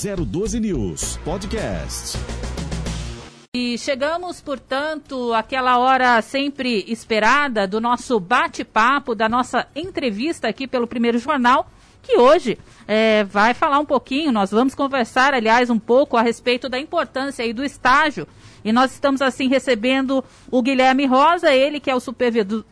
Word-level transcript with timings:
012 0.00 0.60
News 0.60 1.18
Podcast. 1.18 2.16
E 3.54 3.76
chegamos, 3.76 4.40
portanto, 4.40 5.34
àquela 5.34 5.76
hora 5.78 6.22
sempre 6.22 6.86
esperada 6.88 7.66
do 7.66 7.82
nosso 7.82 8.18
bate-papo, 8.18 9.14
da 9.14 9.28
nossa 9.28 9.66
entrevista 9.76 10.48
aqui 10.48 10.66
pelo 10.66 10.86
Primeiro 10.86 11.18
Jornal, 11.18 11.70
que 12.02 12.16
hoje 12.16 12.58
é, 12.88 13.24
vai 13.24 13.52
falar 13.52 13.78
um 13.78 13.84
pouquinho, 13.84 14.32
nós 14.32 14.50
vamos 14.50 14.74
conversar, 14.74 15.34
aliás, 15.34 15.68
um 15.68 15.78
pouco 15.78 16.16
a 16.16 16.22
respeito 16.22 16.66
da 16.66 16.78
importância 16.78 17.44
aí 17.44 17.52
do 17.52 17.62
estágio. 17.62 18.26
E 18.64 18.72
nós 18.72 18.92
estamos, 18.92 19.20
assim, 19.20 19.48
recebendo 19.48 20.24
o 20.50 20.62
Guilherme 20.62 21.04
Rosa, 21.04 21.52
ele 21.52 21.78
que 21.78 21.90
é 21.90 21.94
o 21.94 22.00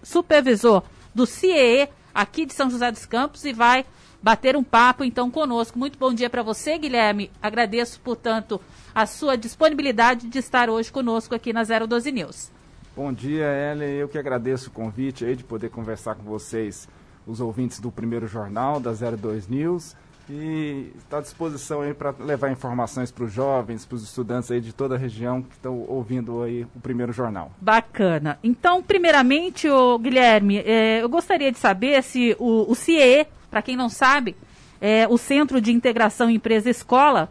supervisor 0.02 0.82
do 1.14 1.26
CIE 1.26 1.90
aqui 2.14 2.46
de 2.46 2.54
São 2.54 2.70
José 2.70 2.90
dos 2.90 3.04
Campos 3.04 3.44
e 3.44 3.52
vai 3.52 3.84
bater 4.22 4.56
um 4.56 4.62
papo 4.62 5.04
então 5.04 5.30
conosco. 5.30 5.78
Muito 5.78 5.98
bom 5.98 6.12
dia 6.12 6.28
para 6.28 6.42
você, 6.42 6.78
Guilherme. 6.78 7.30
Agradeço, 7.42 8.00
portanto, 8.00 8.60
a 8.94 9.06
sua 9.06 9.36
disponibilidade 9.36 10.28
de 10.28 10.38
estar 10.38 10.68
hoje 10.68 10.90
conosco 10.90 11.34
aqui 11.34 11.52
na 11.52 11.62
012 11.64 12.12
News. 12.12 12.50
Bom 12.96 13.12
dia, 13.12 13.46
Ellen. 13.46 13.94
Eu 13.94 14.08
que 14.08 14.18
agradeço 14.18 14.70
o 14.70 14.72
convite 14.72 15.24
aí 15.24 15.36
de 15.36 15.44
poder 15.44 15.70
conversar 15.70 16.16
com 16.16 16.24
vocês, 16.24 16.88
os 17.26 17.40
ouvintes 17.40 17.78
do 17.78 17.92
primeiro 17.92 18.26
jornal 18.26 18.80
da 18.80 18.92
02 18.92 19.46
News. 19.46 19.94
E 20.30 20.92
está 20.98 21.18
à 21.18 21.20
disposição 21.22 21.80
aí 21.80 21.94
para 21.94 22.14
levar 22.18 22.50
informações 22.50 23.10
para 23.10 23.24
os 23.24 23.32
jovens, 23.32 23.86
para 23.86 23.96
os 23.96 24.02
estudantes 24.02 24.50
aí 24.50 24.60
de 24.60 24.74
toda 24.74 24.94
a 24.94 24.98
região 24.98 25.40
que 25.40 25.54
estão 25.54 25.86
ouvindo 25.88 26.42
aí 26.42 26.66
o 26.76 26.80
primeiro 26.80 27.12
jornal. 27.12 27.50
Bacana. 27.60 28.38
Então, 28.44 28.82
primeiramente, 28.82 29.70
o 29.70 29.98
Guilherme, 29.98 30.58
eh, 30.58 31.00
eu 31.00 31.08
gostaria 31.08 31.50
de 31.50 31.58
saber 31.58 32.02
se 32.02 32.36
o, 32.38 32.70
o 32.70 32.74
CIE, 32.74 33.26
para 33.50 33.62
quem 33.62 33.76
não 33.76 33.88
sabe, 33.88 34.36
é 34.80 35.06
o 35.08 35.18
Centro 35.18 35.60
de 35.60 35.72
Integração 35.72 36.30
Empresa-Escola, 36.30 37.30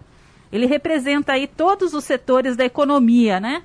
ele 0.51 0.65
representa 0.65 1.33
aí 1.33 1.47
todos 1.47 1.93
os 1.93 2.03
setores 2.03 2.55
da 2.55 2.65
economia, 2.65 3.39
né? 3.39 3.63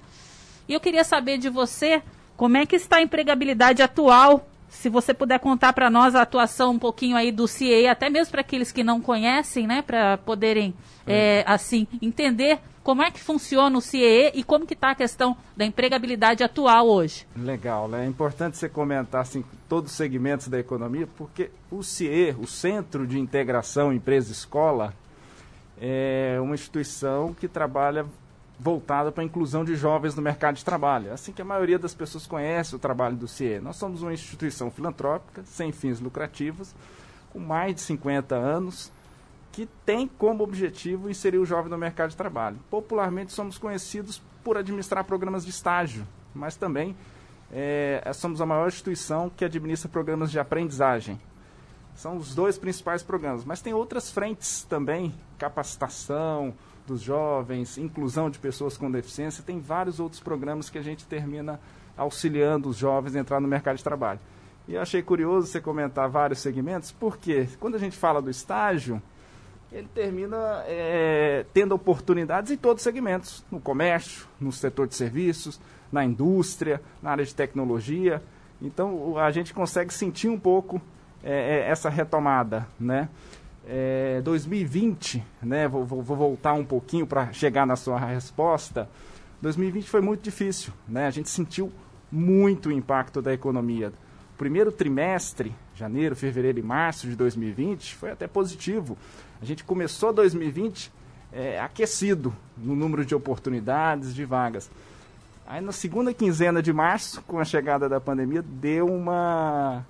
E 0.69 0.73
eu 0.73 0.80
queria 0.80 1.05
saber 1.05 1.39
de 1.39 1.48
você 1.48 2.03
como 2.36 2.56
é 2.56 2.67
que 2.67 2.77
está 2.77 2.97
a 2.97 3.03
empregabilidade 3.03 3.83
atual, 3.83 4.48
se 4.73 4.89
você 4.89 5.12
puder 5.12 5.39
contar 5.39 5.75
para 5.75 5.91
nós 5.91 6.15
a 6.15 6.23
atuação 6.23 6.73
um 6.73 6.78
pouquinho 6.78 7.15
aí 7.15 7.31
do 7.31 7.47
CIE, 7.47 7.87
até 7.87 8.09
mesmo 8.09 8.33
para 8.33 8.41
aqueles 8.41 8.73
que 8.73 8.83
não 8.83 9.01
conhecem, 9.01 9.67
né, 9.67 9.83
para 9.83 10.17
poderem 10.19 10.75
é. 11.06 11.41
É, 11.41 11.45
assim 11.47 11.87
entender 12.01 12.59
como 12.83 13.03
é 13.03 13.11
que 13.11 13.20
funciona 13.20 13.77
o 13.77 13.81
CIE 13.81 14.33
e 14.34 14.42
como 14.42 14.67
que 14.67 14.75
está 14.75 14.91
a 14.91 14.95
questão 14.95 15.37
da 15.56 15.64
empregabilidade 15.64 16.42
atual 16.42 16.89
hoje. 16.89 17.27
Legal, 17.37 17.87
né? 17.87 18.05
É 18.05 18.09
importante 18.09 18.56
você 18.56 18.69
comentar 18.69 19.20
assim, 19.20 19.45
todos 19.69 19.92
os 19.92 19.97
segmentos 19.97 20.48
da 20.48 20.59
economia, 20.59 21.07
porque 21.17 21.51
o 21.70 21.83
CIE, 21.83 22.34
o 22.41 22.47
Centro 22.47 23.07
de 23.07 23.20
Integração 23.20 23.92
Empresa-Escola, 23.92 24.95
é 25.81 26.39
uma 26.41 26.55
instituição 26.55 27.34
que 27.34 27.47
trabalha 27.47 28.07
voltada 28.62 29.10
para 29.10 29.22
a 29.22 29.27
inclusão 29.27 29.64
de 29.64 29.74
jovens 29.74 30.14
no 30.14 30.22
mercado 30.22 30.55
de 30.55 30.64
trabalho. 30.64 31.08
É 31.08 31.12
assim 31.12 31.32
que 31.32 31.42
a 31.42 31.44
maioria 31.44 31.78
das 31.78 31.94
pessoas 31.94 32.27
conhece 32.28 32.77
o 32.77 32.78
trabalho 32.78 33.16
do 33.16 33.27
CIE. 33.27 33.58
Nós 33.58 33.74
somos 33.74 34.02
uma 34.02 34.12
instituição 34.12 34.70
filantrópica, 34.70 35.42
sem 35.44 35.72
fins 35.72 35.98
lucrativos, 35.98 36.72
com 37.33 37.40
mais 37.40 37.74
de 37.74 37.80
50 37.80 38.36
anos, 38.36 38.92
que 39.50 39.68
tem 39.84 40.06
como 40.06 40.44
objetivo 40.44 41.10
inserir 41.10 41.38
o 41.38 41.44
jovem 41.44 41.70
no 41.70 41.77
mercado 41.77 42.10
de 42.10 42.16
trabalho. 42.16 42.56
Popularmente 42.70 43.33
somos 43.33 43.58
conhecidos 43.58 44.22
por 44.44 44.56
administrar 44.56 45.05
programas 45.05 45.44
de 45.44 45.50
estágio, 45.50 46.06
mas 46.33 46.55
também 46.55 46.94
é, 47.50 48.12
somos 48.14 48.40
a 48.40 48.46
maior 48.46 48.68
instituição 48.68 49.28
que 49.28 49.44
administra 49.44 49.88
programas 49.88 50.30
de 50.30 50.38
aprendizagem. 50.38 51.20
São 51.96 52.16
os 52.16 52.33
dois 52.33 52.56
principais 52.56 53.02
programas, 53.02 53.44
mas 53.44 53.60
tem 53.60 53.74
outras 53.74 54.10
frentes 54.10 54.62
também, 54.62 55.12
capacitação 55.36 56.55
dos 56.86 57.00
jovens, 57.00 57.78
inclusão 57.78 58.28
de 58.28 58.38
pessoas 58.38 58.77
com 58.77 58.91
deficiência, 58.91 59.42
tem 59.44 59.61
vários 59.61 60.00
outros 60.00 60.20
programas 60.20 60.69
que 60.69 60.78
a 60.78 60.83
gente 60.83 61.06
termina 61.06 61.61
auxiliando 61.97 62.69
os 62.69 62.77
jovens 62.77 63.14
a 63.14 63.20
entrar 63.20 63.41
no 63.41 63.48
mercado 63.48 63.77
de 63.77 63.84
trabalho. 63.84 64.20
E 64.67 64.74
eu 64.74 64.80
achei 64.80 65.02
curioso 65.02 65.46
você 65.46 65.61
comentar 65.61 66.08
vários 66.08 66.39
segmentos, 66.39 66.92
porque 66.92 67.48
quando 67.58 67.74
a 67.74 67.79
gente 67.79 67.96
fala 67.96 68.23
do 68.23 68.30
estágio, 68.30 69.02
ele 69.73 69.89
termina 69.95 70.62
é, 70.67 71.46
tendo 71.52 71.74
oportunidades 71.74 72.51
em 72.51 72.57
todos 72.57 72.80
os 72.80 72.84
segmentos, 72.84 73.45
no 73.51 73.61
comércio, 73.61 74.27
no 74.39 74.52
setor 74.52 74.86
de 74.86 74.95
serviços, 74.95 75.58
na 75.90 76.05
indústria, 76.05 76.80
na 77.02 77.11
área 77.11 77.24
de 77.24 77.34
tecnologia. 77.34 78.23
Então 78.61 79.18
a 79.18 79.30
gente 79.30 79.52
consegue 79.52 79.92
sentir 79.92 80.28
um 80.28 80.39
pouco 80.39 80.80
é, 81.24 81.61
é 81.61 81.70
essa 81.70 81.89
retomada, 81.89 82.67
né? 82.78 83.08
É, 83.67 84.20
2020, 84.23 85.23
né? 85.42 85.68
Vou, 85.68 85.84
vou, 85.84 86.02
vou 86.02 86.17
voltar 86.17 86.52
um 86.55 86.64
pouquinho 86.64 87.06
para 87.06 87.33
chegar 87.33 87.67
na 87.67 87.77
sua 87.77 87.98
resposta. 87.98 88.89
2020 89.40 89.89
foi 89.89 90.00
muito 90.00 90.23
difícil, 90.23 90.73
né? 90.89 91.06
A 91.06 91.11
gente 91.11 91.28
sentiu 91.28 91.72
muito 92.11 92.68
o 92.68 92.72
impacto 92.72 93.22
da 93.22 93.33
economia. 93.33 93.92
O 94.34 94.39
primeiro 94.39 94.70
trimestre, 94.70 95.55
janeiro, 95.74 96.14
fevereiro 96.17 96.58
e 96.58 96.62
março 96.62 97.06
de 97.06 97.17
2020, 97.17 97.95
foi 97.95 98.11
até 98.11 98.27
positivo. 98.27 98.98
A 99.40 99.45
gente 99.45 99.64
começou 99.64 100.12
2020 100.12 100.92
é, 101.33 101.58
aquecido 101.61 102.34
no 102.56 102.77
número 102.77 103.05
de 103.05 103.14
oportunidades, 103.14 104.14
de 104.14 104.24
vagas. 104.24 104.70
Aí 105.46 105.61
na 105.61 105.72
segunda 105.72 106.12
quinzena 106.14 106.62
de 106.62 106.72
março, 106.72 107.22
com 107.22 107.39
a 107.39 107.45
chegada 107.45 107.89
da 107.89 108.01
pandemia, 108.01 108.42
deu 108.42 108.86
uma 108.86 109.84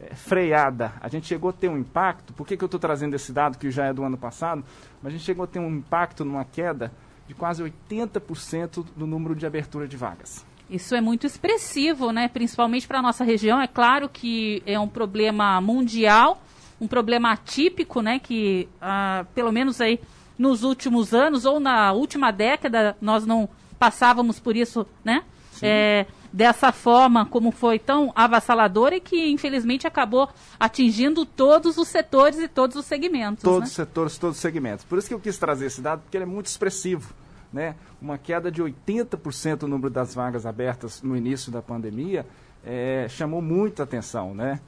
é, 0.00 0.14
freada. 0.14 0.92
A 1.00 1.08
gente 1.08 1.26
chegou 1.26 1.50
a 1.50 1.52
ter 1.52 1.68
um 1.68 1.78
impacto, 1.78 2.32
por 2.32 2.46
que, 2.46 2.56
que 2.56 2.64
eu 2.64 2.66
estou 2.66 2.80
trazendo 2.80 3.14
esse 3.14 3.32
dado 3.32 3.58
que 3.58 3.70
já 3.70 3.86
é 3.86 3.92
do 3.92 4.02
ano 4.04 4.16
passado? 4.16 4.64
Mas 5.02 5.12
a 5.12 5.16
gente 5.16 5.24
chegou 5.24 5.44
a 5.44 5.46
ter 5.46 5.58
um 5.58 5.70
impacto 5.70 6.24
numa 6.24 6.44
queda 6.44 6.92
de 7.26 7.34
quase 7.34 7.62
80% 7.62 8.84
do 8.96 9.06
número 9.06 9.34
de 9.34 9.46
abertura 9.46 9.86
de 9.86 9.96
vagas. 9.96 10.44
Isso 10.70 10.94
é 10.94 11.00
muito 11.00 11.26
expressivo, 11.26 12.12
né? 12.12 12.28
principalmente 12.28 12.86
para 12.86 12.98
a 12.98 13.02
nossa 13.02 13.24
região. 13.24 13.60
É 13.60 13.66
claro 13.66 14.08
que 14.08 14.62
é 14.66 14.78
um 14.78 14.88
problema 14.88 15.60
mundial, 15.60 16.42
um 16.80 16.86
problema 16.86 17.32
atípico, 17.32 18.00
né? 18.00 18.18
que 18.18 18.68
ah, 18.80 19.24
pelo 19.34 19.50
menos 19.50 19.80
aí 19.80 20.00
nos 20.38 20.62
últimos 20.62 21.12
anos 21.12 21.44
ou 21.44 21.58
na 21.58 21.92
última 21.92 22.30
década 22.30 22.96
nós 23.00 23.26
não 23.26 23.48
passávamos 23.78 24.38
por 24.38 24.56
isso, 24.56 24.86
né? 25.04 25.24
É, 25.62 26.06
dessa 26.32 26.72
forma 26.72 27.24
como 27.26 27.50
foi 27.50 27.78
tão 27.78 28.12
avassaladora 28.14 28.96
e 28.96 29.00
que 29.00 29.30
infelizmente 29.30 29.86
acabou 29.86 30.28
atingindo 30.58 31.24
todos 31.24 31.78
os 31.78 31.88
setores 31.88 32.38
e 32.38 32.48
todos 32.48 32.76
os 32.76 32.84
segmentos. 32.84 33.42
Todos 33.42 33.60
né? 33.60 33.66
os 33.66 33.72
setores, 33.72 34.18
todos 34.18 34.36
os 34.36 34.42
segmentos. 34.42 34.84
Por 34.84 34.98
isso 34.98 35.08
que 35.08 35.14
eu 35.14 35.20
quis 35.20 35.38
trazer 35.38 35.66
esse 35.66 35.80
dado, 35.80 36.02
porque 36.02 36.16
ele 36.16 36.24
é 36.24 36.26
muito 36.26 36.46
expressivo. 36.46 37.12
Né? 37.52 37.74
Uma 38.00 38.18
queda 38.18 38.50
de 38.50 38.62
80% 38.62 39.62
no 39.62 39.68
número 39.68 39.90
das 39.90 40.14
vagas 40.14 40.44
abertas 40.44 41.02
no 41.02 41.16
início 41.16 41.50
da 41.50 41.62
pandemia 41.62 42.26
é, 42.64 43.06
chamou 43.08 43.40
muita 43.40 43.84
atenção. 43.84 44.34
Né? 44.34 44.60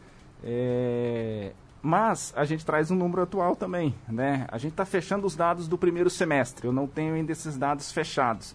É, 0.43 1.53
mas 1.83 2.33
a 2.37 2.45
gente 2.45 2.65
traz 2.65 2.91
um 2.91 2.97
número 2.97 3.23
atual 3.23 3.55
também. 3.55 3.95
Né? 4.09 4.47
A 4.51 4.59
gente 4.59 4.73
está 4.73 4.85
fechando 4.85 5.27
os 5.27 5.37
dados 5.37 5.69
do 5.69 5.77
primeiro 5.77 6.11
semestre, 6.11 6.67
eu 6.67 6.73
não 6.73 6.87
tenho 6.87 7.15
ainda 7.15 7.33
esses 7.33 7.57
dados 7.57 7.93
fechados. 7.93 8.55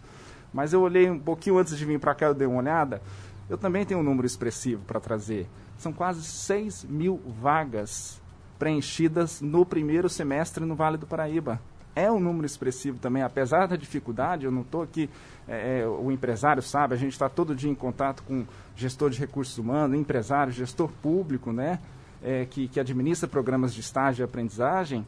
Mas 0.55 0.71
eu 0.71 0.81
olhei 0.81 1.09
um 1.09 1.19
pouquinho 1.19 1.57
antes 1.57 1.77
de 1.77 1.83
vir 1.83 1.99
para 1.99 2.15
cá, 2.15 2.27
eu 2.27 2.33
dei 2.33 2.47
uma 2.47 2.59
olhada. 2.59 3.01
Eu 3.49 3.57
também 3.57 3.85
tenho 3.85 3.99
um 3.99 4.03
número 4.03 4.25
expressivo 4.25 4.81
para 4.87 5.01
trazer. 5.01 5.49
São 5.77 5.91
quase 5.91 6.23
6 6.23 6.85
mil 6.85 7.21
vagas 7.41 8.21
preenchidas 8.57 9.41
no 9.41 9.65
primeiro 9.65 10.07
semestre 10.07 10.63
no 10.63 10.73
Vale 10.73 10.95
do 10.95 11.05
Paraíba. 11.05 11.59
É 11.93 12.09
um 12.09 12.21
número 12.21 12.45
expressivo 12.45 12.97
também, 12.99 13.21
apesar 13.21 13.67
da 13.67 13.75
dificuldade, 13.75 14.45
eu 14.45 14.51
não 14.51 14.61
estou 14.61 14.81
aqui, 14.81 15.09
é, 15.45 15.81
é, 15.81 15.87
o 15.87 16.09
empresário 16.09 16.63
sabe, 16.63 16.93
a 16.93 16.97
gente 16.97 17.11
está 17.11 17.27
todo 17.27 17.53
dia 17.53 17.69
em 17.69 17.75
contato 17.75 18.23
com 18.23 18.45
gestor 18.77 19.09
de 19.09 19.19
recursos 19.19 19.57
humanos, 19.57 19.97
empresário, 19.97 20.53
gestor 20.53 20.89
público, 21.01 21.51
né, 21.51 21.79
é, 22.23 22.45
que, 22.45 22.69
que 22.69 22.79
administra 22.79 23.27
programas 23.27 23.73
de 23.73 23.81
estágio 23.81 24.23
e 24.23 24.25
aprendizagem, 24.25 25.05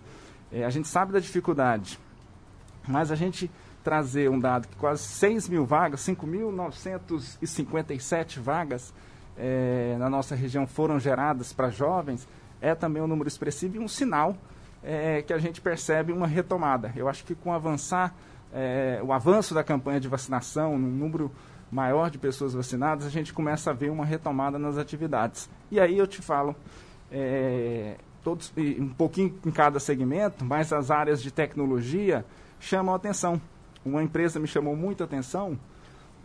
é, 0.52 0.66
a 0.66 0.70
gente 0.70 0.90
sabe 0.90 1.14
da 1.14 1.20
dificuldade, 1.20 1.98
mas 2.88 3.12
a 3.12 3.16
gente 3.16 3.50
trazer 3.88 4.30
um 4.30 4.38
dado 4.38 4.68
que 4.68 4.76
quase 4.76 5.04
6 5.04 5.48
mil 5.48 5.66
vagas, 5.66 6.02
5.957 6.02 8.38
vagas 8.38 8.94
é, 9.38 9.96
na 9.98 10.10
nossa 10.10 10.36
região 10.36 10.68
foram 10.68 11.00
geradas 11.00 11.54
para 11.54 11.70
jovens, 11.70 12.28
é 12.60 12.76
também 12.76 13.02
um 13.02 13.08
número 13.08 13.30
expressivo 13.30 13.78
e 13.78 13.80
um 13.80 13.88
sinal 13.88 14.36
é, 14.84 15.22
que 15.22 15.32
a 15.32 15.38
gente 15.38 15.62
percebe 15.62 16.12
uma 16.12 16.28
retomada. 16.28 16.92
Eu 16.98 17.08
acho 17.08 17.24
que 17.24 17.34
com 17.34 17.54
avançar, 17.54 18.14
é, 18.54 19.00
o 19.02 19.14
avanço 19.14 19.54
da 19.54 19.64
campanha 19.64 20.02
de 20.02 20.10
vacinação, 20.10 20.78
num 20.78 20.92
número 20.92 21.32
maior 21.72 22.10
de 22.10 22.18
pessoas 22.18 22.54
vacinadas, 22.54 23.06
a 23.06 23.10
gente 23.10 23.32
começa 23.32 23.72
a 23.72 23.74
ver 23.74 23.90
uma 23.90 24.04
retomada 24.04 24.60
nas 24.60 24.78
atividades. 24.78 25.50
E 25.72 25.80
aí 25.80 25.98
eu 25.98 26.06
te 26.06 26.22
falo, 26.22 26.54
todos, 28.22 28.52
um 28.58 28.90
pouquinho 28.90 29.40
em 29.46 29.52
cada 29.52 29.80
segmento, 29.80 30.44
mas 30.44 30.74
as 30.74 30.92
áreas 30.92 31.24
de 31.24 31.32
tecnologia 31.32 32.26
chamam 32.60 32.94
a 32.94 32.98
atenção 32.98 33.42
uma 33.86 34.04
empresa 34.04 34.40
me 34.40 34.48
chamou 34.48 34.76
muita 34.76 35.04
atenção 35.04 35.58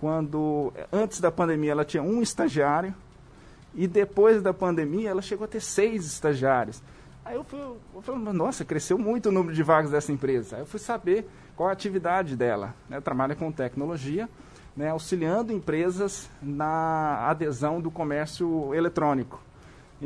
quando, 0.01 0.73
antes 0.93 1.21
da 1.21 1.31
pandemia, 1.31 1.73
ela 1.73 1.85
tinha 1.85 2.03
um 2.03 2.21
estagiário 2.21 2.95
e 3.75 3.87
depois 3.87 4.43
da 4.43 4.53
pandemia 4.53 5.11
ela 5.11 5.23
chegou 5.23 5.45
a 5.45 5.49
ter 5.49 5.61
seis 5.61 6.05
estagiários. 6.05 6.83
Aí 7.25 7.37
eu 7.37 7.45
fui, 7.45 7.61
eu 7.61 8.19
nossa, 8.33 8.65
cresceu 8.65 8.99
muito 8.99 9.29
o 9.29 9.33
número 9.33 9.55
de 9.55 9.63
vagas 9.63 9.93
dessa 9.93 10.11
empresa. 10.11 10.57
Aí 10.57 10.63
eu 10.63 10.67
fui 10.67 10.81
saber 10.81 11.29
qual 11.57 11.69
a 11.69 11.73
atividade 11.73 12.37
dela. 12.37 12.75
Né? 12.89 13.01
Trabalha 13.01 13.37
com 13.37 13.53
tecnologia, 13.53 14.29
né, 14.77 14.91
auxiliando 14.91 15.53
empresas 15.53 16.29
na 16.43 17.29
adesão 17.29 17.81
do 17.81 17.91
comércio 17.91 18.75
eletrônico. 18.75 19.41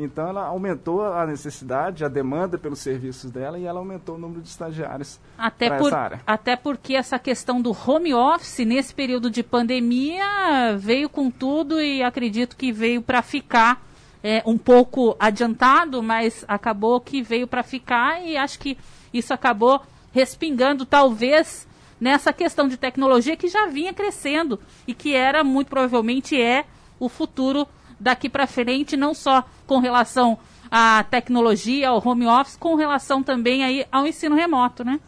Então 0.03 0.29
ela 0.29 0.45
aumentou 0.45 1.03
a 1.03 1.25
necessidade, 1.25 2.05
a 2.05 2.07
demanda 2.07 2.57
pelos 2.57 2.79
serviços 2.79 3.31
dela 3.31 3.57
e 3.57 3.65
ela 3.65 3.79
aumentou 3.79 4.15
o 4.15 4.17
número 4.17 4.41
de 4.41 4.49
estagiários 4.49 5.19
até 5.37 5.69
por, 5.77 5.87
essa 5.87 5.97
área. 5.97 6.21
Até 6.25 6.55
porque 6.55 6.93
essa 6.95 7.17
questão 7.17 7.61
do 7.61 7.71
home 7.71 8.13
office 8.13 8.59
nesse 8.59 8.93
período 8.93 9.29
de 9.29 9.41
pandemia 9.41 10.75
veio 10.77 11.09
com 11.09 11.31
tudo 11.31 11.81
e 11.81 12.03
acredito 12.03 12.55
que 12.55 12.71
veio 12.71 13.01
para 13.01 13.21
ficar 13.21 13.81
é, 14.23 14.41
um 14.45 14.57
pouco 14.57 15.15
adiantado, 15.19 16.01
mas 16.03 16.45
acabou 16.47 16.99
que 16.99 17.21
veio 17.21 17.47
para 17.47 17.63
ficar 17.63 18.21
e 18.23 18.37
acho 18.37 18.59
que 18.59 18.77
isso 19.13 19.33
acabou 19.33 19.81
respingando 20.11 20.85
talvez 20.85 21.67
nessa 21.99 22.31
questão 22.31 22.67
de 22.67 22.77
tecnologia 22.77 23.35
que 23.35 23.47
já 23.47 23.67
vinha 23.67 23.93
crescendo 23.93 24.59
e 24.87 24.93
que 24.93 25.15
era 25.15 25.43
muito 25.43 25.69
provavelmente 25.69 26.39
é 26.39 26.65
o 26.99 27.09
futuro 27.09 27.67
daqui 27.99 28.29
para 28.29 28.47
frente, 28.47 28.95
não 28.95 29.13
só 29.13 29.43
com 29.65 29.79
relação 29.79 30.37
à 30.69 31.03
tecnologia, 31.03 31.89
ao 31.89 32.05
home 32.05 32.27
office, 32.27 32.57
com 32.57 32.75
relação 32.75 33.23
também 33.23 33.63
aí 33.63 33.85
ao 33.91 34.05
ensino 34.05 34.35
remoto, 34.35 34.83
né? 34.83 34.99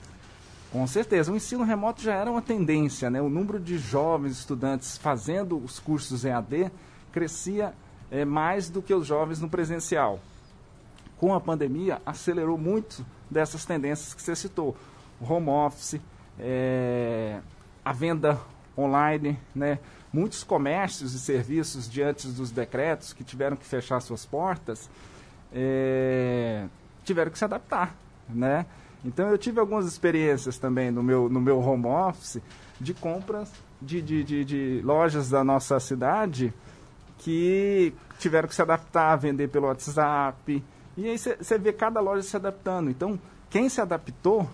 Com 0.72 0.86
certeza, 0.86 1.32
o 1.32 1.36
ensino 1.36 1.64
remoto 1.64 2.02
já 2.02 2.14
era 2.14 2.30
uma 2.30 2.42
tendência, 2.42 3.10
né? 3.10 3.20
O 3.20 3.30
número 3.30 3.60
de 3.60 3.78
jovens 3.78 4.38
estudantes 4.38 4.98
fazendo 4.98 5.58
os 5.58 5.80
cursos 5.80 6.24
EAD 6.24 6.72
crescia 7.12 7.74
é, 8.12 8.24
mais 8.24 8.70
do 8.70 8.82
que 8.82 8.94
os 8.94 9.08
jovens 9.08 9.42
no 9.42 9.50
presencial. 9.50 10.20
Com 11.18 11.34
a 11.34 11.42
pandemia, 11.42 12.00
acelerou 12.06 12.58
muito 12.58 13.04
dessas 13.30 13.66
tendências 13.66 14.14
que 14.14 14.22
você 14.22 14.36
citou. 14.36 14.78
Home 15.20 15.50
office, 15.50 16.00
é, 16.40 17.40
a 17.84 17.92
venda 17.92 18.40
online, 18.78 19.38
né? 19.54 19.80
Muitos 20.12 20.44
comércios 20.44 21.14
e 21.14 21.20
serviços, 21.20 21.90
diante 21.90 22.28
dos 22.28 22.52
decretos 22.52 23.14
que 23.14 23.24
tiveram 23.24 23.56
que 23.56 23.66
fechar 23.66 24.00
suas 24.00 24.26
portas, 24.26 24.90
é, 25.54 26.66
tiveram 27.04 27.32
que 27.32 27.38
se 27.38 27.46
adaptar, 27.46 27.96
né? 28.28 28.66
Então 29.04 29.30
eu 29.30 29.38
tive 29.38 29.60
algumas 29.60 29.86
experiências 29.86 30.58
também 30.58 30.92
no 30.92 31.02
meu, 31.02 31.30
no 31.30 31.40
meu 31.40 31.60
home 31.60 31.86
office 31.86 32.42
de 32.80 32.94
compras 32.94 33.52
de, 33.82 34.02
de, 34.02 34.24
de, 34.24 34.46
de 34.46 34.82
lojas 34.84 35.30
da 35.30 35.44
nossa 35.44 35.80
cidade 35.80 36.54
que 37.20 37.94
tiveram 38.18 38.48
que 38.48 38.56
se 38.56 38.62
adaptar, 38.62 39.16
vender 39.18 39.50
pelo 39.50 39.68
WhatsApp. 39.68 40.64
E 40.98 41.08
aí 41.08 41.18
você 41.18 41.58
vê 41.58 41.72
cada 41.72 42.00
loja 42.00 42.22
se 42.24 42.36
adaptando. 42.36 42.90
Então, 42.90 43.20
quem 43.50 43.70
se 43.70 43.80
adaptou 43.80 44.50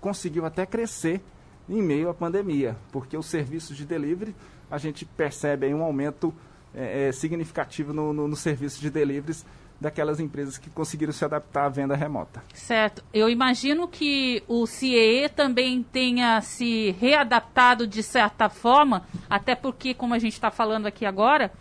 conseguiu 0.00 0.44
até 0.44 0.64
crescer 0.64 1.22
em 1.68 1.82
meio 1.82 2.08
à 2.08 2.14
pandemia, 2.14 2.76
porque 2.92 3.16
os 3.16 3.26
serviços 3.26 3.76
de 3.76 3.84
delivery, 3.84 4.34
a 4.70 4.78
gente 4.78 5.04
percebe 5.04 5.72
um 5.72 5.82
aumento 5.82 6.34
é, 6.74 7.08
é, 7.08 7.12
significativo 7.12 7.92
no, 7.92 8.12
no, 8.12 8.28
no 8.28 8.36
serviço 8.36 8.80
de 8.80 8.90
deliveries 8.90 9.44
daquelas 9.80 10.20
empresas 10.20 10.56
que 10.56 10.70
conseguiram 10.70 11.12
se 11.12 11.24
adaptar 11.24 11.66
à 11.66 11.68
venda 11.68 11.94
remota. 11.94 12.42
Certo. 12.54 13.04
Eu 13.12 13.28
imagino 13.28 13.86
que 13.86 14.42
o 14.48 14.66
CIE 14.66 15.28
também 15.28 15.82
tenha 15.82 16.40
se 16.40 16.96
readaptado 16.98 17.86
de 17.86 18.02
certa 18.02 18.48
forma, 18.48 19.06
até 19.28 19.54
porque, 19.54 19.92
como 19.92 20.14
a 20.14 20.18
gente 20.18 20.32
está 20.32 20.50
falando 20.50 20.86
aqui 20.86 21.04
agora, 21.04 21.52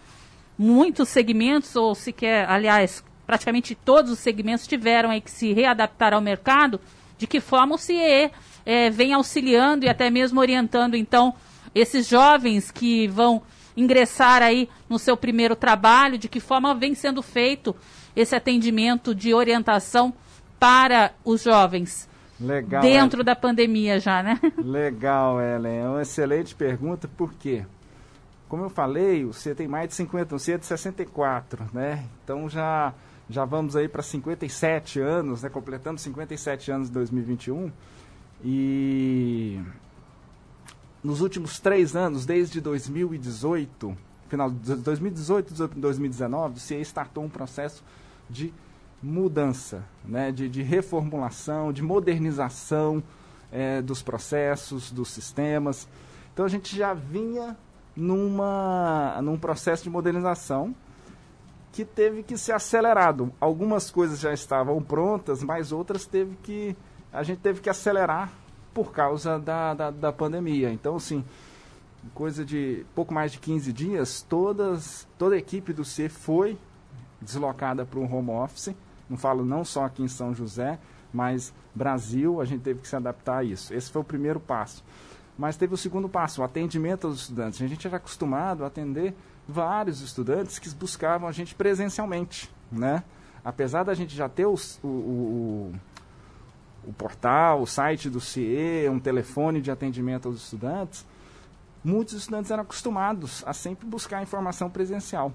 muitos 0.57 1.09
segmentos, 1.09 1.75
ou 1.75 1.93
sequer, 1.93 2.49
aliás, 2.49 3.03
praticamente 3.25 3.75
todos 3.75 4.11
os 4.11 4.19
segmentos 4.19 4.67
tiveram 4.67 5.19
que 5.19 5.31
se 5.31 5.51
readaptar 5.51 6.13
ao 6.13 6.21
mercado, 6.21 6.79
de 7.17 7.27
que 7.27 7.41
forma 7.41 7.75
o 7.75 7.77
CIE 7.77 8.31
é, 8.65 8.89
vem 8.89 9.13
auxiliando 9.13 9.85
e 9.85 9.89
até 9.89 10.09
mesmo 10.09 10.39
orientando, 10.39 10.95
então, 10.95 11.33
esses 11.75 12.07
jovens 12.07 12.72
que 12.72 13.07
vão 13.07 13.44
ingressar 13.75 14.42
aí 14.42 14.69
no 14.89 14.98
seu 14.98 15.18
primeiro 15.18 15.56
trabalho, 15.56 16.18
de 16.18 16.30
que 16.30 16.39
forma 16.39 16.74
vem 16.74 16.95
sendo 16.95 17.22
feito 17.22 17.75
esse 18.16 18.33
atendimento 18.33 19.13
de 19.13 19.33
orientação 19.33 20.13
para 20.57 21.12
os 21.25 21.44
jovens. 21.44 22.07
Legal. 22.39 22.81
Dentro 22.81 23.24
da 23.24 23.36
pandemia 23.36 24.00
já, 24.00 24.24
né? 24.24 24.39
Legal, 24.57 25.42
Ellen. 25.42 25.77
É 25.77 25.88
uma 25.88 26.01
excelente 26.01 26.56
pergunta, 26.56 27.07
por 27.07 27.33
quê? 27.33 27.66
Como 28.48 28.63
eu 28.63 28.69
falei, 28.69 29.25
você 29.25 29.54
tem 29.54 29.68
mais 29.68 29.89
de 29.89 29.95
50, 29.95 30.38
você 30.38 30.54
é 30.54 30.57
de 30.57 30.66
64, 30.66 31.66
né? 31.74 32.06
Então 32.24 32.50
já, 32.50 32.94
já 33.30 33.44
vamos 33.44 33.75
aí 33.75 33.88
para 33.88 34.04
57 34.04 35.00
anos, 35.00 35.44
né? 35.44 35.50
Completando 35.50 36.00
57 36.00 36.72
anos 36.72 36.89
em 36.89 36.94
2021. 36.94 37.72
E 38.44 39.60
nos 41.05 41.21
últimos 41.21 41.59
três 41.59 41.95
anos, 41.95 42.25
desde 42.25 42.59
2018, 42.59 43.95
final 44.27 44.49
de 44.49 44.75
2018 44.75 45.67
2019, 45.75 46.55
o 46.55 46.59
CIE 46.59 46.81
startou 46.81 47.23
um 47.23 47.29
processo 47.29 47.83
de 48.27 48.51
mudança, 49.03 49.83
né, 50.03 50.31
de, 50.31 50.49
de 50.49 50.63
reformulação, 50.63 51.71
de 51.71 51.83
modernização 51.83 53.03
é, 53.51 53.83
dos 53.83 54.01
processos, 54.01 54.91
dos 54.91 55.09
sistemas. 55.09 55.87
Então 56.33 56.43
a 56.43 56.49
gente 56.49 56.75
já 56.75 56.95
vinha 56.95 57.55
numa, 57.95 59.21
num 59.21 59.37
processo 59.37 59.83
de 59.83 59.91
modernização 59.91 60.73
que 61.71 61.85
teve 61.85 62.23
que 62.23 62.35
ser 62.35 62.53
acelerado. 62.53 63.31
Algumas 63.39 63.91
coisas 63.91 64.19
já 64.19 64.33
estavam 64.33 64.81
prontas, 64.81 65.43
mas 65.43 65.71
outras 65.71 66.07
teve 66.07 66.35
que 66.37 66.75
a 67.13 67.21
gente 67.21 67.41
teve 67.41 67.61
que 67.61 67.69
acelerar 67.69 68.31
por 68.75 68.92
causa 68.92 69.39
da, 69.39 69.74
da, 69.74 69.89
da 69.89 70.12
pandemia. 70.12 70.69
Então, 70.69 70.98
assim, 70.98 71.24
coisa 72.13 72.44
de 72.44 72.86
pouco 72.94 73.13
mais 73.13 73.31
de 73.31 73.39
15 73.39 73.72
dias, 73.72 74.22
todas, 74.22 75.07
toda 75.18 75.33
a 75.33 75.38
equipe 75.38 75.72
do 75.72 75.86
C 75.86 76.10
foi 76.10 76.57
deslocada 77.22 77.86
para 77.86 77.98
um 77.98 78.13
home 78.13 78.31
office. 78.31 78.75
Não 79.10 79.18
falo 79.18 79.45
não 79.45 79.63
só 79.63 79.86
aqui 79.86 80.04
em 80.04 80.10
São 80.10 80.36
José, 80.36 80.77
mas 81.13 81.54
Brasil, 81.74 82.42
a 82.42 82.45
gente 82.45 82.63
teve 82.63 82.81
que 82.81 82.88
se 82.88 82.95
adaptar 82.98 83.38
a 83.38 83.44
isso. 83.45 83.74
Esse 83.74 83.89
foi 83.89 84.01
o 84.01 84.06
primeiro 84.06 84.42
passo. 84.42 84.83
Mas 85.38 85.56
teve 85.56 85.74
o 85.74 85.77
segundo 85.77 86.10
passo, 86.10 86.42
o 86.42 86.44
atendimento 86.44 87.07
aos 87.07 87.22
estudantes. 87.22 87.62
A 87.62 87.68
gente 87.68 87.88
era 87.88 87.95
acostumado 87.95 88.66
a 88.66 88.68
atender 88.68 89.16
vários 89.48 90.01
estudantes 90.01 90.60
que 90.60 90.69
buscavam 90.72 91.30
a 91.30 91.31
gente 91.31 91.56
presencialmente, 91.56 92.51
né? 92.69 93.06
Apesar 93.44 93.83
da 93.83 93.94
gente 93.94 94.13
já 94.13 94.27
ter 94.27 94.45
os, 94.45 94.80
o, 94.83 94.88
o, 94.88 95.74
o 96.87 96.93
portal, 96.93 97.61
o 97.61 97.67
site 97.67 98.09
do 98.09 98.19
CIE, 98.19 98.89
um 98.89 98.99
telefone 98.99 99.61
de 99.61 99.71
atendimento 99.71 100.27
aos 100.27 100.37
estudantes, 100.37 101.05
muitos 101.83 102.13
estudantes 102.13 102.51
eram 102.51 102.63
acostumados 102.63 103.43
a 103.45 103.53
sempre 103.53 103.86
buscar 103.88 104.21
informação 104.21 104.69
presencial. 104.69 105.31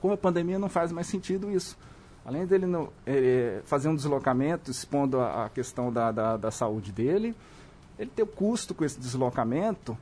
Com 0.00 0.12
a 0.12 0.16
pandemia 0.16 0.58
não 0.58 0.68
faz 0.68 0.92
mais 0.92 1.06
sentido 1.06 1.50
isso. 1.50 1.76
Além 2.24 2.46
dele 2.46 2.66
no, 2.66 2.92
é, 3.06 3.60
fazer 3.64 3.88
um 3.88 3.94
deslocamento, 3.94 4.70
expondo 4.70 5.20
a, 5.20 5.46
a 5.46 5.48
questão 5.50 5.92
da, 5.92 6.10
da, 6.10 6.36
da, 6.36 6.50
saúde 6.50 6.90
dele, 6.90 7.34
ele 7.98 8.10
tem 8.10 8.24
o 8.24 8.28
custo 8.28 8.74
com 8.74 8.84
esse 8.84 8.98
deslocamento, 8.98 9.96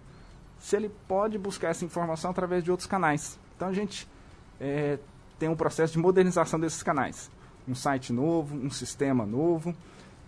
se 0.58 0.76
ele 0.76 0.88
pode 1.08 1.36
buscar 1.36 1.70
essa 1.70 1.84
informação 1.84 2.30
através 2.30 2.62
de 2.62 2.70
outros 2.70 2.86
canais. 2.86 3.38
Então 3.56 3.68
a 3.68 3.72
gente 3.72 4.08
é, 4.60 4.98
tem 5.38 5.48
um 5.48 5.56
processo 5.56 5.94
de 5.94 5.98
modernização 5.98 6.60
desses 6.60 6.82
canais. 6.82 7.28
Um 7.66 7.74
site 7.74 8.12
novo, 8.12 8.54
um 8.54 8.70
sistema 8.70 9.26
novo, 9.26 9.74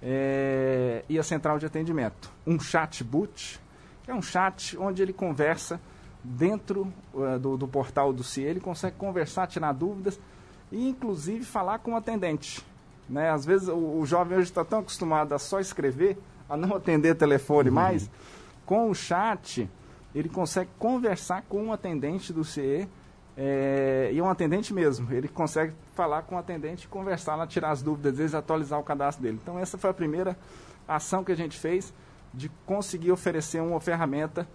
é, 0.04 1.02
e 1.08 1.18
a 1.18 1.22
central 1.22 1.58
de 1.58 1.64
atendimento. 1.64 2.30
Um 2.46 2.60
chatbot, 2.60 3.58
que 4.02 4.10
é 4.10 4.14
um 4.14 4.20
chat 4.20 4.76
onde 4.76 5.00
ele 5.00 5.14
conversa 5.14 5.80
dentro 6.22 6.92
uh, 7.14 7.38
do, 7.38 7.56
do, 7.56 7.66
portal 7.66 8.12
do 8.12 8.22
CIE, 8.22 8.44
ele 8.44 8.60
consegue 8.60 8.96
conversar, 8.96 9.46
tirar 9.46 9.72
dúvidas 9.72 10.20
e 10.70 10.88
inclusive 10.88 11.44
falar 11.44 11.78
com 11.78 11.92
o 11.92 11.96
atendente. 11.96 12.64
Né? 13.08 13.30
Às 13.30 13.46
vezes 13.46 13.68
o, 13.68 13.98
o 14.00 14.06
jovem 14.06 14.36
hoje 14.36 14.48
está 14.48 14.64
tão 14.64 14.80
acostumado 14.80 15.34
a 15.34 15.38
só 15.38 15.58
escrever, 15.58 16.18
a 16.48 16.56
não 16.56 16.76
atender 16.76 17.14
telefone 17.14 17.70
uhum. 17.70 17.74
mais, 17.74 18.10
com 18.66 18.90
o 18.90 18.94
chat 18.94 19.68
ele 20.14 20.28
consegue 20.28 20.70
conversar 20.78 21.42
com 21.48 21.68
o 21.68 21.72
atendente 21.72 22.32
do 22.32 22.44
CIE 22.44 22.88
é, 23.36 24.10
e 24.12 24.22
um 24.22 24.28
atendente 24.28 24.72
mesmo, 24.72 25.12
ele 25.12 25.26
consegue 25.26 25.72
falar 25.94 26.22
com 26.22 26.36
o 26.36 26.38
atendente, 26.38 26.86
conversar 26.86 27.34
lá, 27.34 27.46
tirar 27.46 27.70
as 27.70 27.82
dúvidas 27.82 28.16
deles, 28.16 28.34
atualizar 28.34 28.78
o 28.78 28.84
cadastro 28.84 29.22
dele. 29.22 29.38
Então 29.42 29.58
essa 29.58 29.76
foi 29.76 29.90
a 29.90 29.94
primeira 29.94 30.36
ação 30.86 31.24
que 31.24 31.32
a 31.32 31.36
gente 31.36 31.58
fez 31.58 31.92
de 32.32 32.48
conseguir 32.64 33.10
oferecer 33.10 33.60
uma 33.60 33.80
ferramenta 33.80 34.46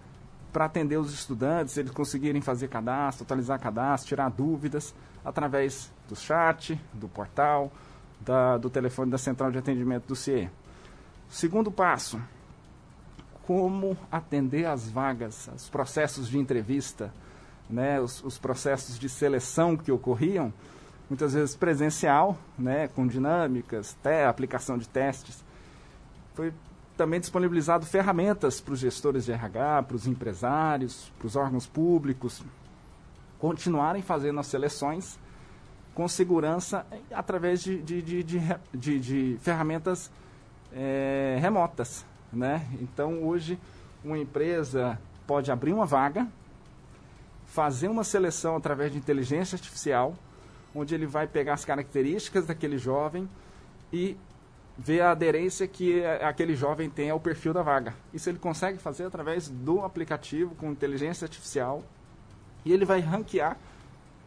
para 0.52 0.64
atender 0.64 0.96
os 0.96 1.12
estudantes, 1.12 1.76
eles 1.76 1.92
conseguirem 1.92 2.40
fazer 2.40 2.68
cadastro, 2.68 3.24
atualizar 3.24 3.60
cadastro, 3.60 4.08
tirar 4.08 4.28
dúvidas 4.30 4.94
através 5.24 5.92
do 6.08 6.16
chat, 6.16 6.80
do 6.92 7.08
portal, 7.08 7.70
da, 8.20 8.58
do 8.58 8.68
telefone 8.68 9.10
da 9.10 9.18
central 9.18 9.50
de 9.50 9.58
atendimento 9.58 10.06
do 10.06 10.16
CIE. 10.16 10.50
Segundo 11.28 11.70
passo, 11.70 12.20
como 13.46 13.96
atender 14.10 14.66
as 14.66 14.90
vagas, 14.90 15.48
os 15.54 15.68
processos 15.68 16.28
de 16.28 16.38
entrevista, 16.38 17.12
né, 17.70 18.00
os, 18.00 18.22
os 18.24 18.38
processos 18.38 18.98
de 18.98 19.08
seleção 19.08 19.76
que 19.76 19.92
ocorriam 19.92 20.52
muitas 21.08 21.34
vezes 21.34 21.56
presencial, 21.56 22.38
né, 22.56 22.88
com 22.88 23.06
dinâmicas, 23.06 23.96
até 24.00 24.26
aplicação 24.26 24.78
de 24.78 24.88
testes. 24.88 25.44
Foi 26.34 26.52
também 26.96 27.18
disponibilizado 27.18 27.84
ferramentas 27.84 28.60
para 28.60 28.74
os 28.74 28.78
gestores 28.78 29.24
de 29.24 29.32
RH, 29.32 29.84
para 29.84 29.96
os 29.96 30.06
empresários, 30.06 31.10
para 31.18 31.26
os 31.26 31.34
órgãos 31.34 31.66
públicos, 31.66 32.42
continuarem 33.38 34.02
fazendo 34.02 34.38
as 34.38 34.46
seleções 34.46 35.18
com 35.94 36.06
segurança 36.06 36.86
através 37.10 37.62
de, 37.62 37.82
de, 37.82 38.22
de, 38.22 38.98
de, 38.98 39.38
ferramentas 39.40 40.10
é, 40.72 41.38
remotas. 41.40 42.04
Né? 42.32 42.66
Então, 42.80 43.24
hoje, 43.24 43.58
uma 44.04 44.18
empresa 44.18 44.98
pode 45.26 45.50
abrir 45.50 45.72
uma 45.72 45.86
vaga, 45.86 46.28
fazer 47.50 47.88
uma 47.88 48.04
seleção 48.04 48.56
através 48.56 48.92
de 48.92 48.98
inteligência 48.98 49.56
artificial, 49.56 50.14
onde 50.72 50.94
ele 50.94 51.06
vai 51.06 51.26
pegar 51.26 51.54
as 51.54 51.64
características 51.64 52.46
daquele 52.46 52.78
jovem 52.78 53.28
e 53.92 54.16
ver 54.78 55.00
a 55.00 55.10
aderência 55.10 55.66
que 55.66 56.04
aquele 56.04 56.54
jovem 56.54 56.88
tem 56.88 57.10
ao 57.10 57.18
perfil 57.18 57.52
da 57.52 57.60
vaga. 57.60 57.92
Isso 58.14 58.30
ele 58.30 58.38
consegue 58.38 58.78
fazer 58.78 59.04
através 59.04 59.48
do 59.48 59.84
aplicativo 59.84 60.54
com 60.54 60.70
inteligência 60.70 61.24
artificial 61.24 61.82
e 62.64 62.72
ele 62.72 62.84
vai 62.84 63.00
ranquear 63.00 63.58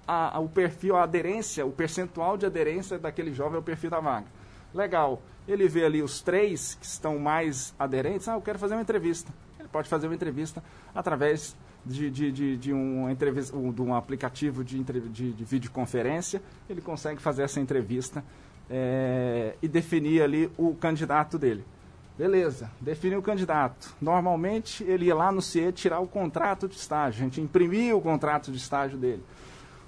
a, 0.06 0.36
a, 0.36 0.40
o 0.40 0.50
perfil, 0.50 0.98
a 0.98 1.04
aderência, 1.04 1.66
o 1.66 1.72
percentual 1.72 2.38
de 2.38 2.46
aderência 2.46 3.00
daquele 3.00 3.34
jovem 3.34 3.56
ao 3.56 3.64
perfil 3.64 3.90
da 3.90 4.02
vaga. 4.02 4.28
Legal. 4.74 5.22
Ele 5.48 5.68
vê 5.68 5.86
ali 5.86 6.02
os 6.02 6.22
três 6.22 6.76
que 6.76 6.86
estão 6.86 7.18
mais 7.20 7.74
aderentes. 7.80 8.28
Ah, 8.28 8.34
eu 8.34 8.42
quero 8.42 8.60
fazer 8.60 8.76
uma 8.76 8.82
entrevista. 8.82 9.32
Ele 9.60 9.70
pode 9.70 9.88
fazer 9.88 10.08
uma 10.08 10.16
entrevista 10.16 10.64
através 10.94 11.56
de, 11.86 12.10
de, 12.10 12.32
de, 12.32 12.58
de 12.58 12.74
um, 12.74 13.14
de 13.74 13.82
um 13.82 13.94
aplicativo 13.94 14.64
de, 14.64 14.84
de, 14.84 15.34
de 15.34 15.44
videoconferência. 15.44 16.42
Ele 16.70 16.82
consegue 16.82 17.22
fazer 17.22 17.44
essa 17.44 17.60
entrevista 17.60 18.24
é, 18.70 19.56
e 19.62 19.68
definir 19.68 20.22
ali 20.22 20.52
o 20.58 20.74
candidato 20.76 21.38
dele. 21.38 21.64
Beleza, 22.18 22.70
definiu 22.80 23.20
o 23.20 23.24
candidato. 23.24 23.94
Normalmente 24.00 24.84
ele 24.84 25.06
ia 25.06 25.16
lá 25.16 25.32
no 25.32 25.42
CIE 25.42 25.72
tirar 25.72 26.00
o 26.00 26.08
contrato 26.08 26.68
de 26.68 26.76
estágio, 26.76 27.22
a 27.22 27.24
gente 27.24 27.42
imprimia 27.42 27.96
o 27.96 28.02
contrato 28.02 28.52
de 28.52 28.58
estágio 28.58 28.98
dele. 28.98 29.24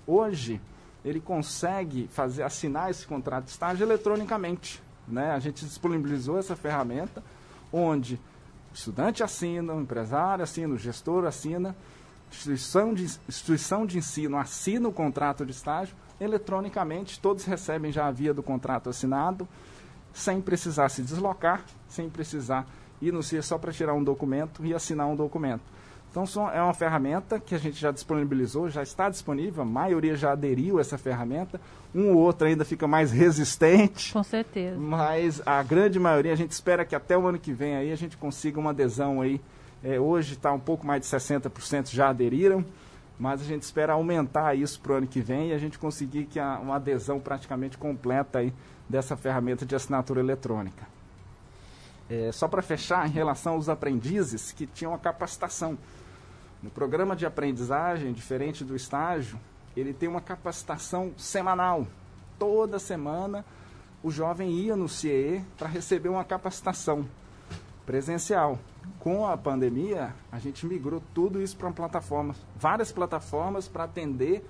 Hoje, 0.07 0.59
ele 1.03 1.19
consegue 1.19 2.07
fazer 2.11 2.41
assinar 2.41 2.89
esse 2.89 3.05
contrato 3.05 3.45
de 3.45 3.51
estágio 3.51 3.85
eletronicamente. 3.85 4.81
Né? 5.07 5.31
A 5.31 5.39
gente 5.39 5.63
disponibilizou 5.63 6.39
essa 6.39 6.55
ferramenta 6.55 7.23
onde 7.71 8.19
o 8.75 8.77
estudante 8.77 9.23
assina, 9.23 9.73
o 9.73 9.79
empresário 9.79 10.43
assina, 10.43 10.75
o 10.75 10.77
gestor 10.77 11.23
assina, 11.23 11.73
instituição 12.29 12.93
de, 12.93 13.05
instituição 13.05 13.85
de 13.85 13.97
ensino 13.97 14.37
assina 14.37 14.89
o 14.89 14.91
contrato 14.91 15.45
de 15.45 15.53
estágio, 15.53 15.95
eletronicamente 16.19 17.17
todos 17.17 17.45
recebem 17.45 17.89
já 17.89 18.05
a 18.05 18.11
via 18.11 18.33
do 18.33 18.43
contrato 18.43 18.89
assinado, 18.89 19.47
sem 20.13 20.41
precisar 20.41 20.89
se 20.89 21.01
deslocar, 21.01 21.63
sem 21.87 22.09
precisar 22.09 22.67
ir 23.01 23.13
no 23.13 23.23
CIE 23.23 23.41
só 23.41 23.57
para 23.57 23.71
tirar 23.71 23.93
um 23.93 24.03
documento 24.03 24.65
e 24.65 24.73
assinar 24.73 25.07
um 25.07 25.15
documento. 25.15 25.63
Então 26.15 26.49
é 26.49 26.61
uma 26.61 26.73
ferramenta 26.73 27.41
que 27.41 27.53
a 27.53 27.57
gente 27.57 27.77
já 27.77 27.91
disponibilizou, 27.91 28.69
já 28.69 28.81
está 28.81 29.09
disponível, 29.09 29.63
a 29.63 29.65
maioria 29.65 30.15
já 30.15 30.31
aderiu 30.31 30.77
a 30.77 30.81
essa 30.81 30.97
ferramenta, 30.97 31.59
um 31.93 32.13
ou 32.13 32.19
outro 32.19 32.47
ainda 32.47 32.63
fica 32.63 32.87
mais 32.87 33.11
resistente. 33.11 34.13
Com 34.13 34.23
certeza. 34.23 34.79
Mas 34.79 35.45
a 35.45 35.61
grande 35.61 35.99
maioria, 35.99 36.31
a 36.31 36.35
gente 36.37 36.51
espera 36.51 36.85
que 36.85 36.95
até 36.95 37.17
o 37.17 37.27
ano 37.27 37.37
que 37.37 37.51
vem 37.51 37.75
aí 37.75 37.91
a 37.91 37.97
gente 37.97 38.15
consiga 38.15 38.57
uma 38.57 38.69
adesão 38.69 39.19
aí. 39.19 39.41
É, 39.83 39.99
hoje 39.99 40.35
está 40.35 40.53
um 40.53 40.59
pouco 40.59 40.87
mais 40.87 41.01
de 41.01 41.07
60% 41.07 41.93
já 41.93 42.07
aderiram, 42.07 42.63
mas 43.19 43.41
a 43.41 43.43
gente 43.43 43.63
espera 43.63 43.91
aumentar 43.91 44.55
isso 44.55 44.79
para 44.79 44.93
o 44.93 44.95
ano 44.95 45.07
que 45.07 45.19
vem 45.19 45.49
e 45.49 45.53
a 45.53 45.57
gente 45.57 45.77
conseguir 45.77 46.27
que 46.27 46.39
a, 46.39 46.59
uma 46.59 46.77
adesão 46.77 47.19
praticamente 47.19 47.77
completa 47.77 48.39
aí 48.39 48.53
dessa 48.87 49.17
ferramenta 49.17 49.65
de 49.65 49.75
assinatura 49.75 50.21
eletrônica. 50.21 50.87
É, 52.09 52.31
só 52.31 52.47
para 52.47 52.61
fechar, 52.61 53.05
em 53.05 53.11
relação 53.11 53.55
aos 53.55 53.67
aprendizes 53.67 54.53
que 54.53 54.65
tinham 54.65 54.93
a 54.93 54.97
capacitação. 54.97 55.77
No 56.65 56.71
programa 56.71 57.15
de 57.15 57.27
aprendizagem, 57.27 58.11
diferente 58.11 58.63
do 58.63 58.75
estágio, 58.75 59.39
ele 59.77 59.93
tem 59.93 60.09
uma 60.09 60.19
capacitação 60.19 61.13
semanal. 61.15 61.85
Toda 62.39 62.79
semana 62.79 63.45
o 64.01 64.09
jovem 64.09 64.49
ia 64.49 64.75
no 64.75 64.89
CIE 64.89 65.45
para 65.59 65.67
receber 65.67 66.09
uma 66.09 66.23
capacitação 66.23 67.07
presencial. 67.85 68.57
Com 68.99 69.27
a 69.27 69.37
pandemia, 69.37 70.15
a 70.31 70.39
gente 70.39 70.65
migrou 70.65 71.03
tudo 71.13 71.39
isso 71.39 71.55
para 71.55 71.67
uma 71.67 71.73
plataforma, 71.73 72.33
várias 72.55 72.91
plataformas 72.91 73.67
para 73.67 73.83
atender 73.83 74.43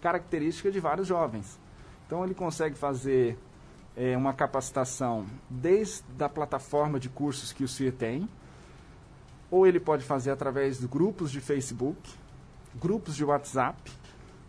características 0.00 0.72
de 0.72 0.80
vários 0.80 1.06
jovens. 1.06 1.60
Então 2.06 2.24
ele 2.24 2.34
consegue 2.34 2.74
fazer 2.74 3.38
é, 3.94 4.16
uma 4.16 4.32
capacitação 4.32 5.26
desde 5.50 6.24
a 6.24 6.28
plataforma 6.30 6.98
de 6.98 7.10
cursos 7.10 7.52
que 7.52 7.64
o 7.64 7.68
CIE 7.68 7.92
tem, 7.92 8.26
ou 9.50 9.66
ele 9.66 9.80
pode 9.80 10.04
fazer 10.04 10.30
através 10.30 10.78
de 10.78 10.86
grupos 10.86 11.30
de 11.30 11.40
Facebook, 11.40 11.98
grupos 12.74 13.16
de 13.16 13.24
WhatsApp 13.24 13.76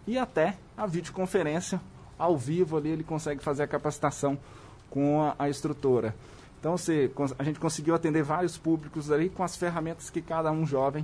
e 0.05 0.17
até 0.17 0.57
a 0.77 0.85
videoconferência 0.85 1.81
ao 2.17 2.37
vivo 2.37 2.77
ali 2.77 2.89
ele 2.89 3.03
consegue 3.03 3.43
fazer 3.43 3.63
a 3.63 3.67
capacitação 3.67 4.37
com 4.89 5.21
a, 5.23 5.35
a 5.39 5.49
instrutora. 5.49 6.15
Então 6.59 6.75
a 7.39 7.43
gente 7.43 7.59
conseguiu 7.59 7.95
atender 7.95 8.21
vários 8.21 8.57
públicos 8.57 9.11
ali 9.11 9.29
com 9.29 9.43
as 9.43 9.55
ferramentas 9.55 10.11
que 10.11 10.21
cada 10.21 10.51
um 10.51 10.65
jovem 10.65 11.03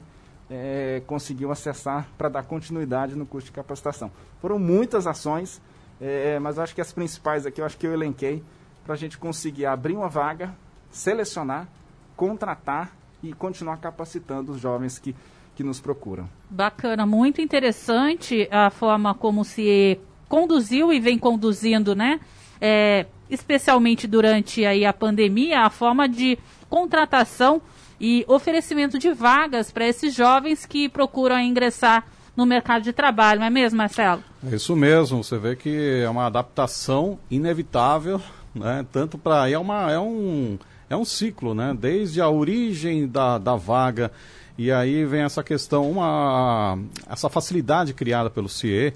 é, 0.50 1.02
conseguiu 1.08 1.52
acessar 1.52 2.08
para 2.18 2.30
dar 2.30 2.44
continuidade 2.44 3.16
no 3.16 3.26
curso 3.26 3.48
de 3.48 3.52
capacitação. 3.52 4.12
Foram 4.40 4.60
muitas 4.60 5.08
ações, 5.08 5.60
é, 6.00 6.38
mas 6.38 6.60
acho 6.60 6.76
que 6.76 6.82
as 6.82 6.92
principais 6.92 7.46
aqui, 7.46 7.60
eu 7.60 7.66
acho 7.66 7.78
que 7.78 7.88
eu 7.88 7.94
elenquei 7.94 8.44
para 8.86 8.94
a 8.94 8.98
gente 8.98 9.18
conseguir 9.18 9.66
abrir 9.66 9.96
uma 9.96 10.08
vaga, 10.08 10.56
selecionar, 10.92 11.68
contratar 12.16 12.96
e 13.30 13.34
continuar 13.34 13.78
capacitando 13.78 14.52
os 14.52 14.62
jovens 14.62 15.00
que, 15.00 15.16
que 15.56 15.64
nos 15.64 15.80
procuram. 15.80 16.30
Bacana, 16.50 17.06
muito 17.06 17.42
interessante 17.42 18.48
a 18.52 18.70
forma 18.70 19.14
como 19.14 19.44
se 19.44 20.00
conduziu 20.28 20.92
e 20.92 21.00
vem 21.00 21.18
conduzindo, 21.18 21.96
né? 21.96 22.20
É, 22.60 23.06
especialmente 23.30 24.08
durante 24.08 24.66
aí 24.66 24.86
a 24.86 24.94
pandemia, 24.94 25.62
a 25.62 25.70
forma 25.70 26.08
de 26.08 26.38
contratação 26.70 27.62
e 28.00 28.26
oferecimento 28.28 28.98
de 28.98 29.12
vagas 29.14 29.72
para 29.72 29.88
esses 29.88 30.14
jovens 30.14 30.66
que 30.66 30.88
procuram 30.88 31.40
ingressar 31.40 32.06
no 32.36 32.46
mercado 32.46 32.84
de 32.84 32.94
trabalho, 32.94 33.40
não 33.40 33.48
é 33.48 33.50
mesmo, 33.50 33.78
Marcelo? 33.78 34.24
É 34.46 34.56
isso 34.56 34.76
mesmo, 34.76 35.24
você 35.24 35.40
vê 35.40 35.56
que 35.56 36.02
é 36.04 36.10
uma 36.10 36.28
adaptação 36.28 37.18
inevitável, 37.32 38.22
né? 38.54 38.86
Tanto 38.92 39.18
para 39.18 39.50
é 39.50 39.58
uma 39.58 39.92
é 39.92 40.00
um 40.00 40.60
é 40.90 40.96
um 40.96 41.06
ciclo, 41.06 41.54
né? 41.54 41.76
Desde 41.80 42.22
a 42.22 42.30
origem 42.30 43.08
da, 43.08 43.38
da 43.38 43.56
vaga 43.56 44.12
e 44.58 44.72
aí 44.72 45.06
vem 45.06 45.22
essa 45.22 45.44
questão, 45.44 45.90
uma, 45.90 46.80
essa 47.08 47.30
facilidade 47.30 47.94
criada 47.94 48.30
pelo 48.30 48.50
CIE. 48.50 48.92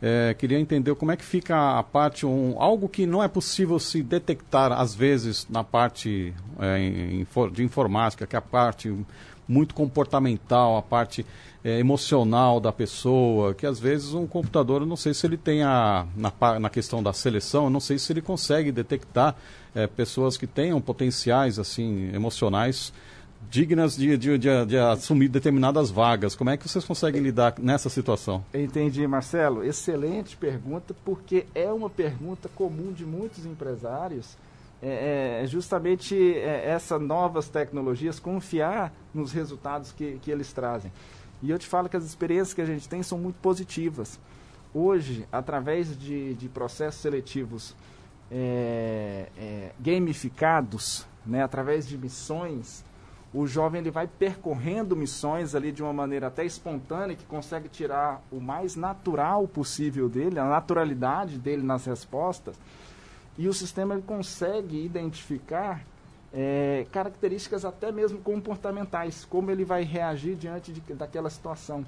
É, 0.00 0.34
queria 0.34 0.58
entender 0.58 0.94
como 0.96 1.12
é 1.12 1.16
que 1.16 1.24
fica 1.24 1.78
a 1.78 1.82
parte, 1.82 2.26
um, 2.26 2.56
algo 2.58 2.88
que 2.88 3.06
não 3.06 3.22
é 3.22 3.28
possível 3.28 3.78
se 3.78 4.02
detectar 4.02 4.72
às 4.72 4.94
vezes 4.94 5.46
na 5.48 5.62
parte 5.62 6.34
é, 6.58 7.24
de 7.52 7.62
informática, 7.62 8.26
que 8.26 8.34
é 8.34 8.38
a 8.38 8.42
parte 8.42 8.92
muito 9.48 9.74
comportamental, 9.74 10.76
a 10.76 10.82
parte 10.82 11.26
é, 11.64 11.78
emocional 11.78 12.60
da 12.60 12.72
pessoa, 12.72 13.54
que 13.54 13.66
às 13.66 13.78
vezes 13.78 14.14
um 14.14 14.26
computador, 14.26 14.82
eu 14.82 14.86
não 14.86 14.96
sei 14.96 15.14
se 15.14 15.26
ele 15.26 15.36
tem 15.36 15.62
a, 15.62 16.06
na, 16.16 16.58
na 16.58 16.70
questão 16.70 17.02
da 17.02 17.12
seleção, 17.12 17.64
eu 17.64 17.70
não 17.70 17.80
sei 17.80 17.98
se 17.98 18.12
ele 18.12 18.22
consegue 18.22 18.72
detectar 18.72 19.36
é, 19.74 19.86
pessoas 19.86 20.36
que 20.36 20.46
tenham 20.46 20.80
potenciais 20.80 21.58
assim 21.58 22.10
emocionais 22.14 22.92
dignas 23.50 23.96
de, 23.96 24.16
de, 24.16 24.38
de, 24.38 24.66
de, 24.66 24.78
assumir 24.78 25.28
determinadas 25.28 25.90
vagas. 25.90 26.34
Como 26.34 26.50
é 26.50 26.56
que 26.56 26.68
vocês 26.68 26.84
conseguem 26.84 27.20
lidar 27.20 27.54
nessa 27.58 27.88
situação? 27.88 28.44
Entendi, 28.54 29.06
Marcelo. 29.06 29.64
Excelente 29.64 30.36
pergunta, 30.36 30.94
porque 31.04 31.46
é 31.54 31.70
uma 31.70 31.90
pergunta 31.90 32.48
comum 32.54 32.92
de 32.92 33.04
muitos 33.04 33.44
empresários. 33.44 34.36
É, 34.84 35.42
é, 35.44 35.46
justamente 35.46 36.16
é, 36.16 36.68
essas 36.70 37.00
novas 37.00 37.48
tecnologias, 37.48 38.18
confiar 38.18 38.92
nos 39.14 39.30
resultados 39.30 39.92
que, 39.92 40.18
que 40.20 40.28
eles 40.28 40.52
trazem. 40.52 40.92
E 41.40 41.50
eu 41.50 41.58
te 41.58 41.68
falo 41.68 41.88
que 41.88 41.96
as 41.96 42.04
experiências 42.04 42.52
que 42.52 42.60
a 42.60 42.66
gente 42.66 42.88
tem 42.88 43.00
são 43.00 43.16
muito 43.16 43.36
positivas. 43.36 44.18
Hoje, 44.74 45.24
através 45.30 45.96
de, 45.96 46.34
de 46.34 46.48
processos 46.48 47.00
seletivos 47.00 47.76
é, 48.30 49.28
é, 49.38 49.70
gamificados, 49.78 51.06
né, 51.24 51.42
através 51.42 51.86
de 51.86 51.96
missões, 51.96 52.84
o 53.34 53.46
jovem 53.46 53.80
ele 53.80 53.90
vai 53.90 54.06
percorrendo 54.06 54.96
missões 54.96 55.54
ali 55.54 55.72
de 55.72 55.82
uma 55.82 55.92
maneira 55.92 56.26
até 56.26 56.44
espontânea, 56.44 57.16
que 57.16 57.24
consegue 57.24 57.68
tirar 57.68 58.22
o 58.30 58.40
mais 58.40 58.76
natural 58.76 59.46
possível 59.46 60.08
dele, 60.08 60.38
a 60.38 60.44
naturalidade 60.44 61.38
dele 61.38 61.62
nas 61.62 61.84
respostas, 61.86 62.58
e 63.36 63.48
o 63.48 63.54
sistema 63.54 63.98
consegue 64.00 64.84
identificar 64.84 65.84
é, 66.32 66.86
características 66.90 67.64
até 67.64 67.92
mesmo 67.92 68.18
comportamentais, 68.20 69.24
como 69.24 69.50
ele 69.50 69.64
vai 69.64 69.82
reagir 69.84 70.34
diante 70.36 70.72
de, 70.72 70.80
daquela 70.94 71.28
situação. 71.30 71.84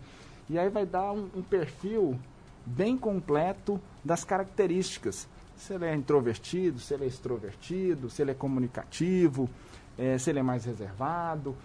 E 0.48 0.58
aí 0.58 0.68
vai 0.68 0.84
dar 0.84 1.12
um, 1.12 1.28
um 1.34 1.42
perfil 1.42 2.18
bem 2.66 2.96
completo 2.96 3.80
das 4.04 4.24
características. 4.24 5.26
Se 5.56 5.74
ele 5.74 5.86
é 5.86 5.94
introvertido, 5.94 6.78
se 6.78 6.92
ele 6.94 7.04
é 7.04 7.06
extrovertido, 7.06 8.10
se 8.10 8.22
ele 8.22 8.32
é 8.32 8.34
comunicativo, 8.34 9.48
é, 9.96 10.18
se 10.18 10.30
ele 10.30 10.40
é 10.40 10.42
mais 10.42 10.64
reservado. 10.64 11.56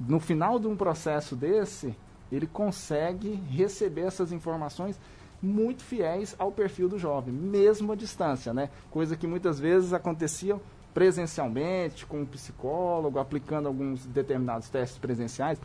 No 0.00 0.18
final 0.18 0.58
de 0.58 0.66
um 0.66 0.76
processo 0.76 1.36
desse, 1.36 1.94
ele 2.30 2.46
consegue 2.46 3.34
receber 3.50 4.02
essas 4.02 4.32
informações 4.32 4.98
muito 5.42 5.82
fiéis 5.82 6.34
ao 6.38 6.50
perfil 6.50 6.88
do 6.88 6.98
jovem, 6.98 7.32
mesmo 7.32 7.92
à 7.92 7.96
distância, 7.96 8.52
né? 8.52 8.70
Coisa 8.90 9.16
que 9.16 9.26
muitas 9.26 9.58
vezes 9.58 9.92
acontecia 9.92 10.58
presencialmente, 10.92 12.04
com 12.06 12.22
um 12.22 12.26
psicólogo, 12.26 13.18
aplicando 13.18 13.66
alguns 13.66 14.04
determinados 14.06 14.68
testes 14.68 14.98
presenciais. 14.98 15.60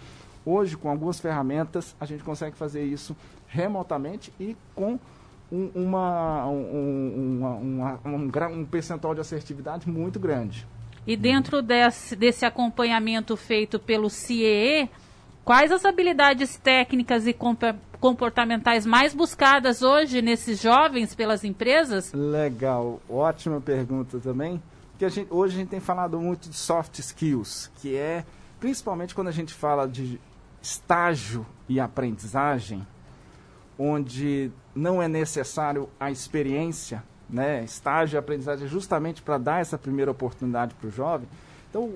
Hoje, 0.45 0.77
com 0.77 0.89
algumas 0.89 1.19
ferramentas, 1.19 1.95
a 1.99 2.05
gente 2.05 2.23
consegue 2.23 2.55
fazer 2.55 2.83
isso 2.83 3.15
remotamente 3.47 4.31
e 4.39 4.55
com 4.75 4.99
um, 5.51 5.71
uma, 5.73 6.45
um, 6.47 7.59
uma, 7.61 7.99
um, 8.05 8.59
um 8.59 8.65
percentual 8.65 9.15
de 9.15 9.21
assertividade 9.21 9.89
muito 9.89 10.19
grande. 10.19 10.67
E 11.05 11.17
dentro 11.17 11.61
desse, 11.61 12.15
desse 12.15 12.45
acompanhamento 12.45 13.35
feito 13.35 13.77
pelo 13.79 14.09
CIEE, 14.09 14.89
quais 15.43 15.71
as 15.71 15.85
habilidades 15.85 16.57
técnicas 16.57 17.27
e 17.27 17.35
comportamentais 17.99 18.85
mais 18.85 19.13
buscadas 19.13 19.81
hoje 19.81 20.21
nesses 20.21 20.61
jovens 20.61 21.13
pelas 21.15 21.43
empresas? 21.43 22.11
Legal, 22.13 23.01
ótima 23.09 23.61
pergunta 23.61 24.19
também. 24.19 24.61
Porque 24.91 25.05
a 25.05 25.09
gente, 25.09 25.33
hoje 25.33 25.55
a 25.55 25.59
gente 25.59 25.69
tem 25.69 25.79
falado 25.79 26.19
muito 26.19 26.49
de 26.49 26.55
soft 26.55 26.99
skills, 26.99 27.69
que 27.81 27.95
é 27.95 28.23
principalmente 28.59 29.13
quando 29.13 29.27
a 29.27 29.31
gente 29.31 29.53
fala 29.53 29.87
de 29.87 30.19
estágio 30.61 31.45
e 31.67 31.79
aprendizagem, 31.79 32.85
onde 33.77 34.51
não 34.73 35.01
é 35.01 35.07
necessário 35.07 35.89
a 35.99 36.09
experiência, 36.09 37.03
né? 37.29 37.63
Estágio 37.63 38.15
e 38.15 38.17
aprendizagem 38.17 38.65
é 38.65 38.69
justamente 38.69 39.21
para 39.21 39.37
dar 39.37 39.59
essa 39.59 39.77
primeira 39.77 40.11
oportunidade 40.11 40.73
para 40.75 40.87
o 40.87 40.91
jovem. 40.91 41.27
Então, 41.69 41.93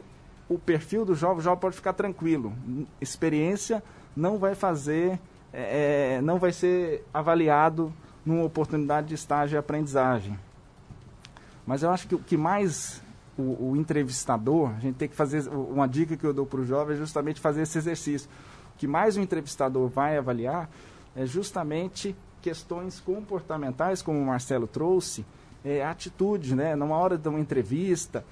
o 0.49 0.57
perfil 0.57 1.03
do 1.03 1.15
jovem, 1.15 1.39
o 1.39 1.41
jovem 1.41 1.59
pode 1.59 1.75
ficar 1.75 1.93
tranquilo. 1.93 2.53
Experiência 3.01 3.83
não 4.15 4.37
vai 4.37 4.55
fazer, 4.55 5.19
é, 5.53 6.15
é, 6.17 6.21
não 6.21 6.39
vai 6.39 6.51
ser 6.51 7.05
avaliado 7.13 7.93
numa 8.25 8.43
oportunidade 8.43 9.07
de 9.07 9.15
estágio 9.15 9.55
e 9.55 9.57
aprendizagem. 9.57 10.37
Mas 11.65 11.83
eu 11.83 11.89
acho 11.89 12.07
que 12.07 12.15
o 12.15 12.19
que 12.19 12.37
mais 12.37 13.01
o, 13.37 13.71
o 13.71 13.75
entrevistador, 13.77 14.71
a 14.75 14.79
gente 14.79 14.95
tem 14.95 15.07
que 15.07 15.15
fazer, 15.15 15.47
uma 15.49 15.87
dica 15.87 16.17
que 16.17 16.25
eu 16.25 16.33
dou 16.33 16.45
para 16.45 16.61
o 16.61 16.65
jovem 16.65 16.95
é 16.95 16.97
justamente 16.97 17.39
fazer 17.39 17.61
esse 17.61 17.77
exercício. 17.77 18.29
O 18.73 18.77
que 18.77 18.87
mais 18.87 19.17
o 19.17 19.21
entrevistador 19.21 19.87
vai 19.87 20.17
avaliar 20.17 20.69
é 21.15 21.25
justamente 21.25 22.15
questões 22.41 22.99
comportamentais, 22.99 24.01
como 24.01 24.19
o 24.19 24.25
Marcelo 24.25 24.67
trouxe, 24.67 25.25
é, 25.63 25.83
atitude, 25.83 26.55
né? 26.55 26.75
Numa 26.75 26.95
hora 26.95 27.17
de 27.17 27.27
uma 27.27 27.39
entrevista, 27.39 28.23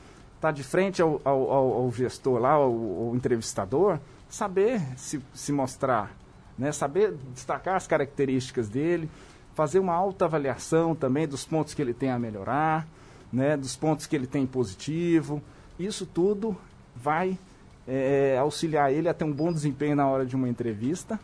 tá 0.45 0.51
de 0.51 0.63
frente 0.63 1.01
ao, 1.01 1.19
ao, 1.23 1.51
ao 1.51 1.91
gestor 1.91 2.39
lá, 2.39 2.51
ao, 2.51 2.63
ao, 2.63 3.15
entrevistador, 3.15 3.99
saber 4.29 4.79
se, 4.95 5.19
se 5.33 5.51
mostrar, 5.51 6.11
né? 6.57 6.71
Saber 6.71 7.15
destacar 7.33 7.75
as 7.75 7.87
características 7.87 8.69
dele, 8.69 9.09
fazer 9.55 9.79
uma 9.79 9.93
autoavaliação 9.93 10.93
também 10.93 11.27
dos 11.27 11.45
pontos 11.45 11.73
que 11.73 11.81
ele 11.81 11.93
tem 11.93 12.11
a 12.11 12.19
melhorar, 12.19 12.87
né? 13.33 13.57
Dos 13.57 13.75
pontos 13.75 14.05
que 14.05 14.15
ele 14.15 14.27
tem 14.27 14.45
positivo. 14.45 15.41
Isso 15.79 16.05
tudo 16.05 16.55
vai 16.95 17.39
é, 17.87 18.37
auxiliar 18.37 18.93
ele 18.93 19.09
a 19.09 19.13
ter 19.13 19.25
um 19.25 19.33
bom 19.33 19.51
desempenho 19.51 19.95
na 19.95 20.07
hora 20.07 20.27
de 20.27 20.35
uma 20.35 20.47
entrevista, 20.47 21.19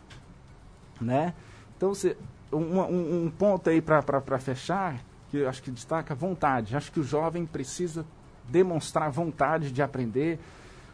né? 1.00 1.32
Então, 1.76 1.94
você, 1.94 2.16
um, 2.52 2.80
um, 2.80 3.24
um 3.26 3.30
ponto 3.30 3.70
aí 3.70 3.80
para 3.80 4.38
fechar, 4.40 5.00
que 5.30 5.38
eu 5.38 5.48
acho 5.48 5.62
que 5.62 5.70
destaca, 5.70 6.12
vontade. 6.12 6.76
Acho 6.76 6.90
que 6.90 6.98
o 6.98 7.04
jovem 7.04 7.46
precisa 7.46 8.04
demonstrar 8.48 9.10
vontade 9.10 9.70
de 9.70 9.82
aprender, 9.82 10.38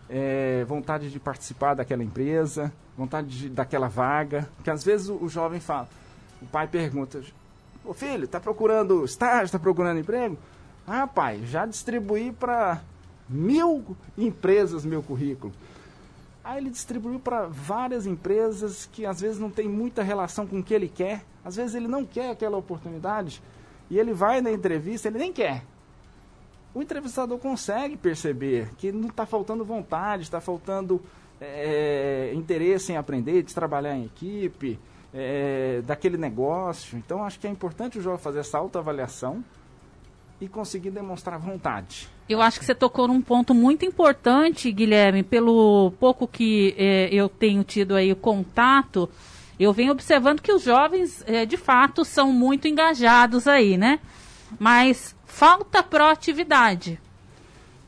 é, 0.09 0.65
vontade 0.65 1.11
de 1.11 1.19
participar 1.19 1.75
daquela 1.75 2.03
empresa, 2.03 2.73
vontade 2.97 3.29
de, 3.29 3.49
daquela 3.49 3.89
vaga. 3.89 4.49
Que 4.63 4.71
às 4.71 4.85
vezes 4.85 5.09
o, 5.09 5.17
o 5.17 5.29
jovem 5.29 5.61
fala, 5.61 5.89
o 6.41 6.47
pai 6.47 6.67
pergunta, 6.67 7.23
ô 7.85 7.93
filho, 7.93 8.25
está 8.25 8.41
procurando 8.41 9.05
estágio, 9.05 9.45
está 9.45 9.59
procurando 9.59 10.01
emprego? 10.01 10.39
Ah, 10.87 11.07
pai, 11.07 11.43
já 11.45 11.67
distribuí 11.67 12.33
para 12.33 12.81
mil 13.29 13.97
empresas 14.17 14.85
meu 14.85 15.03
currículo. 15.03 15.53
Aí 16.43 16.59
ele 16.59 16.71
distribuiu 16.71 17.21
para 17.21 17.47
várias 17.47 18.07
empresas 18.07 18.89
que 18.91 19.05
às 19.05 19.21
vezes 19.21 19.39
não 19.39 19.51
tem 19.51 19.69
muita 19.69 20.03
relação 20.03 20.47
com 20.47 20.61
o 20.61 20.63
que 20.63 20.73
ele 20.73 20.89
quer. 20.89 21.23
Às 21.45 21.57
vezes 21.57 21.75
ele 21.75 21.87
não 21.87 22.07
quer 22.07 22.31
aquela 22.31 22.57
oportunidade 22.57 23.43
e 23.91 23.99
ele 23.99 24.15
vai 24.15 24.41
na 24.41 24.51
entrevista, 24.51 25.09
ele 25.09 25.19
nem 25.19 25.33
quer. 25.33 25.63
O 26.79 26.83
entrevistador 26.83 27.39
consegue 27.39 27.97
perceber 27.97 28.71
que 28.79 28.93
não 28.93 29.09
está 29.09 29.27
faltando 29.27 29.65
vontade, 29.65 30.23
está 30.23 30.41
faltando 30.41 31.03
é, 31.41 32.31
interesse 32.37 32.93
em 32.93 32.97
aprender, 32.97 33.43
de 33.43 33.53
trabalhar 33.53 33.97
em 33.97 34.05
equipe, 34.05 34.79
é, 35.13 35.83
daquele 35.85 36.17
negócio. 36.17 36.97
Então 36.97 37.25
acho 37.25 37.41
que 37.41 37.49
é 37.49 37.51
importante 37.51 37.99
o 37.99 38.01
jovem 38.01 38.21
fazer 38.21 38.39
essa 38.39 38.59
autoavaliação 38.59 39.43
e 40.41 40.47
conseguir 40.47 40.93
demonstrar 40.93 41.37
vontade. 41.37 42.09
Eu 42.29 42.41
acho 42.41 42.61
que 42.61 42.65
você 42.65 42.77
tocou 42.77 43.09
num 43.09 43.21
ponto 43.21 43.53
muito 43.53 43.85
importante, 43.85 44.71
Guilherme, 44.71 45.25
pelo 45.25 45.91
pouco 45.99 46.29
que 46.29 46.77
eh, 46.79 47.09
eu 47.11 47.29
tenho 47.29 47.65
tido 47.65 47.97
aí 47.97 48.15
contato, 48.15 49.11
eu 49.59 49.73
venho 49.73 49.91
observando 49.91 50.41
que 50.41 50.53
os 50.53 50.63
jovens, 50.63 51.25
eh, 51.27 51.45
de 51.45 51.57
fato, 51.57 52.05
são 52.05 52.33
muito 52.33 52.69
engajados 52.69 53.49
aí, 53.49 53.77
né? 53.77 53.99
Mas 54.59 55.17
falta 55.27 55.83
proatividade, 55.83 57.01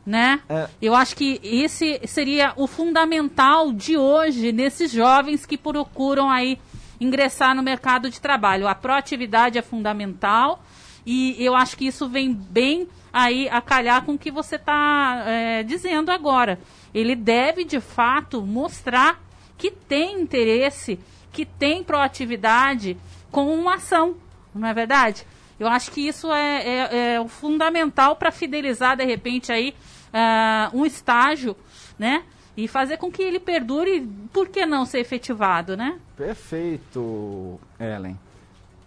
né? 0.05 0.41
É. 0.49 0.69
Eu 0.83 0.95
acho 0.95 1.17
que 1.17 1.41
esse 1.43 2.01
seria 2.07 2.53
o 2.57 2.67
fundamental 2.67 3.73
de 3.73 3.97
hoje 3.97 4.53
nesses 4.53 4.91
jovens 4.91 5.47
que 5.47 5.57
procuram 5.57 6.29
aí 6.29 6.59
ingressar 7.01 7.55
no 7.55 7.63
mercado 7.63 8.11
de 8.11 8.21
trabalho. 8.21 8.69
A 8.69 8.75
proatividade 8.75 9.59
é 9.59 9.63
fundamental 9.63 10.63
e 11.05 11.37
eu 11.39 11.55
acho 11.55 11.77
que 11.77 11.87
isso 11.87 12.09
vem 12.09 12.33
bem 12.33 12.87
aí 13.13 13.49
a 13.49 13.61
calhar 13.61 14.03
com 14.05 14.13
o 14.13 14.19
que 14.19 14.31
você 14.31 14.57
está 14.57 15.25
é, 15.27 15.63
dizendo 15.63 16.11
agora. 16.11 16.59
Ele 16.95 17.15
deve, 17.15 17.65
de 17.65 17.81
fato, 17.81 18.43
mostrar 18.43 19.21
que 19.57 19.71
tem 19.71 20.21
interesse, 20.21 20.99
que 21.33 21.45
tem 21.45 21.83
proatividade 21.83 22.97
com 23.31 23.55
uma 23.55 23.77
ação, 23.77 24.17
não 24.55 24.69
é 24.69 24.75
verdade? 24.75 25.27
Eu 25.61 25.69
acho 25.69 25.91
que 25.91 26.01
isso 26.01 26.33
é, 26.33 26.63
é, 26.63 27.15
é 27.15 27.21
o 27.21 27.29
fundamental 27.29 28.17
para 28.17 28.33
fidelizar, 28.33 28.97
de 28.97 29.05
repente, 29.05 29.53
aí, 29.53 29.75
uh, 30.09 30.77
um 30.77 30.87
estágio, 30.87 31.55
né? 31.99 32.25
E 32.57 32.67
fazer 32.67 32.97
com 32.97 33.13
que 33.13 33.23
ele 33.23 33.39
perdure, 33.39 34.09
por 34.33 34.49
que 34.49 34.65
não 34.65 34.87
ser 34.87 35.01
efetivado, 35.01 35.77
né? 35.77 36.01
Perfeito, 36.17 37.61
Ellen. 37.79 38.19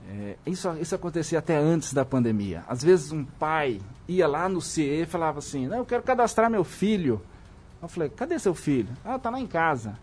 É, 0.10 0.36
isso, 0.48 0.76
isso 0.82 0.96
acontecia 0.96 1.40
até 1.40 1.56
antes 1.56 1.94
da 1.94 2.04
pandemia. 2.04 2.64
Às 2.68 2.84
vezes 2.84 3.12
um 3.12 3.24
pai 3.24 3.80
ia 4.08 4.28
lá 4.28 4.50
no 4.50 4.60
CIE 4.60 5.04
e 5.04 5.06
falava 5.06 5.40
assim, 5.40 5.68
não, 5.68 5.78
eu 5.78 5.86
quero 5.86 6.04
cadastrar 6.04 6.50
meu 6.50 6.64
filho. 6.64 7.22
Eu 7.82 7.88
falei, 7.88 8.10
cadê 8.10 8.38
seu 8.40 8.56
filho? 8.56 8.90
Ah, 9.06 9.20
tá 9.20 9.30
lá 9.30 9.40
em 9.40 9.48
casa. 9.48 9.98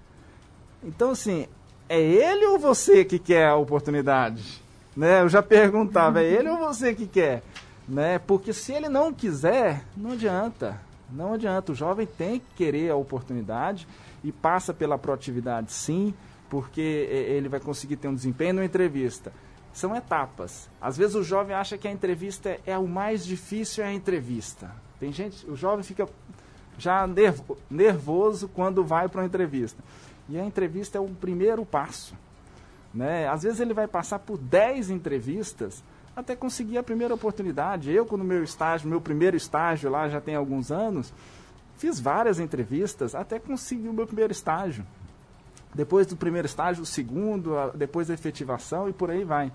Então, 0.83 1.11
assim, 1.11 1.47
é 1.89 2.01
ele 2.01 2.47
ou 2.47 2.59
você 2.59 3.05
que 3.05 3.19
quer 3.19 3.49
a 3.49 3.57
oportunidade? 3.57 4.63
Né? 4.97 5.21
Eu 5.23 5.29
já 5.29 5.43
perguntava, 5.43 6.23
é 6.23 6.25
ele 6.25 6.49
ou 6.49 6.59
você 6.59 6.95
que 6.95 7.07
quer? 7.07 7.43
Né? 7.89 8.19
Porque 8.19 8.53
se 8.53 8.73
ele 8.73 8.89
não 8.89 9.13
quiser, 9.13 9.85
não 9.97 10.13
adianta. 10.13 10.81
Não 11.11 11.35
adianta. 11.35 11.73
O 11.73 11.75
jovem 11.75 12.07
tem 12.07 12.41
que 12.41 12.47
querer 12.57 12.91
a 12.91 12.97
oportunidade 12.97 13.87
e 14.23 14.31
passa 14.31 14.73
pela 14.73 14.99
proatividade 14.99 15.73
sim, 15.73 16.15
porque 16.49 16.81
ele 16.81 17.49
vai 17.49 17.61
conseguir 17.61 17.97
ter 17.97 18.09
um 18.09 18.15
desempenho 18.15 18.55
na 18.55 18.65
entrevista 18.65 19.33
são 19.73 19.95
etapas. 19.95 20.69
Às 20.81 20.97
vezes 20.97 21.15
o 21.15 21.23
jovem 21.23 21.55
acha 21.55 21.79
que 21.79 21.87
a 21.87 21.93
entrevista 21.93 22.59
é 22.67 22.77
o 22.77 22.89
mais 22.89 23.25
difícil 23.25 23.85
é 23.85 23.89
a 23.89 23.93
entrevista. 23.93 24.71
Tem 24.99 25.13
gente, 25.13 25.49
o 25.49 25.57
jovem 25.57 25.83
fica 25.83 26.09
já 26.77 27.07
nervo, 27.07 27.57
nervoso 27.71 28.49
quando 28.49 28.85
vai 28.85 29.09
para 29.09 29.21
uma 29.21 29.27
entrevista. 29.27 29.83
E 30.29 30.39
a 30.39 30.45
entrevista 30.45 30.99
é 30.99 31.01
o 31.01 31.09
primeiro 31.09 31.65
passo. 31.65 32.15
Né? 32.93 33.29
Às 33.29 33.43
vezes 33.43 33.61
ele 33.61 33.75
vai 33.75 33.87
passar 33.87 34.19
por 34.19 34.37
10 34.39 34.91
entrevistas 34.91 35.83
até 36.15 36.35
conseguir 36.35 36.79
a 36.79 36.83
primeira 36.83 37.15
oportunidade. 37.15 37.91
Eu, 37.91 38.05
no 38.05 38.25
meu 38.25 38.43
estágio, 38.43 38.89
meu 38.89 39.01
primeiro 39.01 39.37
estágio 39.37 39.91
lá 39.91 40.09
já 40.09 40.21
tem 40.21 40.35
alguns 40.35 40.73
anos, 40.73 41.13
fiz 41.77 42.01
várias 42.01 42.41
entrevistas 42.41 43.15
até 43.15 43.39
conseguir 43.39 43.89
o 43.89 43.93
meu 43.93 44.07
primeiro 44.07 44.33
estágio 44.33 44.85
depois 45.75 46.07
do 46.07 46.17
primeiro 46.17 46.47
estágio, 46.47 46.83
o 46.83 46.87
segundo, 46.87 47.55
depois 47.75 48.11
a 48.11 48.15
efetivação 48.15 48.89
e 48.89 48.93
por 48.93 49.11
aí 49.11 49.25
vai. 49.25 49.53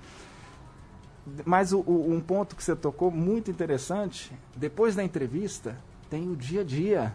Mas 1.43 1.73
o, 1.73 1.79
o, 1.79 2.13
um 2.13 2.21
ponto 2.21 2.55
que 2.55 2.63
você 2.63 2.75
tocou 2.75 3.11
muito 3.11 3.51
interessante, 3.51 4.31
depois 4.55 4.95
da 4.95 5.03
entrevista, 5.03 5.77
tem 6.09 6.29
o 6.29 6.35
dia 6.35 6.61
a 6.61 6.63
dia. 6.63 7.13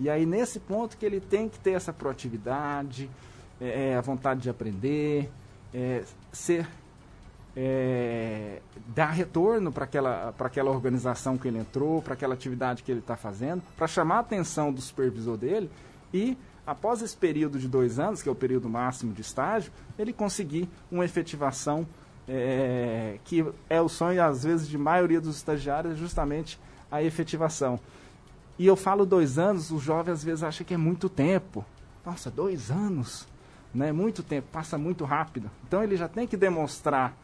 E 0.00 0.10
aí 0.10 0.26
nesse 0.26 0.58
ponto 0.58 0.96
que 0.96 1.06
ele 1.06 1.20
tem 1.20 1.48
que 1.48 1.58
ter 1.58 1.72
essa 1.72 1.92
proatividade, 1.92 3.08
é, 3.60 3.90
é 3.90 3.96
a 3.96 4.00
vontade 4.00 4.40
de 4.40 4.50
aprender, 4.50 5.30
é, 5.74 6.04
ser 6.32 6.68
é, 7.56 8.60
dar 8.88 9.10
retorno 9.10 9.72
para 9.72 9.84
aquela, 9.84 10.34
aquela 10.38 10.70
organização 10.70 11.36
que 11.36 11.48
ele 11.48 11.58
entrou, 11.58 12.00
para 12.00 12.14
aquela 12.14 12.34
atividade 12.34 12.82
que 12.82 12.90
ele 12.90 13.00
está 13.00 13.16
fazendo, 13.16 13.62
para 13.76 13.86
chamar 13.86 14.16
a 14.16 14.20
atenção 14.20 14.72
do 14.72 14.80
supervisor 14.80 15.36
dele 15.36 15.70
e, 16.12 16.36
após 16.66 17.02
esse 17.02 17.16
período 17.16 17.58
de 17.58 17.68
dois 17.68 17.98
anos, 17.98 18.22
que 18.22 18.28
é 18.28 18.32
o 18.32 18.36
período 18.36 18.68
máximo 18.68 19.12
de 19.12 19.20
estágio, 19.20 19.72
ele 19.98 20.12
conseguir 20.12 20.68
uma 20.90 21.04
efetivação 21.04 21.86
é, 22.26 23.18
que 23.24 23.44
é 23.68 23.80
o 23.80 23.88
sonho, 23.88 24.22
às 24.22 24.44
vezes, 24.44 24.66
de 24.68 24.78
maioria 24.78 25.20
dos 25.20 25.36
estagiários, 25.36 25.98
justamente 25.98 26.58
a 26.90 27.02
efetivação. 27.02 27.78
E 28.58 28.66
eu 28.66 28.76
falo 28.76 29.04
dois 29.04 29.38
anos, 29.38 29.70
o 29.70 29.78
jovem 29.78 30.12
às 30.12 30.22
vezes 30.22 30.42
acha 30.42 30.64
que 30.64 30.72
é 30.72 30.76
muito 30.76 31.08
tempo. 31.08 31.64
Nossa, 32.06 32.30
dois 32.30 32.70
anos, 32.70 33.26
né? 33.74 33.92
Muito 33.92 34.22
tempo, 34.22 34.46
passa 34.52 34.78
muito 34.78 35.04
rápido. 35.04 35.50
Então 35.66 35.82
ele 35.82 35.96
já 35.96 36.08
tem 36.08 36.26
que 36.26 36.36
demonstrar 36.36 37.16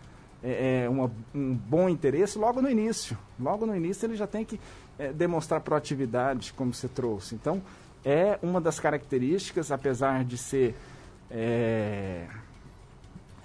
é, 0.42 0.84
é, 0.84 0.88
uma, 0.88 1.10
um 1.34 1.54
bom 1.54 1.88
interesse 1.88 2.38
logo 2.38 2.60
no 2.60 2.68
início. 2.68 3.16
Logo 3.38 3.66
no 3.66 3.76
início 3.76 4.06
ele 4.06 4.16
já 4.16 4.26
tem 4.26 4.44
que 4.44 4.58
é, 4.98 5.12
demonstrar 5.12 5.60
proatividade, 5.60 6.52
como 6.52 6.74
você 6.74 6.88
trouxe. 6.88 7.34
Então, 7.34 7.62
é 8.04 8.38
uma 8.42 8.60
das 8.60 8.80
características, 8.80 9.70
apesar 9.70 10.24
de 10.24 10.38
ser 10.38 10.74
é, 11.30 12.26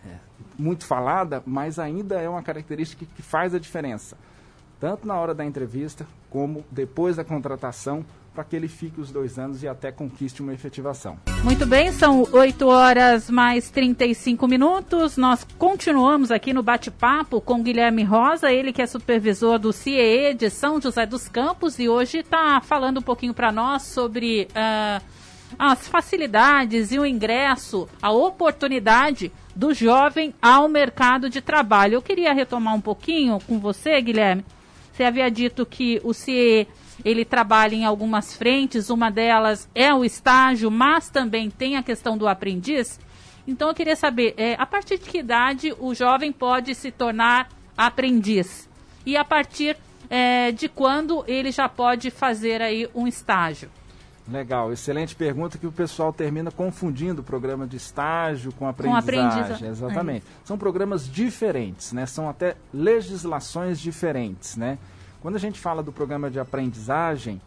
é, 0.06 0.18
muito 0.58 0.86
falada, 0.86 1.44
mas 1.46 1.78
ainda 1.78 2.16
é 2.22 2.28
uma 2.28 2.42
característica 2.42 3.06
que 3.06 3.22
faz 3.22 3.54
a 3.54 3.60
diferença, 3.60 4.18
tanto 4.80 5.08
na 5.08 5.16
hora 5.16 5.34
da 5.34 5.46
entrevista 5.46 6.08
como 6.30 6.66
depois 6.72 7.16
da 7.16 7.24
contratação 7.24 8.06
para 8.36 8.44
que 8.44 8.56
ele 8.56 8.68
fique 8.68 9.00
os 9.00 9.12
dois 9.12 9.40
anos 9.40 9.64
e 9.64 9.68
até 9.68 9.94
conquiste 9.94 10.42
uma 10.42 10.54
efetivação. 10.54 11.18
Muito 11.42 11.66
bem, 11.66 11.92
são 11.94 12.28
8 12.34 12.68
horas 12.68 13.30
mais 13.30 13.70
35 13.70 14.46
minutos. 14.46 15.16
Nós 15.16 15.48
continuamos 15.58 16.32
aqui 16.32 16.52
no 16.52 16.62
bate-papo 16.62 17.40
com 17.40 17.64
Guilherme 17.64 18.04
Rosa, 18.04 18.52
ele 18.52 18.74
que 18.74 18.82
é 18.82 18.86
supervisor 18.86 19.58
do 19.58 19.72
CIE 19.72 20.34
de 20.34 20.50
São 20.50 20.82
José 20.82 21.06
dos 21.06 21.30
Campos 21.30 21.80
e 21.80 21.88
hoje 21.88 22.20
está 22.20 22.60
falando 22.60 22.98
um 22.98 23.02
pouquinho 23.02 23.34
para 23.34 23.54
nós 23.54 23.84
sobre 23.84 24.50
uh, 24.52 25.02
as 25.58 25.88
facilidades 25.88 26.92
e 26.92 27.00
o 27.00 27.06
ingresso, 27.06 27.88
a 28.02 28.12
oportunidade 28.12 29.32
do 29.56 29.74
jovem 29.74 30.34
ao 30.42 30.68
mercado 30.68 31.30
de 31.30 31.40
trabalho. 31.40 31.94
Eu 31.94 32.02
queria 32.02 32.34
retomar 32.34 32.76
um 32.76 32.82
pouquinho 32.82 33.40
com 33.48 33.60
você, 33.60 34.02
Guilherme. 34.02 34.44
Você 34.92 35.04
havia 35.04 35.30
dito 35.32 35.66
que 35.66 36.02
o 36.04 36.14
CIE 36.14 36.68
ele 37.06 37.24
trabalha 37.24 37.76
em 37.76 37.86
algumas 37.86 38.36
frentes, 38.36 38.90
uma 38.90 39.12
delas 39.12 39.70
é 39.76 39.94
o 39.94 40.04
estágio, 40.04 40.72
mas 40.72 41.08
também 41.08 41.52
tem 41.52 41.78
a 41.78 41.84
questão 41.84 42.18
do 42.18 42.28
aprendiz. 42.28 43.00
Então 43.48 43.70
eu 43.70 43.76
queria 43.76 43.96
saber, 43.96 44.34
é, 44.38 44.56
a 44.56 44.66
partir 44.66 44.98
de 44.98 45.08
que 45.08 45.20
idade 45.20 45.72
o 45.80 45.94
jovem 45.94 46.32
pode 46.32 46.74
se 46.74 46.92
tornar 46.92 47.48
aprendiz? 47.78 48.68
E 49.06 49.16
a 49.16 49.24
partir 49.24 49.78
é, 50.10 50.52
de 50.52 50.68
quando 50.68 51.24
ele 51.28 51.52
já 51.52 51.70
pode 51.70 52.10
fazer 52.10 52.60
aí 52.60 52.90
um 52.96 53.06
estágio? 53.06 53.70
Legal, 54.28 54.74
excelente 54.74 55.16
pergunta 55.16 55.60
que 55.60 55.68
o 55.68 55.72
pessoal 55.72 56.12
termina 56.12 56.50
confundindo 56.50 57.22
o 57.22 57.24
programa 57.24 57.68
de 57.68 57.78
estágio 57.78 58.52
com 58.54 58.68
aprendizagem. 58.68 59.22
Com 59.22 59.28
aprendizagem. 59.28 59.70
Exatamente. 59.70 60.26
É 60.26 60.30
São 60.44 60.58
programas 60.58 61.08
diferentes, 61.08 61.94
né? 61.94 62.08
São 62.08 62.28
até 62.28 62.56
legislações 62.74 63.80
diferentes, 63.80 64.58
né? 64.58 64.80
Quando 65.26 65.38
a 65.38 65.40
gente 65.40 65.60
fala 65.60 65.82
do 65.82 65.92
programa 65.92 66.30
de 66.30 66.40
aprendizagem, 66.40 67.42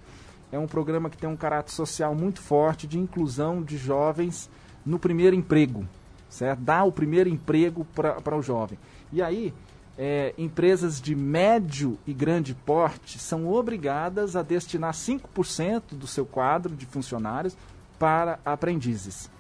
é 0.51 0.59
um 0.59 0.67
programa 0.67 1.09
que 1.09 1.17
tem 1.17 1.31
um 1.31 1.37
caráter 1.37 1.71
social 1.71 2.13
muito 2.13 2.41
forte 2.41 2.89
de 2.89 2.99
inclusão 2.99 3.63
de 3.63 3.77
jovens 3.77 4.51
no 4.85 4.99
primeiro 4.99 5.37
emprego, 5.37 5.87
certo? 6.29 6.59
Dá 6.59 6.83
o 6.83 6.91
primeiro 6.91 7.29
emprego 7.29 7.87
para 7.95 8.37
o 8.37 8.43
jovem. 8.43 8.77
E 9.13 9.23
aí, 9.23 9.55
é, 9.97 10.35
empresas 10.37 11.01
de 11.01 11.15
médio 11.15 11.97
e 12.05 12.13
grande 12.13 12.53
porte 12.53 13.17
são 13.17 13.47
obrigadas 13.47 14.35
a 14.35 14.43
destinar 14.43 14.93
5% 14.93 15.95
do 15.95 16.09
seu 16.09 16.27
quadro 16.27 16.75
de 16.75 16.85
funcionários 16.85 17.57
para 17.97 18.41
aprendizes. 18.45 19.31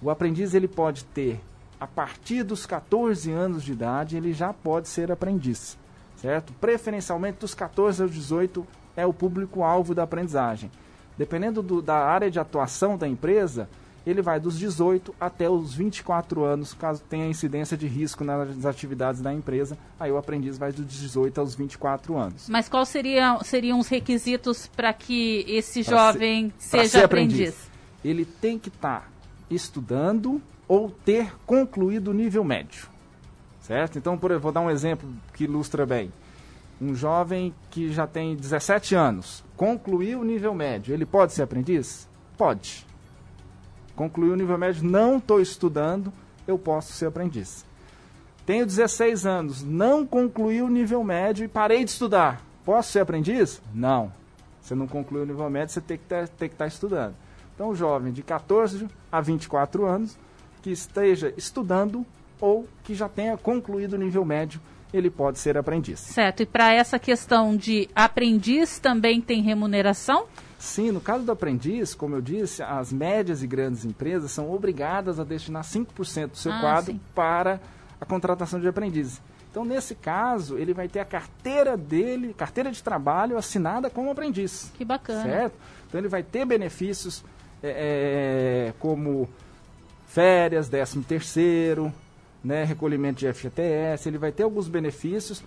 O 0.00 0.08
aprendiz 0.08 0.54
ele 0.54 0.68
pode 0.68 1.04
ter, 1.06 1.40
a 1.80 1.86
partir 1.88 2.44
dos 2.44 2.64
14 2.64 3.32
anos 3.32 3.64
de 3.64 3.72
idade, 3.72 4.16
ele 4.16 4.32
já 4.32 4.52
pode 4.52 4.86
ser 4.86 5.10
aprendiz 5.10 5.81
certo? 6.22 6.52
Preferencialmente 6.54 7.40
dos 7.40 7.52
14 7.52 8.00
aos 8.00 8.12
18 8.12 8.64
é 8.96 9.04
o 9.04 9.12
público-alvo 9.12 9.94
da 9.94 10.04
aprendizagem. 10.04 10.70
Dependendo 11.18 11.62
do, 11.62 11.82
da 11.82 11.96
área 11.96 12.30
de 12.30 12.38
atuação 12.38 12.96
da 12.96 13.06
empresa, 13.06 13.68
ele 14.06 14.22
vai 14.22 14.40
dos 14.40 14.58
18 14.58 15.14
até 15.20 15.48
os 15.50 15.74
24 15.74 16.44
anos, 16.44 16.74
caso 16.74 17.02
tenha 17.08 17.26
incidência 17.26 17.76
de 17.76 17.86
risco 17.86 18.24
nas 18.24 18.64
atividades 18.64 19.20
da 19.20 19.32
empresa. 19.32 19.76
Aí 19.98 20.10
o 20.10 20.16
aprendiz 20.16 20.56
vai 20.56 20.72
dos 20.72 20.86
18 20.86 21.38
aos 21.40 21.54
24 21.54 22.16
anos. 22.16 22.48
Mas 22.48 22.68
quais 22.68 22.88
seria, 22.88 23.38
seriam 23.42 23.78
os 23.78 23.88
requisitos 23.88 24.68
para 24.68 24.92
que 24.92 25.44
esse 25.48 25.84
pra 25.84 26.12
jovem 26.12 26.52
se, 26.56 26.70
seja 26.70 27.04
aprendiz? 27.04 27.50
aprendiz? 27.50 27.70
Ele 28.04 28.24
tem 28.24 28.58
que 28.58 28.68
estar 28.68 29.00
tá 29.00 29.06
estudando 29.50 30.40
ou 30.66 30.90
ter 30.90 31.32
concluído 31.44 32.08
o 32.08 32.14
nível 32.14 32.42
médio. 32.42 32.91
Certo? 33.62 33.98
Então, 33.98 34.18
por, 34.18 34.36
vou 34.38 34.52
dar 34.52 34.60
um 34.60 34.70
exemplo 34.70 35.08
que 35.32 35.44
ilustra 35.44 35.86
bem. 35.86 36.12
Um 36.80 36.94
jovem 36.94 37.54
que 37.70 37.92
já 37.92 38.06
tem 38.06 38.34
17 38.34 38.94
anos, 38.94 39.44
concluiu 39.56 40.20
o 40.20 40.24
nível 40.24 40.52
médio, 40.52 40.92
ele 40.92 41.06
pode 41.06 41.32
ser 41.32 41.42
aprendiz? 41.42 42.08
Pode. 42.36 42.84
Concluiu 43.94 44.32
o 44.32 44.36
nível 44.36 44.58
médio, 44.58 44.82
não 44.82 45.18
estou 45.18 45.40
estudando, 45.40 46.12
eu 46.46 46.58
posso 46.58 46.92
ser 46.92 47.06
aprendiz. 47.06 47.64
Tenho 48.44 48.66
16 48.66 49.24
anos, 49.24 49.62
não 49.62 50.04
concluí 50.04 50.60
o 50.60 50.68
nível 50.68 51.04
médio 51.04 51.44
e 51.44 51.48
parei 51.48 51.84
de 51.84 51.92
estudar. 51.92 52.42
Posso 52.64 52.90
ser 52.90 53.00
aprendiz? 53.00 53.62
Não. 53.72 54.12
Você 54.60 54.74
não 54.74 54.88
concluiu 54.88 55.22
o 55.22 55.26
nível 55.26 55.48
médio, 55.48 55.74
você 55.74 55.80
tem 55.80 55.98
que 55.98 56.14
estar 56.14 56.48
tá 56.56 56.66
estudando. 56.66 57.14
Então, 57.54 57.68
o 57.68 57.76
jovem 57.76 58.12
de 58.12 58.22
14 58.22 58.88
a 59.10 59.20
24 59.20 59.86
anos 59.86 60.18
que 60.62 60.70
esteja 60.70 61.32
estudando 61.36 62.04
ou 62.42 62.66
que 62.82 62.92
já 62.92 63.08
tenha 63.08 63.36
concluído 63.36 63.92
o 63.92 63.96
nível 63.96 64.24
médio, 64.24 64.60
ele 64.92 65.08
pode 65.08 65.38
ser 65.38 65.56
aprendiz. 65.56 66.00
Certo. 66.00 66.42
E 66.42 66.46
para 66.46 66.74
essa 66.74 66.98
questão 66.98 67.56
de 67.56 67.88
aprendiz 67.94 68.80
também 68.80 69.20
tem 69.20 69.40
remuneração? 69.40 70.26
Sim, 70.58 70.90
no 70.90 71.00
caso 71.00 71.24
do 71.24 71.30
aprendiz, 71.30 71.94
como 71.94 72.16
eu 72.16 72.20
disse, 72.20 72.60
as 72.60 72.92
médias 72.92 73.44
e 73.44 73.46
grandes 73.46 73.84
empresas 73.84 74.32
são 74.32 74.52
obrigadas 74.52 75.20
a 75.20 75.24
destinar 75.24 75.62
5% 75.62 76.30
do 76.30 76.36
seu 76.36 76.52
ah, 76.52 76.60
quadro 76.60 76.92
sim. 76.92 77.00
para 77.14 77.60
a 78.00 78.04
contratação 78.04 78.60
de 78.60 78.66
aprendizes. 78.66 79.22
Então, 79.48 79.64
nesse 79.64 79.94
caso, 79.94 80.58
ele 80.58 80.74
vai 80.74 80.88
ter 80.88 80.98
a 80.98 81.04
carteira 81.04 81.76
dele, 81.76 82.34
carteira 82.34 82.72
de 82.72 82.82
trabalho 82.82 83.38
assinada 83.38 83.88
como 83.88 84.10
aprendiz. 84.10 84.72
Que 84.74 84.84
bacana. 84.84 85.22
Certo? 85.22 85.54
Então, 85.86 86.00
ele 86.00 86.08
vai 86.08 86.24
ter 86.24 86.44
benefícios 86.44 87.24
é, 87.62 88.68
é 88.68 88.74
como 88.80 89.28
férias, 90.06 90.68
décimo 90.68 91.04
terceiro, 91.04 91.92
né, 92.42 92.64
recolhimento 92.64 93.20
de 93.20 93.32
FGTS, 93.32 94.08
ele 94.08 94.18
vai 94.18 94.32
ter 94.32 94.42
alguns 94.42 94.68
benefícios. 94.68 95.42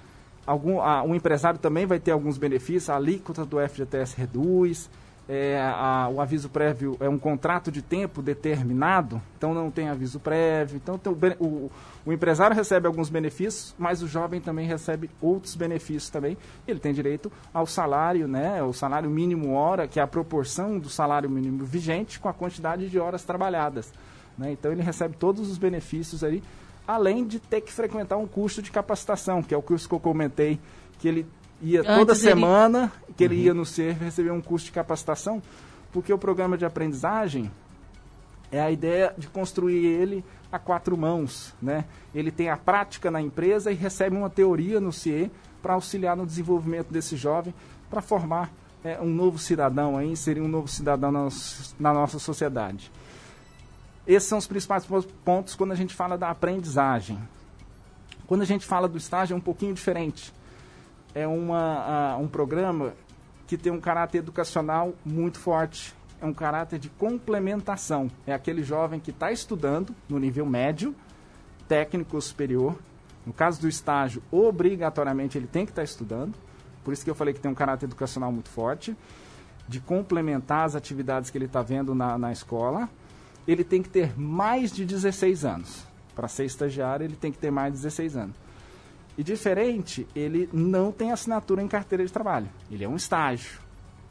Algum, 0.45 0.79
ah, 0.79 1.03
o 1.03 1.15
empresário 1.15 1.59
também 1.59 1.85
vai 1.85 1.99
ter 1.99 2.11
alguns 2.11 2.37
benefícios, 2.37 2.89
a 2.89 2.95
alíquota 2.95 3.43
do 3.43 3.57
FGTS 3.67 4.15
reduz, 4.15 4.89
é, 5.27 5.59
a, 5.59 6.07
o 6.07 6.21
aviso 6.21 6.49
prévio 6.49 6.95
é 6.99 7.09
um 7.09 7.17
contrato 7.17 7.71
de 7.71 7.81
tempo 7.81 8.21
determinado, 8.21 9.19
então 9.35 9.55
não 9.55 9.71
tem 9.71 9.89
aviso 9.89 10.19
prévio. 10.19 10.77
Então 10.77 10.99
o, 11.03 11.43
o, 11.43 11.71
o, 12.05 12.13
empresário 12.13 12.55
recebe 12.55 12.85
alguns 12.85 13.09
benefícios, 13.09 13.73
mas 13.77 14.03
o 14.03 14.07
jovem 14.07 14.39
também 14.39 14.67
recebe 14.67 15.09
outros 15.19 15.55
benefícios 15.55 16.11
também. 16.11 16.37
Ele 16.67 16.79
tem 16.79 16.93
direito 16.93 17.31
ao 17.51 17.65
salário, 17.65 18.27
né, 18.27 18.61
o 18.61 18.71
salário 18.71 19.09
mínimo 19.09 19.53
hora, 19.53 19.87
que 19.87 19.99
é 19.99 20.03
a 20.03 20.07
proporção 20.07 20.77
do 20.77 20.89
salário 20.89 21.29
mínimo 21.29 21.65
vigente 21.65 22.19
com 22.19 22.29
a 22.29 22.33
quantidade 22.33 22.87
de 22.87 22.99
horas 22.99 23.23
trabalhadas. 23.23 23.91
Né? 24.37 24.51
Então 24.51 24.71
ele 24.71 24.83
recebe 24.83 25.15
todos 25.17 25.49
os 25.49 25.57
benefícios 25.57 26.23
aí 26.23 26.43
além 26.87 27.25
de 27.25 27.39
ter 27.39 27.61
que 27.61 27.71
frequentar 27.71 28.17
um 28.17 28.27
curso 28.27 28.61
de 28.61 28.71
capacitação, 28.71 29.41
que 29.41 29.53
é 29.53 29.57
o 29.57 29.61
curso 29.61 29.87
que 29.87 29.95
eu 29.95 29.99
comentei, 29.99 30.59
que 30.99 31.07
ele 31.07 31.27
ia 31.61 31.81
Antes 31.81 31.95
toda 31.95 32.15
semana, 32.15 32.91
ele... 33.03 33.13
que 33.15 33.23
ele 33.23 33.35
uhum. 33.35 33.41
ia 33.41 33.53
no 33.53 33.65
CERF 33.65 34.03
receber 34.03 34.31
um 34.31 34.41
curso 34.41 34.65
de 34.65 34.71
capacitação, 34.71 35.41
porque 35.91 36.13
o 36.13 36.17
programa 36.17 36.57
de 36.57 36.65
aprendizagem 36.65 37.51
é 38.51 38.61
a 38.61 38.71
ideia 38.71 39.13
de 39.17 39.27
construir 39.27 39.85
ele 39.85 40.23
a 40.51 40.59
quatro 40.59 40.97
mãos, 40.97 41.53
né? 41.61 41.85
Ele 42.13 42.31
tem 42.31 42.49
a 42.49 42.57
prática 42.57 43.11
na 43.11 43.21
empresa 43.21 43.71
e 43.71 43.75
recebe 43.75 44.15
uma 44.15 44.29
teoria 44.29 44.79
no 44.79 44.93
CIE 44.93 45.31
para 45.61 45.73
auxiliar 45.73 46.15
no 46.15 46.25
desenvolvimento 46.25 46.91
desse 46.91 47.17
jovem, 47.17 47.53
para 47.89 48.01
formar 48.01 48.51
é, 48.83 48.99
um 49.01 49.09
novo 49.09 49.39
cidadão 49.39 49.97
aí, 49.97 50.15
seria 50.15 50.43
um 50.43 50.47
novo 50.47 50.67
cidadão 50.67 51.11
na, 51.11 51.27
na 51.79 51.93
nossa 51.93 52.19
sociedade. 52.19 52.91
Esses 54.07 54.29
são 54.29 54.37
os 54.37 54.47
principais 54.47 54.85
pontos 55.23 55.55
quando 55.55 55.71
a 55.71 55.75
gente 55.75 55.93
fala 55.93 56.17
da 56.17 56.29
aprendizagem. 56.29 57.17
Quando 58.27 58.41
a 58.41 58.45
gente 58.45 58.65
fala 58.65 58.87
do 58.87 58.97
estágio 58.97 59.33
é 59.33 59.37
um 59.37 59.41
pouquinho 59.41 59.73
diferente. 59.73 60.33
É 61.13 61.27
uma, 61.27 62.15
uh, 62.17 62.21
um 62.21 62.27
programa 62.27 62.93
que 63.47 63.57
tem 63.57 63.71
um 63.71 63.79
caráter 63.79 64.19
educacional 64.19 64.93
muito 65.05 65.39
forte. 65.39 65.93
É 66.21 66.25
um 66.25 66.33
caráter 66.33 66.79
de 66.79 66.89
complementação. 66.89 68.09
É 68.25 68.33
aquele 68.33 68.63
jovem 68.63 68.99
que 68.99 69.11
está 69.11 69.31
estudando 69.31 69.95
no 70.09 70.19
nível 70.19 70.45
médio, 70.45 70.95
técnico 71.67 72.19
superior, 72.21 72.75
No 73.25 73.33
caso 73.33 73.59
do 73.59 73.67
estágio, 73.67 74.21
obrigatoriamente 74.31 75.35
ele 75.35 75.47
tem 75.47 75.65
que 75.65 75.71
estar 75.71 75.83
estudando. 75.83 76.35
Por 76.83 76.93
isso 76.93 77.03
que 77.03 77.09
eu 77.09 77.15
falei 77.15 77.33
que 77.33 77.39
tem 77.39 77.49
um 77.49 77.55
caráter 77.55 77.87
educacional 77.87 78.31
muito 78.31 78.49
forte, 78.49 78.95
de 79.67 79.79
complementar 79.79 80.65
as 80.65 80.75
atividades 80.75 81.31
que 81.31 81.37
ele 81.37 81.45
está 81.45 81.63
vendo 81.63 81.95
na, 81.95 82.19
na 82.19 82.31
escola. 82.31 82.87
Ele 83.47 83.63
tem 83.63 83.81
que 83.81 83.89
ter 83.89 84.17
mais 84.19 84.71
de 84.71 84.85
16 84.85 85.45
anos. 85.45 85.85
Para 86.15 86.27
ser 86.27 86.45
estagiário, 86.45 87.03
ele 87.03 87.15
tem 87.15 87.31
que 87.31 87.37
ter 87.37 87.51
mais 87.51 87.73
de 87.73 87.79
16 87.79 88.17
anos. 88.17 88.35
E 89.17 89.23
diferente, 89.23 90.07
ele 90.15 90.49
não 90.51 90.91
tem 90.91 91.11
assinatura 91.11 91.61
em 91.61 91.67
carteira 91.67 92.05
de 92.05 92.11
trabalho. 92.11 92.49
Ele 92.69 92.83
é 92.83 92.89
um 92.89 92.95
estágio. 92.95 93.59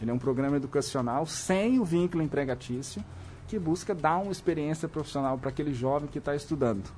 Ele 0.00 0.10
é 0.10 0.14
um 0.14 0.18
programa 0.18 0.56
educacional 0.56 1.26
sem 1.26 1.78
o 1.78 1.84
vínculo 1.84 2.22
empregatício 2.22 3.02
que 3.46 3.58
busca 3.58 3.94
dar 3.94 4.18
uma 4.18 4.32
experiência 4.32 4.88
profissional 4.88 5.38
para 5.38 5.50
aquele 5.50 5.74
jovem 5.74 6.08
que 6.08 6.18
está 6.18 6.34
estudando. 6.34 6.90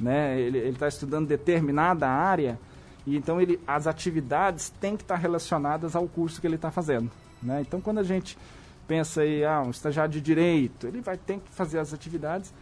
Né? 0.00 0.40
Ele 0.40 0.58
está 0.68 0.88
estudando 0.88 1.26
determinada 1.26 2.08
área 2.08 2.58
e 3.06 3.16
então 3.16 3.40
ele, 3.40 3.60
as 3.66 3.86
atividades 3.86 4.70
têm 4.80 4.96
que 4.96 5.02
estar 5.02 5.14
tá 5.14 5.20
relacionadas 5.20 5.94
ao 5.94 6.06
curso 6.08 6.40
que 6.40 6.46
ele 6.46 6.56
está 6.56 6.70
fazendo. 6.70 7.10
Né? 7.42 7.60
Então 7.60 7.80
quando 7.80 7.98
a 7.98 8.02
gente 8.02 8.36
pensa 8.86 9.22
aí, 9.22 9.44
ah, 9.44 9.62
um 9.62 9.70
estagiário 9.70 10.12
de 10.12 10.20
direito, 10.20 10.86
ele 10.86 11.00
vai 11.00 11.16
ter 11.16 11.38
que 11.38 11.50
fazer 11.50 11.78
as 11.78 11.92
atividades 11.92 12.52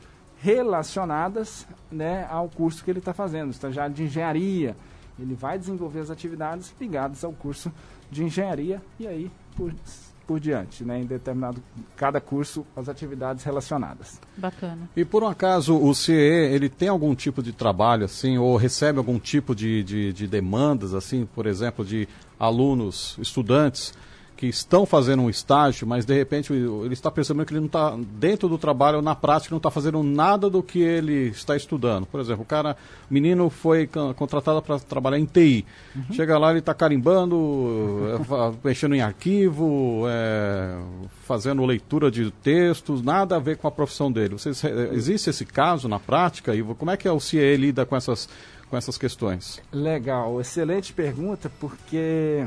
relacionadas 0.42 1.66
né, 1.90 2.26
ao 2.28 2.48
curso 2.48 2.82
que 2.84 2.90
ele 2.90 2.98
está 2.98 3.14
fazendo. 3.14 3.48
O 3.48 3.52
estagiário 3.52 3.94
de 3.94 4.02
engenharia, 4.02 4.76
ele 5.18 5.34
vai 5.34 5.58
desenvolver 5.58 6.00
as 6.00 6.10
atividades 6.10 6.74
ligadas 6.80 7.22
ao 7.22 7.32
curso 7.32 7.72
de 8.10 8.24
engenharia 8.24 8.82
e 8.98 9.06
aí 9.06 9.30
por, 9.56 9.72
por 10.26 10.40
diante, 10.40 10.84
né, 10.84 11.00
em 11.00 11.04
determinado 11.04 11.62
cada 11.96 12.20
curso 12.20 12.66
as 12.76 12.88
atividades 12.88 13.44
relacionadas. 13.44 14.20
Bacana. 14.36 14.90
E 14.96 15.04
por 15.04 15.22
um 15.22 15.28
acaso 15.28 15.76
o 15.76 15.94
CE 15.94 16.12
ele 16.12 16.68
tem 16.68 16.88
algum 16.88 17.14
tipo 17.14 17.42
de 17.42 17.52
trabalho 17.52 18.04
assim 18.04 18.36
ou 18.36 18.56
recebe 18.56 18.98
algum 18.98 19.18
tipo 19.18 19.54
de, 19.54 19.84
de, 19.84 20.12
de 20.12 20.26
demandas 20.26 20.92
assim, 20.92 21.24
por 21.24 21.46
exemplo, 21.46 21.84
de 21.84 22.08
alunos, 22.38 23.16
estudantes 23.20 23.94
que 24.42 24.48
estão 24.48 24.84
fazendo 24.84 25.22
um 25.22 25.30
estágio, 25.30 25.86
mas 25.86 26.04
de 26.04 26.12
repente 26.12 26.52
ele 26.52 26.92
está 26.92 27.12
percebendo 27.12 27.46
que 27.46 27.52
ele 27.52 27.60
não 27.60 27.68
está 27.68 27.96
dentro 27.96 28.48
do 28.48 28.58
trabalho, 28.58 29.00
na 29.00 29.14
prática, 29.14 29.52
não 29.52 29.58
está 29.58 29.70
fazendo 29.70 30.02
nada 30.02 30.50
do 30.50 30.64
que 30.64 30.80
ele 30.80 31.28
está 31.28 31.56
estudando. 31.56 32.06
Por 32.06 32.20
exemplo, 32.20 32.42
o 32.42 32.44
cara, 32.44 32.76
o 33.08 33.14
menino 33.14 33.48
foi 33.48 33.88
contratado 34.16 34.60
para 34.60 34.80
trabalhar 34.80 35.20
em 35.20 35.26
TI. 35.26 35.64
Uhum. 35.94 36.12
Chega 36.12 36.36
lá, 36.38 36.50
ele 36.50 36.58
está 36.58 36.74
carimbando, 36.74 38.00
é, 38.18 38.66
mexendo 38.66 38.96
em 38.96 39.00
arquivo, 39.00 40.06
é, 40.08 40.76
fazendo 41.22 41.64
leitura 41.64 42.10
de 42.10 42.28
textos, 42.42 43.00
nada 43.00 43.36
a 43.36 43.38
ver 43.38 43.58
com 43.58 43.68
a 43.68 43.70
profissão 43.70 44.10
dele. 44.10 44.34
Vocês, 44.34 44.60
existe 44.90 45.30
esse 45.30 45.46
caso 45.46 45.86
na 45.86 46.00
prática? 46.00 46.52
E 46.52 46.64
como 46.64 46.90
é 46.90 46.96
que 46.96 47.08
o 47.08 47.20
CIE 47.20 47.56
lida 47.56 47.86
com 47.86 47.94
essas, 47.94 48.28
com 48.68 48.76
essas 48.76 48.98
questões? 48.98 49.62
Legal, 49.72 50.40
excelente 50.40 50.92
pergunta, 50.92 51.48
porque 51.60 52.44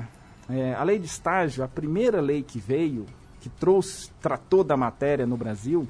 é, 0.49 0.73
a 0.73 0.83
lei 0.83 0.99
de 0.99 1.05
estágio, 1.05 1.63
a 1.63 1.67
primeira 1.67 2.21
lei 2.21 2.43
que 2.43 2.59
veio, 2.59 3.05
que 3.41 3.49
trouxe, 3.49 4.09
tratou 4.21 4.63
da 4.63 4.77
matéria 4.77 5.25
no 5.25 5.37
Brasil, 5.37 5.87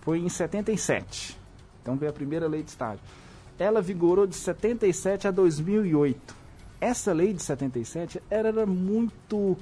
foi 0.00 0.18
em 0.18 0.28
77. 0.28 1.38
Então 1.82 1.96
veio 1.96 2.10
a 2.10 2.14
primeira 2.14 2.46
lei 2.46 2.62
de 2.62 2.70
estágio. 2.70 3.00
Ela 3.58 3.80
vigorou 3.80 4.26
de 4.26 4.36
77 4.36 5.28
a 5.28 5.30
2008. 5.30 6.34
Essa 6.80 7.12
lei 7.12 7.32
de 7.32 7.42
77 7.42 8.22
era 8.30 8.66
muito 8.66 9.56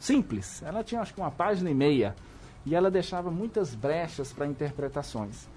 simples. 0.00 0.62
Ela 0.62 0.82
tinha 0.82 1.00
acho 1.00 1.14
que 1.14 1.20
uma 1.20 1.30
página 1.30 1.70
e 1.70 1.74
meia 1.74 2.14
e 2.66 2.74
ela 2.74 2.90
deixava 2.90 3.30
muitas 3.30 3.74
brechas 3.74 4.32
para 4.32 4.46
interpretações. 4.46 5.48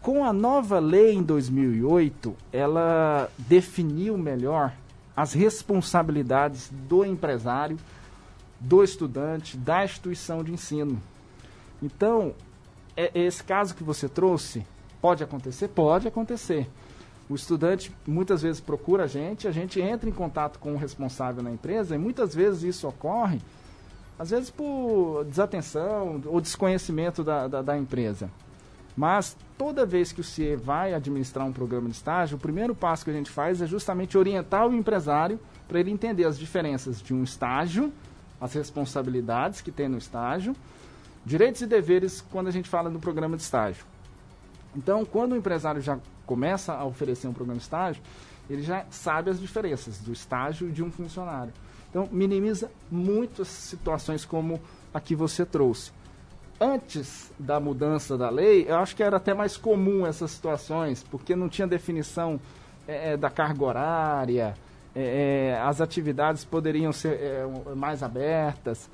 Com 0.00 0.24
a 0.24 0.32
nova 0.32 0.78
lei 0.78 1.14
em 1.14 1.22
2008, 1.22 2.36
ela 2.52 3.28
definiu 3.38 4.16
melhor 4.16 4.72
as 5.16 5.32
responsabilidades 5.32 6.70
do 6.70 7.04
empresário, 7.04 7.78
do 8.60 8.84
estudante, 8.84 9.56
da 9.56 9.84
instituição 9.84 10.44
de 10.44 10.52
ensino. 10.52 11.00
Então, 11.82 12.34
é, 12.96 13.10
esse 13.14 13.42
caso 13.42 13.74
que 13.74 13.82
você 13.82 14.08
trouxe 14.08 14.66
pode 15.00 15.24
acontecer? 15.24 15.68
Pode 15.68 16.06
acontecer. 16.06 16.68
O 17.28 17.34
estudante 17.34 17.92
muitas 18.06 18.42
vezes 18.42 18.60
procura 18.60 19.04
a 19.04 19.06
gente, 19.06 19.48
a 19.48 19.50
gente 19.50 19.80
entra 19.80 20.08
em 20.08 20.12
contato 20.12 20.58
com 20.58 20.74
o 20.74 20.76
responsável 20.76 21.42
na 21.42 21.50
empresa 21.50 21.94
e 21.94 21.98
muitas 21.98 22.34
vezes 22.34 22.62
isso 22.62 22.86
ocorre, 22.86 23.40
às 24.18 24.30
vezes 24.30 24.48
por 24.48 25.24
desatenção 25.24 26.22
ou 26.26 26.40
desconhecimento 26.40 27.24
da, 27.24 27.48
da, 27.48 27.62
da 27.62 27.76
empresa. 27.76 28.30
Mas 28.96 29.36
toda 29.58 29.86
vez 29.86 30.12
que 30.12 30.20
o 30.20 30.24
CIE 30.24 30.56
vai 30.56 30.94
administrar 30.94 31.46
um 31.46 31.52
programa 31.52 31.88
de 31.88 31.96
estágio, 31.96 32.36
o 32.36 32.40
primeiro 32.40 32.74
passo 32.74 33.04
que 33.04 33.10
a 33.10 33.14
gente 33.14 33.30
faz 33.30 33.60
é 33.60 33.66
justamente 33.66 34.16
orientar 34.16 34.66
o 34.66 34.74
empresário 34.74 35.40
para 35.66 35.80
ele 35.80 35.90
entender 35.90 36.24
as 36.24 36.38
diferenças 36.38 37.00
de 37.00 37.14
um 37.14 37.22
estágio, 37.22 37.92
as 38.40 38.52
responsabilidades 38.52 39.60
que 39.60 39.70
tem 39.70 39.88
no 39.88 39.98
estágio, 39.98 40.54
direitos 41.24 41.62
e 41.62 41.66
deveres 41.66 42.20
quando 42.20 42.48
a 42.48 42.50
gente 42.50 42.68
fala 42.68 42.90
do 42.90 42.98
programa 42.98 43.36
de 43.36 43.42
estágio. 43.42 43.84
Então, 44.76 45.04
quando 45.04 45.32
o 45.32 45.36
empresário 45.36 45.80
já 45.80 45.98
começa 46.26 46.74
a 46.74 46.84
oferecer 46.84 47.26
um 47.26 47.32
programa 47.32 47.58
de 47.58 47.64
estágio, 47.64 48.02
ele 48.48 48.62
já 48.62 48.84
sabe 48.90 49.30
as 49.30 49.40
diferenças 49.40 49.98
do 49.98 50.12
estágio 50.12 50.70
de 50.70 50.82
um 50.82 50.90
funcionário. 50.90 51.52
Então, 51.88 52.08
minimiza 52.12 52.70
muitas 52.90 53.48
situações 53.48 54.24
como 54.24 54.60
a 54.92 55.00
que 55.00 55.14
você 55.14 55.46
trouxe 55.46 55.95
antes 56.60 57.32
da 57.38 57.60
mudança 57.60 58.16
da 58.16 58.30
lei, 58.30 58.66
eu 58.68 58.76
acho 58.76 58.96
que 58.96 59.02
era 59.02 59.16
até 59.16 59.34
mais 59.34 59.56
comum 59.56 60.06
essas 60.06 60.30
situações, 60.30 61.02
porque 61.02 61.36
não 61.36 61.48
tinha 61.48 61.66
definição 61.66 62.40
é, 62.86 63.12
é 63.12 63.16
da 63.16 63.30
carga 63.30 63.64
horária, 63.64 64.54
é, 64.94 65.52
é, 65.52 65.60
as 65.60 65.82
atividades 65.82 66.42
poderiam 66.42 66.90
ser 66.90 67.20
é, 67.20 67.46
mais 67.74 68.02
abertas. 68.02 68.88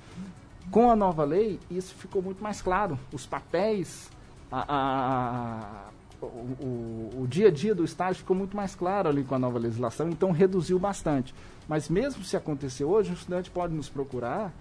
Com 0.69 0.91
a 0.91 0.97
nova 0.97 1.25
lei, 1.25 1.61
isso 1.71 1.95
ficou 1.95 2.21
muito 2.21 2.43
mais 2.43 2.61
claro. 2.61 2.99
Os 3.13 3.25
papéis, 3.25 4.11
a, 4.51 4.65
a, 4.69 5.91
o, 6.21 6.27
o, 6.27 7.11
o, 7.23 7.27
dia 7.29 7.49
a 7.49 7.51
dia 7.53 7.73
do 7.73 7.85
estágio 7.85 8.17
ficou 8.17 8.35
muito 8.35 8.57
mais 8.57 8.75
claro 8.75 9.09
ali 9.09 9.23
com 9.23 9.37
a 9.37 9.39
nova 9.39 9.61
legislação, 9.61 10.09
então 10.09 10.33
reduziu 10.33 10.77
bastante. 10.77 11.33
Mas 11.69 11.89
mesmo 11.89 12.25
se 12.25 12.37
acontecer 12.37 12.85
hoje, 12.85 13.13
o 13.13 13.15
estudante 13.15 13.49
pode 13.49 13.73
nos 13.73 13.89
procurar 13.89 14.53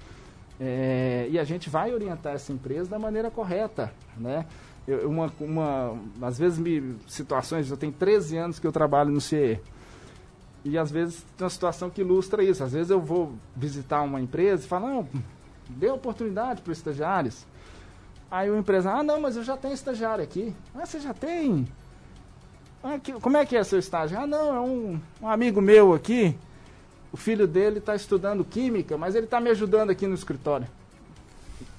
é, 0.64 1.28
e 1.28 1.40
a 1.40 1.44
gente 1.44 1.72
vai 1.72 1.92
orientar 1.92 2.36
essa 2.36 2.54
empresa 2.54 2.88
da 2.88 3.00
maneira 3.00 3.32
correta, 3.32 3.92
né? 4.16 4.46
Eu, 4.88 5.10
uma, 5.10 5.34
uma, 5.40 5.98
às 6.22 6.38
vezes, 6.38 6.60
me, 6.60 6.98
situações, 7.08 7.72
eu 7.72 7.78
tenho 7.78 7.92
13 7.92 8.38
anos 8.38 8.60
que 8.60 8.68
eu 8.68 8.72
trabalho 8.72 9.10
no 9.10 9.20
CE. 9.20 9.60
E 10.64 10.78
às 10.78 10.92
vezes 10.92 11.26
tem 11.36 11.46
uma 11.46 11.50
situação 11.50 11.90
que 11.90 12.02
ilustra 12.02 12.44
isso. 12.44 12.64
Às 12.64 12.74
vezes 12.74 12.92
eu 12.92 13.02
vou 13.02 13.34
visitar 13.56 14.04
uma 14.04 14.22
empresa 14.22 14.64
e 14.64 14.68
falo, 14.68 14.88
não, 14.88 15.08
dê 15.68 15.90
oportunidade 15.90 16.62
para 16.62 16.72
os 16.72 16.78
estagiários. 16.78 17.44
Aí 18.30 18.48
o 18.52 18.56
empresário, 18.56 19.00
ah, 19.00 19.04
não, 19.04 19.20
mas 19.20 19.36
eu 19.36 19.44
já 19.44 19.58
tenho 19.58 19.74
estagiário 19.74 20.24
aqui. 20.24 20.54
Ah, 20.76 20.86
você 20.86 21.00
já 21.00 21.14
tem? 21.14 21.68
Ah, 22.84 23.00
que, 23.00 23.14
como 23.14 23.36
é 23.36 23.46
que 23.48 23.58
é 23.58 23.64
seu 23.64 23.80
estágio? 23.80 24.20
Ah, 24.20 24.28
não, 24.28 24.56
é 24.56 24.60
um, 24.60 25.02
um 25.24 25.28
amigo 25.28 25.60
meu 25.60 25.92
aqui 25.92 26.38
o 27.12 27.18
filho 27.18 27.48
dele 27.48 27.80
está 27.80 27.96
estudando 27.96 28.44
química, 28.44 28.98
mas 28.98 29.16
ele 29.16 29.26
está 29.26 29.40
me 29.40 29.50
ajudando 29.50 29.90
aqui 29.90 30.08
no 30.08 30.16
escritório. 30.16 30.68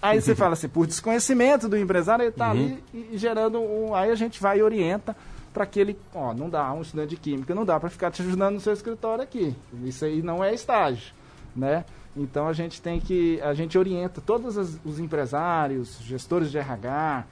Aí 0.01 0.21
você 0.21 0.35
fala 0.37 0.53
assim, 0.53 0.69
por 0.69 0.87
desconhecimento 0.87 1.69
do 1.69 1.77
empresário, 1.77 2.25
ele 2.25 2.31
está 2.31 2.47
uhum. 2.47 2.51
ali 2.51 2.85
e, 2.93 3.19
gerando 3.19 3.61
um. 3.61 3.95
Aí 3.95 4.11
a 4.11 4.15
gente 4.15 4.41
vai 4.41 4.59
e 4.59 4.63
orienta 4.63 5.17
para 5.53 5.67
que 5.67 5.79
ele, 5.79 5.99
ó, 6.15 6.33
não 6.33 6.49
dá, 6.49 6.73
um 6.73 6.83
estudante 6.83 7.11
de 7.11 7.17
química, 7.17 7.55
não 7.55 7.65
dá 7.65 7.79
para 7.79 7.91
ficar 7.91 8.11
te 8.11 8.23
ajudando 8.23 8.55
no 8.55 8.61
seu 8.61 8.73
escritório 8.73 9.23
aqui. 9.23 9.55
Isso 9.85 10.05
aí 10.05 10.23
não 10.23 10.43
é 10.43 10.55
estágio, 10.55 11.13
né? 11.55 11.85
Então 12.17 12.47
a 12.47 12.53
gente 12.53 12.81
tem 12.81 13.01
que, 13.01 13.41
a 13.43 13.55
gente 13.55 13.77
orienta 13.77 14.21
todos 14.21 14.57
os 14.85 14.99
empresários, 14.99 15.99
gestores 16.03 16.51
de 16.51 16.59
RH, 16.59 17.25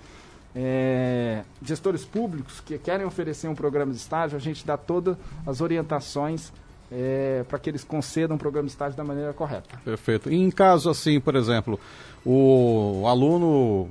é, 0.54 1.44
gestores 1.62 2.04
públicos 2.04 2.60
que 2.60 2.78
querem 2.78 3.06
oferecer 3.06 3.48
um 3.48 3.54
programa 3.54 3.92
de 3.92 3.98
estágio, 3.98 4.36
a 4.36 4.40
gente 4.40 4.66
dá 4.66 4.76
todas 4.76 5.16
as 5.46 5.60
orientações 5.60 6.52
é, 6.90 7.44
para 7.48 7.58
que 7.58 7.70
eles 7.70 7.84
concedam 7.84 8.36
o 8.36 8.38
programa 8.38 8.66
de 8.66 8.72
estágio 8.72 8.96
da 8.96 9.04
maneira 9.04 9.32
correta. 9.32 9.78
Perfeito. 9.84 10.30
E 10.30 10.36
em 10.36 10.50
caso 10.50 10.90
assim, 10.90 11.20
por 11.20 11.36
exemplo, 11.36 11.78
o 12.24 13.04
aluno 13.06 13.88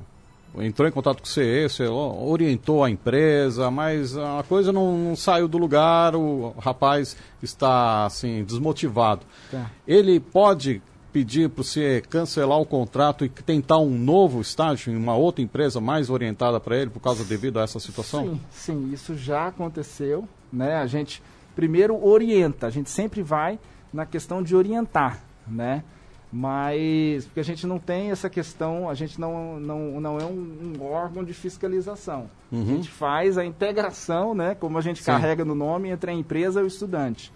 entrou 0.58 0.88
em 0.88 0.92
contato 0.92 1.18
com 1.18 1.26
o 1.26 1.28
CE, 1.28 1.70
você 1.70 1.88
orientou 1.88 2.84
a 2.84 2.90
empresa, 2.90 3.70
mas 3.70 4.18
a 4.18 4.44
coisa 4.48 4.72
não, 4.72 4.98
não 4.98 5.16
saiu 5.16 5.48
do 5.48 5.58
lugar, 5.58 6.16
o 6.16 6.54
rapaz 6.60 7.16
está 7.42 8.06
assim 8.06 8.44
desmotivado. 8.44 9.22
Tá. 9.52 9.70
Ele 9.88 10.20
pode 10.20 10.82
pedir 11.12 11.50
para 11.50 11.62
o 11.62 11.64
CE 11.64 12.04
cancelar 12.08 12.60
o 12.60 12.66
contrato 12.66 13.26
e 13.26 13.30
tentar 13.30 13.80
um 13.80 13.98
novo 13.98 14.42
estágio 14.42 14.94
em 14.94 14.96
uma 14.96 15.16
outra 15.16 15.44
empresa 15.44 15.82
mais 15.82 16.10
orientada 16.10 16.60
para 16.60 16.78
ele 16.78 16.90
por 16.90 17.00
causa 17.00 17.24
devido 17.24 17.60
a 17.60 17.64
essa 17.64 17.80
situação? 17.80 18.26
Sim, 18.26 18.42
sim, 18.52 18.94
isso 18.94 19.16
já 19.16 19.48
aconteceu, 19.48 20.28
né? 20.52 20.76
A 20.76 20.86
gente 20.86 21.22
primeiro 21.56 22.04
orienta, 22.04 22.68
a 22.68 22.70
gente 22.70 22.90
sempre 22.90 23.22
vai 23.22 23.60
na 23.94 24.06
questão 24.06 24.42
de 24.42 24.56
orientar, 24.56 25.22
né? 25.48 25.84
Mas, 26.32 27.26
porque 27.26 27.40
a 27.40 27.44
gente 27.44 27.66
não 27.66 27.80
tem 27.80 28.12
essa 28.12 28.30
questão, 28.30 28.88
a 28.88 28.94
gente 28.94 29.20
não, 29.20 29.60
não, 29.60 30.00
não 30.00 30.20
é 30.20 30.26
um, 30.26 30.76
um 30.78 30.84
órgão 30.84 31.24
de 31.24 31.34
fiscalização. 31.34 32.30
Uhum. 32.52 32.62
A 32.62 32.66
gente 32.66 32.90
faz 32.90 33.36
a 33.36 33.44
integração, 33.44 34.36
né, 34.36 34.54
como 34.54 34.78
a 34.78 34.82
gente 34.82 35.00
Sim. 35.00 35.08
carrega 35.08 35.44
no 35.44 35.56
nome, 35.56 35.90
entre 35.90 36.12
a 36.12 36.14
empresa 36.14 36.62
e 36.62 36.64
o 36.64 36.68
estudante. 36.68 37.32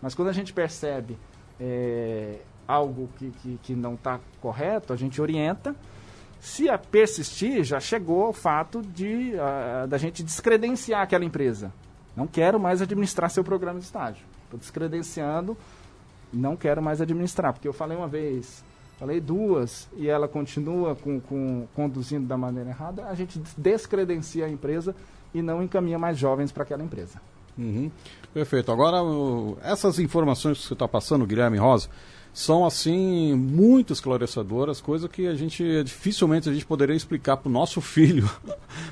Mas 0.00 0.14
quando 0.14 0.28
a 0.28 0.32
gente 0.32 0.54
percebe 0.54 1.18
é, 1.60 2.36
algo 2.66 3.10
que, 3.18 3.30
que, 3.42 3.60
que 3.64 3.74
não 3.74 3.94
está 3.94 4.18
correto, 4.40 4.92
a 4.92 4.96
gente 4.96 5.20
orienta. 5.20 5.74
Se 6.40 6.68
a 6.68 6.78
persistir, 6.78 7.64
já 7.64 7.80
chegou 7.80 8.24
ao 8.24 8.32
fato 8.32 8.80
de 8.80 9.32
uh, 9.34 9.88
da 9.88 9.98
gente 9.98 10.22
descredenciar 10.22 11.02
aquela 11.02 11.24
empresa. 11.24 11.72
Não 12.18 12.26
quero 12.26 12.58
mais 12.58 12.82
administrar 12.82 13.30
seu 13.30 13.44
programa 13.44 13.78
de 13.78 13.84
estágio. 13.86 14.24
Estou 14.44 14.58
descredenciando 14.58 15.56
não 16.32 16.56
quero 16.56 16.82
mais 16.82 17.00
administrar, 17.00 17.52
porque 17.52 17.66
eu 17.66 17.72
falei 17.72 17.96
uma 17.96 18.08
vez, 18.08 18.62
falei 18.98 19.20
duas, 19.20 19.88
e 19.96 20.08
ela 20.08 20.28
continua 20.28 20.94
com, 20.94 21.20
com, 21.20 21.66
conduzindo 21.74 22.26
da 22.26 22.36
maneira 22.36 22.70
errada, 22.70 23.06
a 23.06 23.14
gente 23.14 23.40
descredencia 23.56 24.46
a 24.46 24.48
empresa 24.48 24.94
e 25.34 25.42
não 25.42 25.62
encaminha 25.62 25.98
mais 25.98 26.18
jovens 26.18 26.52
para 26.52 26.62
aquela 26.62 26.82
empresa. 26.82 27.20
Uhum. 27.56 27.90
Perfeito. 28.32 28.70
Agora, 28.70 28.98
essas 29.62 29.98
informações 29.98 30.58
que 30.58 30.66
você 30.66 30.74
está 30.74 30.86
passando, 30.86 31.26
Guilherme 31.26 31.58
Rosa, 31.58 31.88
são 32.38 32.64
assim 32.64 33.34
muito 33.34 33.92
esclarecedoras, 33.92 34.80
coisa 34.80 35.08
que 35.08 35.26
a 35.26 35.34
gente 35.34 35.82
dificilmente 35.82 36.48
a 36.48 36.52
gente 36.52 36.64
poderia 36.64 36.94
explicar 36.94 37.36
para 37.36 37.48
o 37.48 37.52
nosso 37.52 37.80
filho. 37.82 38.30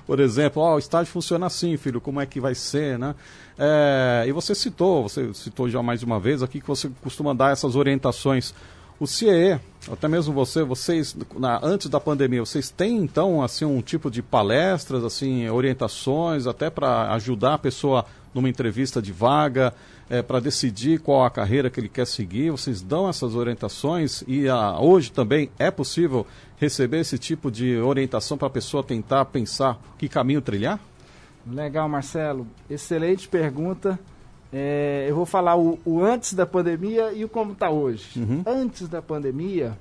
Por 0.05 0.19
exemplo, 0.19 0.61
oh, 0.61 0.75
o 0.75 0.79
estágio 0.81 1.13
funciona 1.13 1.47
assim, 1.47 1.77
filho, 1.77 2.01
como 2.01 2.21
é 2.21 2.27
que 2.27 2.41
vai 2.41 2.57
ser, 2.57 2.99
né? 2.99 3.15
É, 3.57 4.25
e 4.27 4.33
você 4.33 4.53
citou, 4.53 5.05
você 5.05 5.33
citou 5.33 5.71
já 5.71 5.81
mais 5.81 6.03
uma 6.03 6.19
vez 6.19 6.43
aqui 6.43 6.61
que 6.61 6.67
você 6.67 6.91
costuma 7.01 7.33
dar 7.33 7.53
essas 7.53 7.77
orientações. 7.77 8.53
O 8.99 9.07
CIE, 9.07 9.61
até 9.93 10.09
mesmo 10.09 10.35
você, 10.35 10.65
vocês 10.65 11.17
na, 11.39 11.61
antes 11.63 11.89
da 11.89 12.01
pandemia, 12.01 12.45
vocês 12.45 12.69
têm 12.69 12.97
então 12.97 13.45
assim 13.45 13.65
um 13.65 13.81
tipo 13.81 14.11
de 14.11 14.23
palestras, 14.23 15.05
assim 15.05 15.49
orientações, 15.49 16.49
até 16.49 16.69
para 16.69 17.13
ajudar 17.13 17.55
a 17.55 17.59
pessoa 17.59 18.07
numa 18.35 18.49
entrevista 18.49 19.01
de 19.01 19.13
vaga? 19.13 19.73
É, 20.09 20.23
para 20.23 20.41
decidir 20.41 21.01
qual 21.01 21.25
a 21.25 21.31
carreira 21.31 21.69
que 21.69 21.81
ele 21.81 21.89
quer 21.89 22.07
seguir. 22.07 22.51
Vocês 22.51 22.81
dão 22.81 23.09
essas 23.09 23.35
orientações 23.35 24.23
e 24.27 24.49
a, 24.49 24.55
ah, 24.55 24.81
hoje 24.81 25.11
também 25.11 25.51
é 25.59 25.71
possível 25.71 26.27
receber 26.57 27.01
esse 27.01 27.19
tipo 27.19 27.51
de 27.51 27.77
orientação 27.79 28.39
para 28.39 28.49
a 28.49 28.51
pessoa 28.51 28.83
tentar 28.83 29.25
pensar 29.27 29.79
que 29.99 30.09
caminho 30.09 30.41
trilhar? 30.41 30.81
Legal, 31.47 31.89
Marcelo. 31.89 32.47
Excelente 32.69 33.29
pergunta. 33.29 33.99
É, 34.53 35.07
eu 35.09 35.15
vou 35.15 35.27
falar 35.27 35.57
o, 35.57 35.79
o, 35.85 36.03
antes 36.03 36.33
da 36.33 36.47
pandemia 36.47 37.13
e 37.13 37.25
o 37.25 37.29
como 37.29 37.53
está 37.53 37.69
hoje. 37.69 38.19
Uhum. 38.19 38.43
Antes 38.47 38.89
da 38.89 39.03
pandemia, 39.03 39.77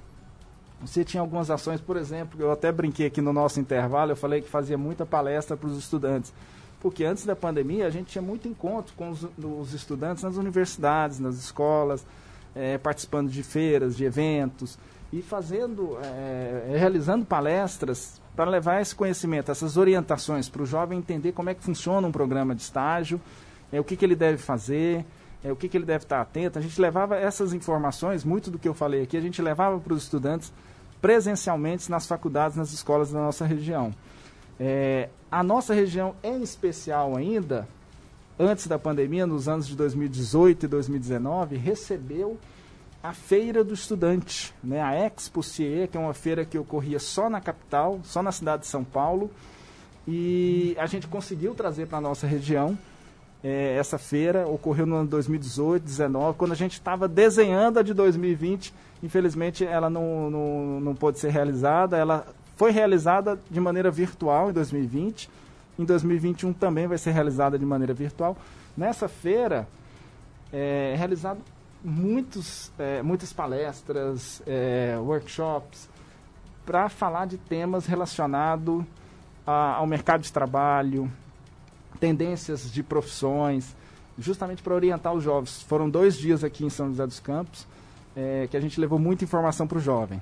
você 0.82 1.04
tinha 1.04 1.22
algumas 1.22 1.50
ações, 1.50 1.80
por 1.80 1.98
exemplo, 1.98 2.40
eu 2.42 2.52
até 2.52 2.72
brinquei 2.72 3.08
aqui 3.08 3.22
no 3.22 3.32
nosso 3.32 3.60
intervalo, 3.60 4.12
eu 4.12 4.16
falei 4.16 4.42
que 4.42 4.50
fazia 4.50 4.78
muita 4.78 5.06
palestra 5.06 5.56
para 5.56 5.70
os 5.70 5.78
estudantes 5.78 6.34
porque 6.86 7.04
antes 7.04 7.26
da 7.26 7.36
pandemia 7.36 7.88
a 7.88 7.90
gente 7.90 8.12
tinha 8.12 8.22
muito 8.22 8.48
encontro 8.48 8.94
com 8.96 9.10
os, 9.10 9.28
os 9.40 9.74
estudantes 9.74 10.24
nas 10.24 10.38
universidades, 10.38 11.18
nas 11.20 11.34
escolas, 11.34 12.06
é, 12.54 12.78
participando 12.78 13.28
de 13.28 13.42
feiras, 13.42 13.98
de 13.98 14.06
eventos 14.06 14.78
e 15.12 15.20
fazendo, 15.24 15.98
é, 16.04 16.78
realizando 16.78 17.26
palestras 17.26 18.22
para 18.36 18.52
levar 18.52 18.84
esse 18.84 18.94
conhecimento, 18.94 19.50
essas 19.50 19.78
orientações 19.78 20.48
para 20.48 20.62
o 20.62 20.66
jovem 20.68 21.00
entender 21.00 21.32
como 21.32 21.50
é 21.50 21.56
que 21.56 21.64
funciona 21.64 22.08
um 22.08 22.12
programa 22.12 22.54
de 22.54 22.62
estágio, 22.62 23.20
é, 23.72 23.80
o 23.80 23.84
que, 23.84 23.98
que 23.98 24.06
ele 24.06 24.16
deve 24.16 24.38
fazer, 24.38 25.04
é, 25.44 25.52
o 25.52 25.56
que, 25.56 25.68
que 25.68 25.76
ele 25.76 25.88
deve 25.88 26.04
estar 26.04 26.22
atento. 26.22 26.60
A 26.60 26.62
gente 26.62 26.80
levava 26.80 27.16
essas 27.16 27.52
informações, 27.52 28.24
muito 28.24 28.52
do 28.52 28.60
que 28.60 28.68
eu 28.68 28.76
falei 28.76 29.02
aqui, 29.02 29.18
a 29.18 29.22
gente 29.22 29.42
levava 29.42 29.80
para 29.80 29.94
os 29.96 30.04
estudantes 30.04 30.54
presencialmente 31.02 31.90
nas 31.90 32.06
faculdades, 32.06 32.56
nas 32.56 32.72
escolas 32.72 33.12
da 33.12 33.18
nossa 33.18 33.44
região. 33.44 33.92
É, 34.60 35.10
a 35.30 35.44
nossa 35.44 35.74
região, 35.74 36.16
em 36.24 36.42
especial 36.42 37.16
ainda, 37.16 37.68
antes 38.40 38.68
da 38.68 38.80
pandemia, 38.80 39.26
nos 39.26 39.48
anos 39.48 39.68
de 39.68 39.76
2018 39.76 40.66
e 40.66 40.68
2019, 40.68 41.56
recebeu 41.58 42.38
a 43.04 43.14
Feira 43.14 43.64
do 43.64 43.74
Estudante, 43.74 44.54
né? 44.64 44.82
a 44.82 44.94
Expo 44.96 45.44
CIE, 45.44 45.88
que 45.88 45.98
é 45.98 46.00
uma 46.00 46.14
feira 46.14 46.44
que 46.44 46.58
ocorria 46.58 46.98
só 46.98 47.30
na 47.30 47.40
capital, 47.40 48.00
só 48.04 48.24
na 48.24 48.32
cidade 48.32 48.64
de 48.64 48.68
São 48.68 48.84
Paulo. 48.84 49.30
E 50.08 50.76
a 50.80 50.86
gente 50.88 51.08
conseguiu 51.08 51.54
trazer 51.54 51.88
para 51.88 52.00
a 52.00 52.02
nossa 52.02 52.26
região 52.26 52.78
é, 53.44 53.76
essa 53.78 54.00
feira, 54.00 54.48
ocorreu 54.48 54.88
no 54.88 54.96
ano 54.96 55.08
2018, 55.08 55.84
2019, 55.84 56.38
quando 56.38 56.52
a 56.54 56.56
gente 56.56 56.74
estava 56.74 57.08
desenhando 57.08 57.78
a 57.78 57.84
de 57.84 57.94
2020. 57.94 58.74
Infelizmente, 59.04 59.64
ela 59.64 59.88
não, 59.88 60.32
não, 60.32 60.80
não 60.80 60.96
pôde 60.96 61.20
ser 61.20 61.30
realizada, 61.30 61.98
ela 61.98 62.26
foi 62.56 62.72
realizada 62.72 63.40
de 63.50 63.60
maneira 63.60 63.92
virtual 63.92 64.50
em 64.50 64.54
2020. 64.54 65.30
Em 65.78 65.84
2021 65.84 66.54
também 66.54 66.88
vai 66.88 66.98
ser 66.98 67.12
realizada 67.12 67.60
de 67.60 67.66
maneira 67.66 67.94
virtual. 67.94 68.38
Nessa 68.76 69.08
feira, 69.08 69.68
é 70.52 70.96
realizado 70.98 71.40
muitos, 71.84 72.72
é, 72.80 73.02
muitas 73.02 73.34
palestras, 73.34 74.42
é, 74.48 74.96
workshops, 75.00 75.90
para 76.66 76.90
falar 76.90 77.26
de 77.26 77.38
temas 77.38 77.86
relacionados 77.86 78.84
ao 79.46 79.86
mercado 79.86 80.22
de 80.22 80.34
trabalho, 80.34 81.12
tendências 82.00 82.72
de 82.72 82.82
profissões, 82.82 83.76
justamente 84.18 84.64
para 84.64 84.74
orientar 84.74 85.14
os 85.14 85.24
jovens. 85.24 85.62
Foram 85.64 85.88
dois 85.88 86.18
dias 86.18 86.44
aqui 86.44 86.66
em 86.66 86.70
São 86.70 86.88
José 86.88 87.06
dos 87.06 87.20
Campos 87.20 87.68
é, 88.16 88.48
que 88.50 88.56
a 88.56 88.60
gente 88.60 88.80
levou 88.80 88.98
muita 88.98 89.24
informação 89.24 89.68
para 89.68 89.78
o 89.78 89.82
jovem. 89.82 90.22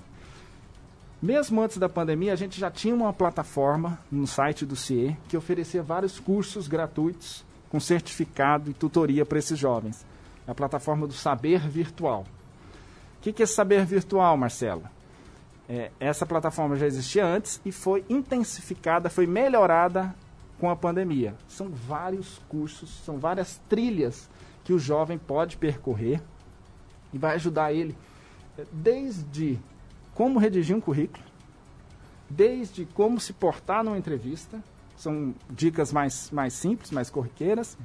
Mesmo 1.23 1.61
antes 1.61 1.77
da 1.77 1.87
pandemia, 1.87 2.33
a 2.33 2.35
gente 2.35 2.59
já 2.59 2.69
tinha 2.69 2.93
uma 2.93 3.13
plataforma 3.13 3.97
no 4.11 4.27
site 4.27 4.65
do 4.65 4.75
CIE 4.75 5.15
que 5.29 5.37
oferecia 5.37 5.81
vários 5.81 6.19
cursos 6.19 6.67
gratuitos 6.67 7.45
com 7.69 7.79
certificado 7.79 8.69
e 8.69 8.73
tutoria 8.73 9.25
para 9.25 9.39
esses 9.39 9.57
jovens. 9.57 10.05
É 10.45 10.51
a 10.51 10.53
plataforma 10.53 11.07
do 11.07 11.13
Saber 11.13 11.65
Virtual. 11.65 12.25
O 13.19 13.21
que, 13.21 13.31
que 13.31 13.41
é 13.41 13.45
Saber 13.45 13.85
Virtual, 13.85 14.35
Marcelo? 14.35 14.83
É, 15.69 15.91
essa 15.97 16.25
plataforma 16.25 16.75
já 16.75 16.85
existia 16.85 17.25
antes 17.25 17.61
e 17.63 17.71
foi 17.71 18.03
intensificada, 18.09 19.09
foi 19.09 19.25
melhorada 19.25 20.13
com 20.59 20.69
a 20.69 20.75
pandemia. 20.75 21.35
São 21.47 21.69
vários 21.69 22.41
cursos, 22.49 22.89
são 23.05 23.17
várias 23.17 23.61
trilhas 23.69 24.29
que 24.65 24.73
o 24.73 24.77
jovem 24.77 25.17
pode 25.17 25.55
percorrer 25.55 26.21
e 27.13 27.17
vai 27.17 27.35
ajudar 27.35 27.71
ele 27.71 27.95
é, 28.57 28.65
desde 28.73 29.57
como 30.13 30.39
redigir 30.39 30.75
um 30.75 30.81
currículo, 30.81 31.23
desde 32.29 32.85
como 32.85 33.19
se 33.19 33.33
portar 33.33 33.83
numa 33.83 33.97
entrevista, 33.97 34.61
são 34.95 35.33
dicas 35.49 35.91
mais, 35.91 36.29
mais 36.31 36.53
simples, 36.53 36.91
mais 36.91 37.09
corriqueiras, 37.09 37.77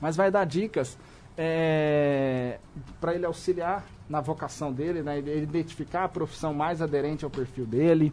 mas 0.00 0.16
vai 0.16 0.30
dar 0.30 0.44
dicas 0.44 0.96
é, 1.36 2.58
para 3.00 3.14
ele 3.14 3.26
auxiliar 3.26 3.84
na 4.08 4.20
vocação 4.20 4.72
dele, 4.72 5.02
né, 5.02 5.18
ele 5.18 5.42
identificar 5.42 6.04
a 6.04 6.08
profissão 6.08 6.52
mais 6.52 6.82
aderente 6.82 7.24
ao 7.24 7.30
perfil 7.30 7.66
dele, 7.66 8.12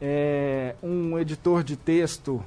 é, 0.00 0.74
um 0.82 1.18
editor 1.18 1.62
de 1.62 1.76
texto 1.76 2.42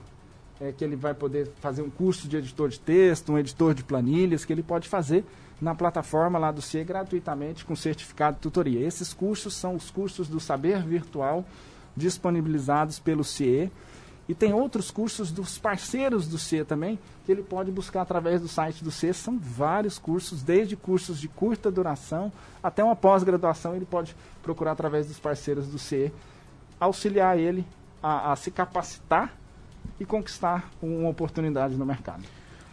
é, 0.61 0.71
que 0.71 0.83
ele 0.83 0.95
vai 0.95 1.13
poder 1.13 1.51
fazer 1.59 1.81
um 1.81 1.89
curso 1.89 2.27
de 2.27 2.37
editor 2.37 2.69
de 2.69 2.79
texto, 2.79 3.31
um 3.31 3.37
editor 3.37 3.73
de 3.73 3.83
planilhas 3.83 4.45
que 4.45 4.53
ele 4.53 4.63
pode 4.63 4.87
fazer 4.87 5.25
na 5.61 5.75
plataforma 5.75 6.39
lá 6.39 6.51
do 6.51 6.61
CIE 6.61 6.83
gratuitamente 6.83 7.65
com 7.65 7.75
certificado 7.75 8.35
de 8.35 8.41
tutoria. 8.41 8.85
Esses 8.85 9.13
cursos 9.13 9.53
são 9.53 9.75
os 9.75 9.91
cursos 9.91 10.27
do 10.27 10.39
Saber 10.39 10.83
Virtual 10.83 11.45
disponibilizados 11.95 12.99
pelo 12.99 13.23
CIE. 13.23 13.71
E 14.27 14.35
tem 14.35 14.53
outros 14.53 14.91
cursos 14.91 15.31
dos 15.31 15.57
parceiros 15.57 16.27
do 16.27 16.37
CIE 16.37 16.63
também, 16.63 16.99
que 17.25 17.31
ele 17.31 17.41
pode 17.41 17.71
buscar 17.71 18.01
através 18.01 18.39
do 18.39 18.47
site 18.47 18.83
do 18.83 18.91
CIE. 18.91 19.11
São 19.11 19.39
vários 19.39 19.97
cursos, 19.97 20.43
desde 20.43 20.75
cursos 20.75 21.19
de 21.19 21.27
curta 21.27 21.71
duração 21.71 22.31
até 22.61 22.83
uma 22.83 22.95
pós-graduação, 22.95 23.75
ele 23.75 23.85
pode 23.85 24.15
procurar 24.43 24.73
através 24.73 25.07
dos 25.07 25.19
parceiros 25.19 25.67
do 25.67 25.79
CIE, 25.79 26.13
auxiliar 26.79 27.39
ele 27.39 27.65
a, 28.03 28.31
a 28.31 28.35
se 28.35 28.51
capacitar 28.51 29.33
e 29.99 30.05
conquistar 30.05 30.69
uma 30.81 31.09
oportunidade 31.09 31.75
no 31.75 31.85
mercado. 31.85 32.23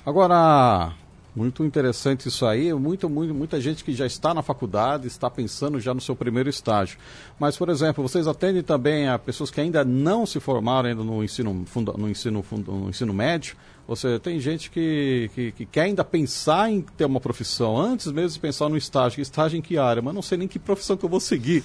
Agora, 0.05 0.92
muito 1.37 1.62
interessante 1.62 2.29
isso 2.29 2.46
aí. 2.46 2.72
Muito, 2.72 3.11
muito, 3.11 3.35
muita 3.35 3.61
gente 3.61 3.85
que 3.85 3.92
já 3.92 4.07
está 4.07 4.33
na 4.33 4.42
faculdade, 4.42 5.07
está 5.07 5.28
pensando 5.28 5.78
já 5.78 5.93
no 5.93 6.01
seu 6.01 6.16
primeiro 6.16 6.49
estágio. 6.49 6.99
Mas, 7.39 7.59
por 7.59 7.68
exemplo, 7.68 8.03
vocês 8.03 8.26
atendem 8.26 8.62
também 8.62 9.07
a 9.07 9.18
pessoas 9.18 9.51
que 9.51 9.61
ainda 9.61 9.84
não 9.84 10.24
se 10.24 10.41
formaram 10.41 10.89
ainda 10.89 11.05
no 11.05 11.22
ensino, 11.22 11.66
no 11.99 12.09
ensino, 12.09 12.43
no 12.66 12.89
ensino 12.89 13.12
médio. 13.12 13.55
Ou 13.89 13.95
seja, 13.95 14.18
tem 14.18 14.41
gente 14.41 14.68
que, 14.68 15.30
que, 15.32 15.53
que, 15.53 15.66
quer 15.66 15.82
ainda 15.82 16.05
pensar 16.05 16.68
em 16.68 16.80
ter 16.80 17.05
uma 17.05 17.20
profissão, 17.20 17.78
antes 17.78 18.11
mesmo 18.11 18.30
de 18.30 18.41
pensar 18.41 18.68
no 18.68 18.76
estágio. 18.76 19.20
Estágio 19.20 19.57
em 19.57 19.62
que 19.62 19.78
área? 19.78 20.03
Mas 20.03 20.12
não 20.12 20.22
sei 20.22 20.37
nem 20.37 20.49
que 20.49 20.59
profissão 20.59 20.97
que 20.97 21.05
eu 21.05 21.09
vou 21.09 21.20
seguir. 21.20 21.64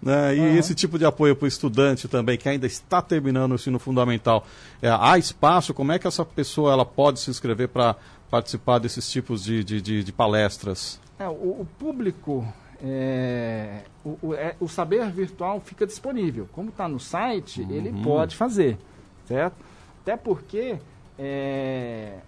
Né? 0.00 0.36
E 0.36 0.40
uhum. 0.40 0.56
esse 0.56 0.74
tipo 0.74 0.96
de 0.98 1.04
apoio 1.04 1.34
para 1.34 1.46
o 1.46 1.48
estudante 1.48 2.06
também, 2.06 2.38
que 2.38 2.48
ainda 2.48 2.66
está 2.66 3.02
terminando 3.02 3.52
o 3.52 3.54
ensino 3.56 3.78
fundamental. 3.78 4.46
É, 4.80 4.88
há 4.88 5.18
espaço? 5.18 5.74
Como 5.74 5.90
é 5.90 5.98
que 5.98 6.06
essa 6.06 6.24
pessoa 6.24 6.72
ela 6.72 6.84
pode 6.84 7.18
se 7.18 7.30
inscrever 7.30 7.68
para 7.68 7.96
participar 8.30 8.78
desses 8.78 9.10
tipos 9.10 9.44
de, 9.44 9.62
de, 9.62 9.80
de, 9.80 10.04
de 10.04 10.12
palestras? 10.12 11.00
É, 11.18 11.28
o, 11.28 11.60
o, 11.60 11.68
público 11.78 12.46
é, 12.82 13.82
o, 14.04 14.18
o, 14.22 14.34
é, 14.34 14.54
o, 14.60 14.68
saber 14.68 15.10
virtual 15.10 15.60
fica 15.60 15.86
disponível. 15.86 16.48
Como 16.52 16.68
está 16.68 16.88
no 16.88 17.00
site, 17.00 17.62
uhum. 17.62 17.70
ele 17.70 18.02
pode 18.02 18.36
fazer, 18.36 18.78
certo? 19.26 19.56
Até 20.02 20.16
porque 20.16 20.78
é, 21.18 22.18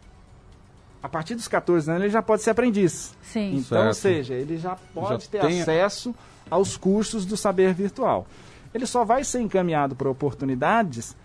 a 1.02 1.08
partir 1.08 1.34
dos 1.34 1.46
14 1.46 1.90
anos 1.90 2.02
ele 2.02 2.12
já 2.12 2.22
pode 2.22 2.42
ser 2.42 2.50
aprendiz. 2.50 3.14
Sim. 3.22 3.56
Então, 3.56 3.62
certo. 3.62 3.86
ou 3.86 3.94
seja, 3.94 4.34
ele 4.34 4.56
já 4.56 4.76
pode 4.94 5.24
já 5.24 5.30
ter 5.30 5.40
tem... 5.40 5.60
acesso 5.60 6.14
aos 6.50 6.76
cursos 6.76 7.26
do 7.26 7.36
saber 7.36 7.74
virtual. 7.74 8.26
Ele 8.72 8.86
só 8.86 9.04
vai 9.04 9.24
ser 9.24 9.40
encaminhado 9.40 9.94
para 9.94 10.08
oportunidades, 10.08 11.16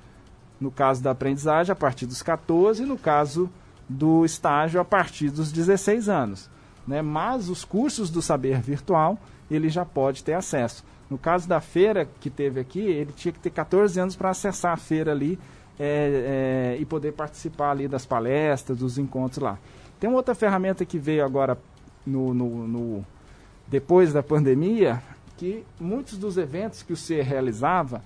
no 0.60 0.72
caso 0.72 1.02
da 1.02 1.12
aprendizagem, 1.12 1.72
a 1.72 1.76
partir 1.76 2.06
dos 2.06 2.22
14, 2.22 2.84
e 2.84 2.86
no 2.86 2.98
caso 2.98 3.50
do 3.88 4.26
estágio, 4.26 4.80
a 4.80 4.86
partir 4.86 5.30
dos 5.30 5.52
16 5.52 6.10
anos. 6.10 6.50
Né? 6.88 7.02
Mas 7.02 7.50
os 7.50 7.64
cursos 7.64 8.10
do 8.10 8.22
saber 8.22 8.62
virtual, 8.62 9.18
ele 9.50 9.70
já 9.70 9.86
pode 9.86 10.24
ter 10.24 10.34
acesso. 10.34 10.84
No 11.10 11.18
caso 11.18 11.48
da 11.48 11.62
feira 11.62 12.08
que 12.20 12.30
teve 12.30 12.60
aqui, 12.60 12.80
ele 12.80 13.12
tinha 13.12 13.32
que 13.32 13.40
ter 13.40 13.50
14 13.50 14.00
anos 14.00 14.16
para 14.16 14.30
acessar 14.30 14.74
a 14.74 14.78
feira 14.78 15.12
ali 15.12 15.38
é, 15.80 16.76
é, 16.76 16.82
e 16.82 16.86
poder 16.86 17.14
participar 17.14 17.72
ali 17.72 17.88
das 17.88 18.06
palestras, 18.06 18.78
dos 18.78 18.98
encontros 18.98 19.40
lá. 19.40 19.58
Tem 20.00 20.10
uma 20.10 20.18
outra 20.18 20.36
ferramenta 20.36 20.86
que 20.86 20.98
veio 20.98 21.24
agora 21.24 21.58
no, 22.06 22.34
no, 22.34 22.68
no 22.68 23.06
depois 23.68 24.12
da 24.12 24.22
pandemia, 24.22 25.02
que 25.38 25.64
muitos 25.80 26.18
dos 26.18 26.38
eventos 26.38 26.84
que 26.84 26.94
o 26.94 26.98
CE 26.98 27.22
realizava, 27.22 28.02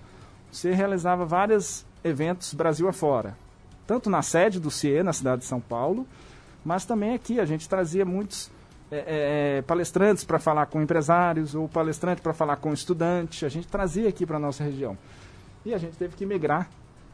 o 0.52 0.56
CE 0.56 0.72
realizava 0.72 1.26
vários 1.26 1.86
eventos 2.04 2.54
Brasil 2.54 2.88
afora. 2.88 3.36
Tanto 3.88 4.10
na 4.10 4.22
sede 4.22 4.60
do 4.60 4.70
CIE, 4.70 5.02
na 5.02 5.14
cidade 5.14 5.42
de 5.42 5.48
São 5.48 5.62
Paulo, 5.62 6.06
mas 6.64 6.84
também 6.84 7.16
aqui 7.16 7.40
a 7.40 7.46
gente 7.46 7.68
trazia 7.68 8.06
muitos 8.06 8.52
é, 8.92 8.98
é, 8.98 9.58
é 9.58 9.62
palestrantes 9.62 10.26
para 10.26 10.38
falar 10.38 10.66
com 10.66 10.82
empresários 10.82 11.56
ou 11.56 11.68
palestrante 11.70 12.22
para 12.22 12.34
falar 12.34 12.58
com 12.58 12.74
estudante. 12.74 13.46
A 13.46 13.50
gente 13.50 13.68
trazia 13.68 14.10
aqui 14.10 14.26
para 14.26 14.36
a 14.36 14.40
nossa 14.40 14.64
região. 14.64 14.98
E 15.66 15.74
a 15.74 15.78
gente 15.78 15.98
teve 15.98 16.16
que 16.16 16.26
migrar 16.26 16.70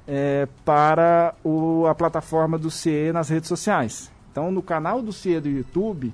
é, 0.07 0.47
para 0.65 1.35
o, 1.43 1.85
a 1.87 1.95
plataforma 1.95 2.57
do 2.57 2.71
CIE 2.71 3.11
nas 3.13 3.29
redes 3.29 3.47
sociais. 3.47 4.11
Então, 4.31 4.51
no 4.51 4.63
canal 4.63 5.01
do 5.01 5.13
CIE 5.13 5.39
do 5.39 5.49
YouTube, 5.49 6.13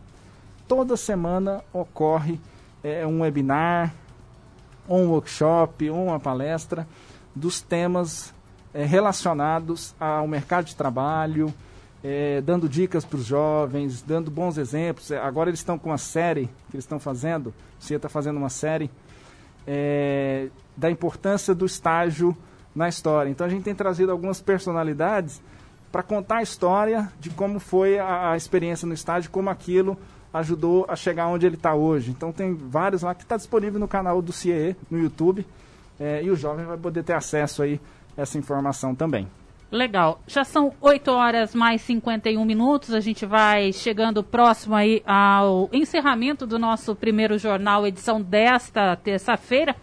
toda 0.68 0.98
semana 0.98 1.64
ocorre 1.72 2.40
é, 2.84 3.08
um 3.08 3.22
webinar, 3.22 3.94
um 4.88 5.08
workshop, 5.08 5.90
uma 5.90 6.20
palestra 6.20 6.88
dos 7.36 7.62
temas 7.62 8.34
é, 8.74 8.86
relacionados 8.86 9.96
ao 10.00 10.28
mercado 10.28 10.66
de 10.66 10.76
trabalho, 10.76 11.54
é, 12.04 12.42
dando 12.42 12.70
dicas 12.70 13.04
para 13.04 13.18
os 13.18 13.26
jovens, 13.26 14.02
dando 14.02 14.32
bons 14.32 14.58
exemplos. 14.58 15.12
É, 15.12 15.18
agora 15.18 15.50
eles 15.50 15.60
estão 15.60 15.78
com 15.78 15.90
uma 15.90 15.98
série 15.98 16.46
que 16.70 16.76
eles 16.76 16.86
estão 16.86 17.00
fazendo, 17.00 17.54
CIE 17.80 17.96
está 17.96 18.10
fazendo 18.10 18.38
uma 18.38 18.50
série 18.50 18.90
é, 19.68 20.48
da 20.76 20.90
importância 20.90 21.54
do 21.54 21.66
estágio 21.66 22.36
na 22.76 22.88
história. 22.88 23.30
Então 23.30 23.46
a 23.46 23.50
gente 23.50 23.64
tem 23.64 23.76
trazido 23.76 24.12
algumas 24.12 24.40
personalidades 24.40 25.42
para 25.92 26.04
contar 26.04 26.38
a 26.38 26.44
história 26.44 27.12
de 27.20 27.30
como 27.32 27.60
foi 27.60 27.98
a, 28.00 28.32
a 28.32 28.38
experiência 28.38 28.88
no 28.88 28.94
estágio, 28.94 29.30
como 29.30 29.50
aquilo 29.50 29.98
ajudou 30.34 30.86
a 30.88 30.96
chegar 30.96 31.28
onde 31.28 31.46
ele 31.46 31.56
está 31.56 31.74
hoje. 31.74 32.12
Então 32.12 32.32
tem 32.32 32.54
vários 32.54 33.02
lá 33.02 33.16
que 33.16 33.24
está 33.24 33.36
disponível 33.36 33.80
no 33.80 33.88
canal 33.88 34.22
do 34.22 34.32
CIE, 34.32 34.76
no 34.90 35.00
YouTube, 35.00 35.46
é, 36.00 36.24
e 36.24 36.30
o 36.30 36.36
jovem 36.36 36.66
vai 36.66 36.78
poder 36.78 37.04
ter 37.04 37.14
acesso 37.14 37.64
aí 37.64 37.82
essa 38.18 38.38
informação 38.38 38.96
também. 38.96 39.28
Legal. 39.72 40.20
Já 40.26 40.44
são 40.44 40.74
8 40.82 41.12
horas 41.12 41.54
mais 41.54 41.82
51 41.82 42.44
minutos. 42.44 42.94
A 42.94 43.00
gente 43.00 43.26
vai 43.26 43.72
chegando 43.72 44.24
próximo 44.24 44.76
aí 44.76 45.04
ao 45.06 45.70
encerramento 45.72 46.48
do 46.48 46.58
nosso 46.58 46.96
primeiro 46.96 47.38
jornal, 47.38 47.86
edição 47.86 48.20
desta 48.20 48.96
terça-feira. 48.96 49.76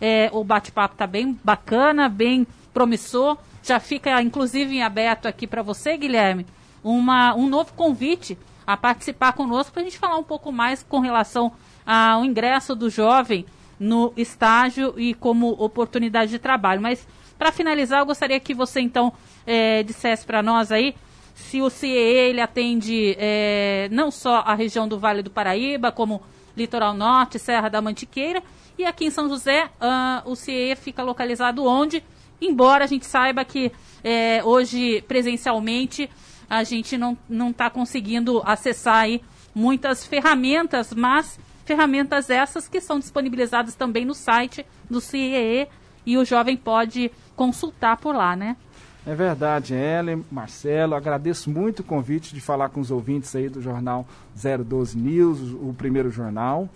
É, 0.00 0.30
o 0.32 0.44
bate-papo 0.44 0.94
está 0.94 1.06
bem 1.06 1.38
bacana, 1.42 2.08
bem 2.08 2.46
promissor. 2.72 3.36
Já 3.64 3.80
fica, 3.80 4.20
inclusive, 4.22 4.76
em 4.76 4.82
aberto 4.82 5.26
aqui 5.26 5.46
para 5.46 5.62
você, 5.62 5.96
Guilherme, 5.96 6.46
uma, 6.82 7.34
um 7.34 7.48
novo 7.48 7.72
convite 7.74 8.38
a 8.66 8.76
participar 8.76 9.32
conosco 9.32 9.72
para 9.72 9.82
a 9.82 9.84
gente 9.84 9.98
falar 9.98 10.16
um 10.16 10.24
pouco 10.24 10.52
mais 10.52 10.82
com 10.82 11.00
relação 11.00 11.52
ao 11.84 12.24
ingresso 12.24 12.74
do 12.74 12.88
jovem 12.88 13.44
no 13.78 14.12
estágio 14.16 14.94
e 14.96 15.14
como 15.14 15.50
oportunidade 15.50 16.30
de 16.30 16.38
trabalho. 16.38 16.80
Mas, 16.80 17.06
para 17.42 17.50
finalizar, 17.50 17.98
eu 17.98 18.06
gostaria 18.06 18.38
que 18.38 18.54
você, 18.54 18.80
então, 18.80 19.12
é, 19.44 19.82
dissesse 19.82 20.24
para 20.24 20.44
nós 20.44 20.70
aí 20.70 20.94
se 21.34 21.60
o 21.60 21.68
CIE 21.68 21.90
ele 21.90 22.40
atende 22.40 23.16
é, 23.18 23.88
não 23.90 24.12
só 24.12 24.44
a 24.46 24.54
região 24.54 24.86
do 24.86 24.96
Vale 24.96 25.24
do 25.24 25.30
Paraíba, 25.30 25.90
como 25.90 26.22
Litoral 26.56 26.94
Norte, 26.94 27.40
Serra 27.40 27.68
da 27.68 27.82
Mantiqueira, 27.82 28.40
e 28.78 28.84
aqui 28.84 29.06
em 29.06 29.10
São 29.10 29.28
José, 29.28 29.64
uh, 29.64 30.30
o 30.30 30.36
CIE 30.36 30.76
fica 30.76 31.02
localizado 31.02 31.64
onde? 31.64 32.04
Embora 32.40 32.84
a 32.84 32.86
gente 32.86 33.06
saiba 33.06 33.44
que 33.44 33.72
é, 34.04 34.40
hoje, 34.44 35.02
presencialmente, 35.08 36.08
a 36.48 36.62
gente 36.62 36.96
não 36.96 37.16
está 37.50 37.68
conseguindo 37.68 38.40
acessar 38.46 38.98
aí 38.98 39.20
muitas 39.52 40.06
ferramentas, 40.06 40.94
mas 40.94 41.40
ferramentas 41.64 42.30
essas 42.30 42.68
que 42.68 42.80
são 42.80 43.00
disponibilizadas 43.00 43.74
também 43.74 44.04
no 44.04 44.14
site 44.14 44.64
do 44.88 45.00
CIE 45.00 45.66
e 46.04 46.16
o 46.16 46.24
jovem 46.24 46.56
pode 46.56 47.10
consultar 47.36 47.96
por 47.96 48.14
lá, 48.14 48.36
né? 48.36 48.56
É 49.04 49.14
verdade, 49.14 49.74
Ellen, 49.74 50.24
Marcelo, 50.30 50.94
agradeço 50.94 51.50
muito 51.50 51.80
o 51.80 51.84
convite 51.84 52.32
de 52.32 52.40
falar 52.40 52.68
com 52.68 52.80
os 52.80 52.90
ouvintes 52.90 53.34
aí 53.34 53.48
do 53.48 53.60
jornal 53.60 54.06
012 54.34 54.96
News, 54.96 55.40
o 55.40 55.74
primeiro 55.76 56.08
jornal. 56.08 56.68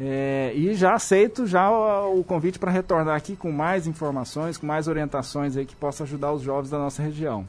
É, 0.00 0.52
e 0.54 0.74
já 0.74 0.94
aceito 0.94 1.46
já 1.46 1.70
o, 1.70 2.20
o 2.20 2.24
convite 2.24 2.58
para 2.58 2.70
retornar 2.70 3.14
aqui 3.14 3.36
com 3.36 3.52
mais 3.52 3.86
informações, 3.86 4.56
com 4.56 4.66
mais 4.66 4.88
orientações 4.88 5.56
aí 5.56 5.66
que 5.66 5.76
possa 5.76 6.04
ajudar 6.04 6.32
os 6.32 6.42
jovens 6.42 6.70
da 6.70 6.78
nossa 6.78 7.02
região. 7.02 7.46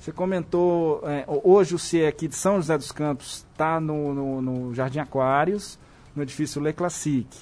Você 0.00 0.10
comentou, 0.10 1.02
é, 1.04 1.24
hoje 1.26 1.74
o 1.74 1.78
CIE 1.78 2.06
aqui 2.06 2.26
de 2.26 2.34
São 2.34 2.56
José 2.56 2.76
dos 2.76 2.90
Campos 2.90 3.46
está 3.52 3.78
no, 3.80 4.12
no, 4.12 4.42
no, 4.42 4.74
Jardim 4.74 4.98
Aquários, 4.98 5.78
no 6.14 6.22
edifício 6.22 6.62
Le 6.62 6.72
Classique. 6.72 7.38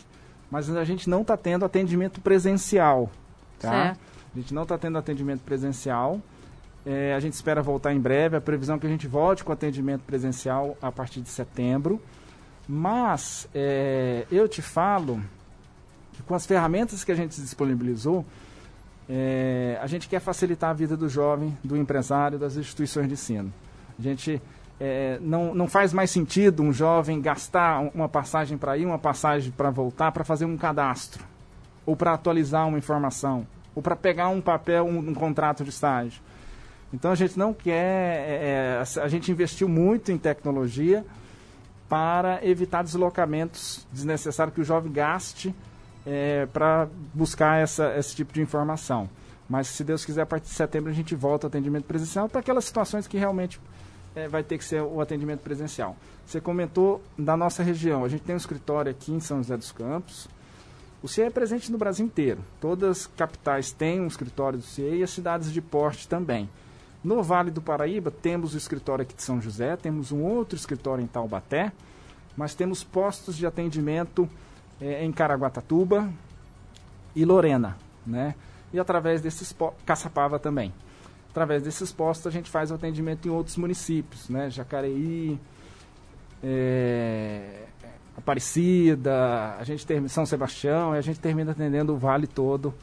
Mas 0.52 0.68
a 0.68 0.84
gente 0.84 1.08
não 1.08 1.22
está 1.22 1.34
tendo 1.34 1.64
atendimento 1.64 2.20
presencial. 2.20 3.10
Tá? 3.58 3.70
Certo. 3.70 4.00
A 4.34 4.38
gente 4.38 4.52
não 4.52 4.64
está 4.64 4.76
tendo 4.76 4.98
atendimento 4.98 5.40
presencial. 5.40 6.20
É, 6.84 7.14
a 7.14 7.20
gente 7.20 7.32
espera 7.32 7.62
voltar 7.62 7.94
em 7.94 7.98
breve. 7.98 8.36
A 8.36 8.40
previsão 8.40 8.76
é 8.76 8.78
que 8.78 8.86
a 8.86 8.90
gente 8.90 9.08
volte 9.08 9.42
com 9.42 9.50
atendimento 9.50 10.02
presencial 10.02 10.76
a 10.82 10.92
partir 10.92 11.22
de 11.22 11.30
setembro. 11.30 11.98
Mas 12.68 13.48
é, 13.54 14.26
eu 14.30 14.46
te 14.46 14.60
falo 14.60 15.22
que 16.12 16.22
com 16.22 16.34
as 16.34 16.44
ferramentas 16.44 17.02
que 17.02 17.10
a 17.10 17.14
gente 17.14 17.40
disponibilizou, 17.40 18.22
é, 19.08 19.78
a 19.80 19.86
gente 19.86 20.06
quer 20.06 20.20
facilitar 20.20 20.68
a 20.68 20.74
vida 20.74 20.98
do 20.98 21.08
jovem, 21.08 21.56
do 21.64 21.78
empresário, 21.78 22.38
das 22.38 22.58
instituições 22.58 23.06
de 23.06 23.14
ensino. 23.14 23.50
A 23.98 24.02
gente 24.02 24.40
é, 24.80 25.18
não, 25.20 25.54
não 25.54 25.68
faz 25.68 25.92
mais 25.92 26.10
sentido 26.10 26.62
um 26.62 26.72
jovem 26.72 27.20
gastar 27.20 27.80
uma 27.94 28.08
passagem 28.08 28.58
para 28.58 28.76
ir, 28.76 28.84
uma 28.84 28.98
passagem 28.98 29.52
para 29.52 29.70
voltar, 29.70 30.12
para 30.12 30.24
fazer 30.24 30.44
um 30.44 30.56
cadastro, 30.56 31.24
ou 31.86 31.96
para 31.96 32.14
atualizar 32.14 32.66
uma 32.66 32.78
informação, 32.78 33.46
ou 33.74 33.82
para 33.82 33.96
pegar 33.96 34.28
um 34.28 34.40
papel, 34.40 34.84
um, 34.84 34.98
um, 34.98 35.14
contrato 35.14 35.64
de 35.64 35.70
estágio. 35.70 36.20
Então 36.92 37.10
a 37.10 37.14
gente 37.14 37.38
não 37.38 37.54
quer, 37.54 37.72
é, 38.28 38.80
é 38.80 39.00
a 39.00 39.08
gente 39.08 39.30
investiu 39.30 39.68
muito 39.68 40.10
em 40.10 40.18
tecnologia, 40.18 41.04
para 41.92 42.42
evitar 42.42 42.82
deslocamentos 42.82 43.86
desnecessários 43.92 44.54
que 44.54 44.62
o 44.62 44.64
jovem 44.64 44.90
gaste 44.90 45.54
é, 46.06 46.46
para 46.46 46.88
buscar 47.12 47.60
essa, 47.60 47.94
esse 47.98 48.16
tipo 48.16 48.32
de 48.32 48.40
informação. 48.40 49.10
Mas 49.46 49.66
se 49.66 49.84
Deus 49.84 50.02
quiser, 50.02 50.22
a 50.22 50.26
partir 50.26 50.46
de 50.46 50.54
setembro 50.54 50.90
a 50.90 50.94
gente 50.94 51.14
volta 51.14 51.46
ao 51.46 51.48
atendimento 51.48 51.84
presencial 51.84 52.30
para 52.30 52.40
aquelas 52.40 52.64
situações 52.64 53.06
que 53.06 53.18
realmente 53.18 53.60
é, 54.14 54.28
vai 54.28 54.42
ter 54.42 54.58
que 54.58 54.64
ser 54.64 54.82
o 54.82 55.00
atendimento 55.00 55.40
presencial. 55.40 55.96
Você 56.26 56.40
comentou 56.40 57.02
da 57.18 57.36
nossa 57.36 57.62
região. 57.62 58.04
A 58.04 58.08
gente 58.08 58.22
tem 58.22 58.34
um 58.34 58.38
escritório 58.38 58.90
aqui 58.90 59.12
em 59.12 59.20
São 59.20 59.38
José 59.38 59.56
dos 59.56 59.72
Campos. 59.72 60.28
O 61.02 61.08
CIE 61.08 61.24
é 61.24 61.30
presente 61.30 61.72
no 61.72 61.78
Brasil 61.78 62.06
inteiro. 62.06 62.40
Todas 62.60 62.90
as 62.90 63.06
capitais 63.06 63.72
têm 63.72 64.00
um 64.00 64.06
escritório 64.06 64.58
do 64.58 64.64
CIE 64.64 64.98
e 64.98 65.02
as 65.02 65.10
cidades 65.10 65.52
de 65.52 65.60
porte 65.60 66.06
também. 66.06 66.48
No 67.02 67.22
Vale 67.22 67.50
do 67.50 67.60
Paraíba, 67.60 68.12
temos 68.12 68.54
o 68.54 68.56
escritório 68.56 69.02
aqui 69.02 69.14
de 69.14 69.22
São 69.22 69.40
José, 69.40 69.76
temos 69.76 70.12
um 70.12 70.22
outro 70.22 70.56
escritório 70.56 71.02
em 71.02 71.06
Taubaté, 71.08 71.72
mas 72.36 72.54
temos 72.54 72.84
postos 72.84 73.36
de 73.36 73.44
atendimento 73.44 74.28
é, 74.80 75.04
em 75.04 75.10
Caraguatatuba 75.10 76.08
e 77.16 77.24
Lorena, 77.24 77.76
né? 78.06 78.36
E 78.72 78.78
através 78.78 79.20
desses 79.20 79.54
Caçapava 79.84 80.38
também. 80.38 80.72
Através 81.32 81.62
desses 81.62 81.90
postos 81.90 82.26
a 82.26 82.30
gente 82.30 82.48
faz 82.48 82.70
o 82.70 82.74
atendimento 82.74 83.26
em 83.26 83.30
outros 83.30 83.56
municípios, 83.56 84.28
né? 84.28 84.50
Jacareí, 84.50 85.40
é, 86.44 87.64
Aparecida, 88.16 89.56
a 89.58 89.64
gente 89.64 89.86
termina 89.86 90.08
São 90.08 90.26
Sebastião 90.26 90.94
e 90.94 90.98
a 90.98 91.00
gente 91.00 91.18
termina 91.18 91.52
atendendo 91.52 91.94
o 91.94 91.96
vale 91.96 92.26
todo 92.26 92.74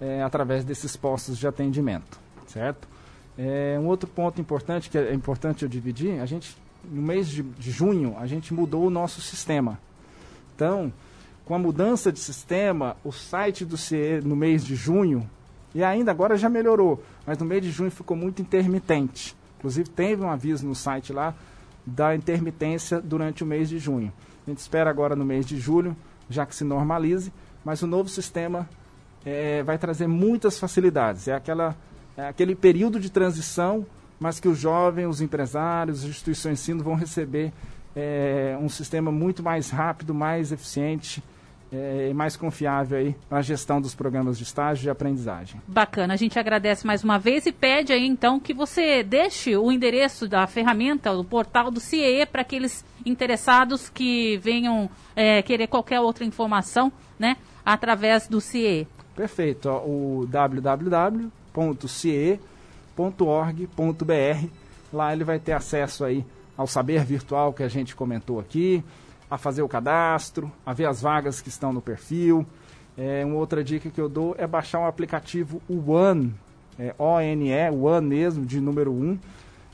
é, 0.00 0.22
através 0.22 0.64
desses 0.64 0.96
postos 0.96 1.36
de 1.36 1.46
atendimento, 1.46 2.18
certo? 2.46 2.88
É, 3.36 3.78
um 3.78 3.86
outro 3.86 4.08
ponto 4.08 4.40
importante, 4.40 4.88
que 4.88 4.96
é 4.96 5.12
importante 5.12 5.62
eu 5.62 5.68
dividir, 5.68 6.20
a 6.20 6.26
gente, 6.26 6.56
no 6.90 7.02
mês 7.02 7.28
de, 7.28 7.42
de 7.42 7.70
junho, 7.70 8.16
a 8.18 8.26
gente 8.26 8.54
mudou 8.54 8.86
o 8.86 8.90
nosso 8.90 9.20
sistema. 9.20 9.78
Então, 10.56 10.92
com 11.44 11.54
a 11.54 11.58
mudança 11.58 12.10
de 12.10 12.18
sistema, 12.18 12.96
o 13.04 13.12
site 13.12 13.64
do 13.64 13.76
CIE 13.76 14.20
no 14.22 14.34
mês 14.34 14.64
de 14.64 14.74
junho, 14.74 15.28
e 15.74 15.84
ainda 15.84 16.10
agora 16.10 16.36
já 16.36 16.48
melhorou, 16.48 17.02
mas 17.28 17.36
no 17.36 17.44
mês 17.44 17.62
de 17.62 17.70
junho 17.70 17.90
ficou 17.90 18.16
muito 18.16 18.40
intermitente. 18.40 19.36
Inclusive 19.58 19.90
teve 19.90 20.22
um 20.22 20.30
aviso 20.30 20.66
no 20.66 20.74
site 20.74 21.12
lá 21.12 21.34
da 21.84 22.14
intermitência 22.14 23.02
durante 23.02 23.44
o 23.44 23.46
mês 23.46 23.68
de 23.68 23.78
junho. 23.78 24.10
A 24.46 24.50
gente 24.50 24.60
espera 24.60 24.88
agora 24.88 25.14
no 25.14 25.26
mês 25.26 25.44
de 25.44 25.58
julho, 25.58 25.94
já 26.30 26.46
que 26.46 26.56
se 26.56 26.64
normalize, 26.64 27.30
mas 27.62 27.82
o 27.82 27.86
novo 27.86 28.08
sistema 28.08 28.66
é, 29.26 29.62
vai 29.62 29.76
trazer 29.76 30.06
muitas 30.06 30.58
facilidades. 30.58 31.28
É, 31.28 31.34
aquela, 31.34 31.76
é 32.16 32.28
aquele 32.28 32.54
período 32.54 32.98
de 32.98 33.10
transição, 33.10 33.84
mas 34.18 34.40
que 34.40 34.48
os 34.48 34.58
jovens, 34.58 35.06
os 35.06 35.20
empresários, 35.20 36.04
as 36.04 36.08
instituições 36.08 36.56
de 36.56 36.62
ensino 36.62 36.82
vão 36.82 36.94
receber 36.94 37.52
é, 37.94 38.56
um 38.58 38.70
sistema 38.70 39.12
muito 39.12 39.42
mais 39.42 39.68
rápido, 39.68 40.14
mais 40.14 40.50
eficiente 40.50 41.22
é, 41.72 42.12
mais 42.14 42.36
confiável 42.36 42.98
aí 42.98 43.14
na 43.30 43.42
gestão 43.42 43.80
dos 43.80 43.94
programas 43.94 44.38
de 44.38 44.44
estágio 44.44 44.88
e 44.88 44.90
aprendizagem. 44.90 45.60
Bacana, 45.66 46.14
a 46.14 46.16
gente 46.16 46.38
agradece 46.38 46.86
mais 46.86 47.04
uma 47.04 47.18
vez 47.18 47.46
e 47.46 47.52
pede 47.52 47.92
aí 47.92 48.06
então 48.06 48.40
que 48.40 48.54
você 48.54 49.02
deixe 49.02 49.56
o 49.56 49.70
endereço 49.70 50.26
da 50.28 50.46
ferramenta, 50.46 51.14
do 51.14 51.24
portal 51.24 51.70
do 51.70 51.80
CIE 51.80 52.26
para 52.26 52.42
aqueles 52.42 52.84
interessados 53.04 53.88
que 53.88 54.38
venham 54.38 54.88
é, 55.14 55.42
querer 55.42 55.66
qualquer 55.66 56.00
outra 56.00 56.24
informação, 56.24 56.92
né, 57.18 57.36
através 57.64 58.26
do 58.28 58.40
CIE. 58.40 58.86
Perfeito, 59.14 59.68
ó, 59.68 59.84
o 59.84 60.26
www.cie.org.br, 60.30 61.18
lá 64.92 65.12
ele 65.12 65.24
vai 65.24 65.38
ter 65.38 65.52
acesso 65.52 66.04
aí 66.04 66.24
ao 66.56 66.66
saber 66.66 67.04
virtual 67.04 67.52
que 67.52 67.62
a 67.62 67.68
gente 67.68 67.94
comentou 67.94 68.40
aqui, 68.40 68.82
a 69.30 69.36
fazer 69.36 69.62
o 69.62 69.68
cadastro, 69.68 70.50
a 70.64 70.72
ver 70.72 70.86
as 70.86 71.02
vagas 71.02 71.40
que 71.40 71.48
estão 71.48 71.72
no 71.72 71.80
perfil. 71.80 72.46
É, 72.96 73.24
uma 73.24 73.36
outra 73.36 73.62
dica 73.62 73.90
que 73.90 74.00
eu 74.00 74.08
dou 74.08 74.34
é 74.38 74.46
baixar 74.46 74.80
um 74.80 74.86
aplicativo 74.86 75.62
One, 75.68 76.34
é, 76.78 76.94
O-N-E, 76.98 77.70
One 77.70 78.06
mesmo, 78.06 78.44
de 78.44 78.60
número 78.60 78.92
1, 78.92 79.18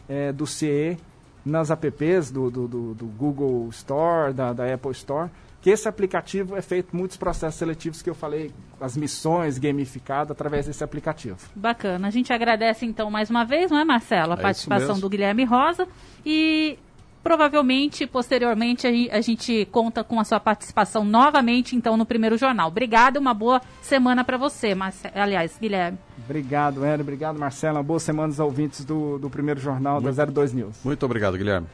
é, 0.09 0.33
do 0.33 0.47
CE, 0.47 0.99
nas 1.45 1.71
apps 1.71 2.31
do, 2.31 2.51
do, 2.51 2.69
do, 2.69 2.95
do 2.95 3.07
Google 3.07 3.69
Store, 3.71 4.33
da, 4.33 4.53
da, 4.53 4.73
Apple 4.73 4.93
Store, 4.93 5.31
que 5.61 5.71
esse 5.71 5.89
aplicativo 5.89 6.57
é 6.57 6.63
feito 6.63 6.95
muitos 6.95 7.17
processos 7.17 7.59
seletivos 7.59 8.03
que 8.03 8.11
eu 8.11 8.15
falei, 8.15 8.51
as 8.81 8.97
missões 8.97 9.59
gamificadas 9.59 10.31
através 10.31 10.67
desse 10.67 10.85
aplicativo. 10.85 11.39
Bacana. 11.55 12.09
A 12.09 12.11
gente 12.11 12.33
agradece 12.33 12.85
então 12.85 13.11
mais 13.11 13.31
uma 13.31 13.45
vez, 13.45 13.71
não 13.71 13.79
é, 13.79 13.85
Marcelo, 13.85 14.33
a 14.33 14.37
é 14.37 14.41
participação 14.43 14.99
do 14.99 15.09
Guilherme 15.09 15.45
Rosa. 15.45 15.87
E 16.25 16.79
Provavelmente, 17.25 18.07
posteriormente, 18.07 18.87
a 19.11 19.21
gente 19.23 19.67
conta 19.73 20.05
com 20.05 20.21
a 20.21 20.25
sua 20.25 20.39
participação 20.39 21.03
novamente, 21.05 21.75
então, 21.75 21.97
no 21.97 22.05
primeiro 22.05 22.37
jornal. 22.37 22.69
Obrigada, 22.69 23.19
uma 23.19 23.33
boa 23.33 23.63
semana 23.81 24.23
para 24.23 24.37
você, 24.37 24.75
Marce... 24.75 25.09
aliás, 25.15 25.57
Guilherme. 25.59 25.99
Obrigado, 26.23 26.85
Hélio. 26.85 27.03
Obrigado, 27.03 27.39
Marcela. 27.39 27.83
Boa 27.83 27.99
semana 27.99 28.29
aos 28.29 28.39
ouvintes 28.39 28.85
do, 28.85 29.19
do 29.19 29.31
primeiro 29.31 29.59
jornal 29.59 30.03
muito, 30.03 30.15
da 30.15 30.27
02 30.27 30.53
News. 30.53 30.77
Muito 30.85 31.05
obrigado, 31.07 31.39
Guilherme. 31.39 31.67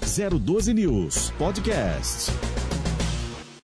012 0.00 0.72
News 0.72 1.30
Podcast. 1.32 2.30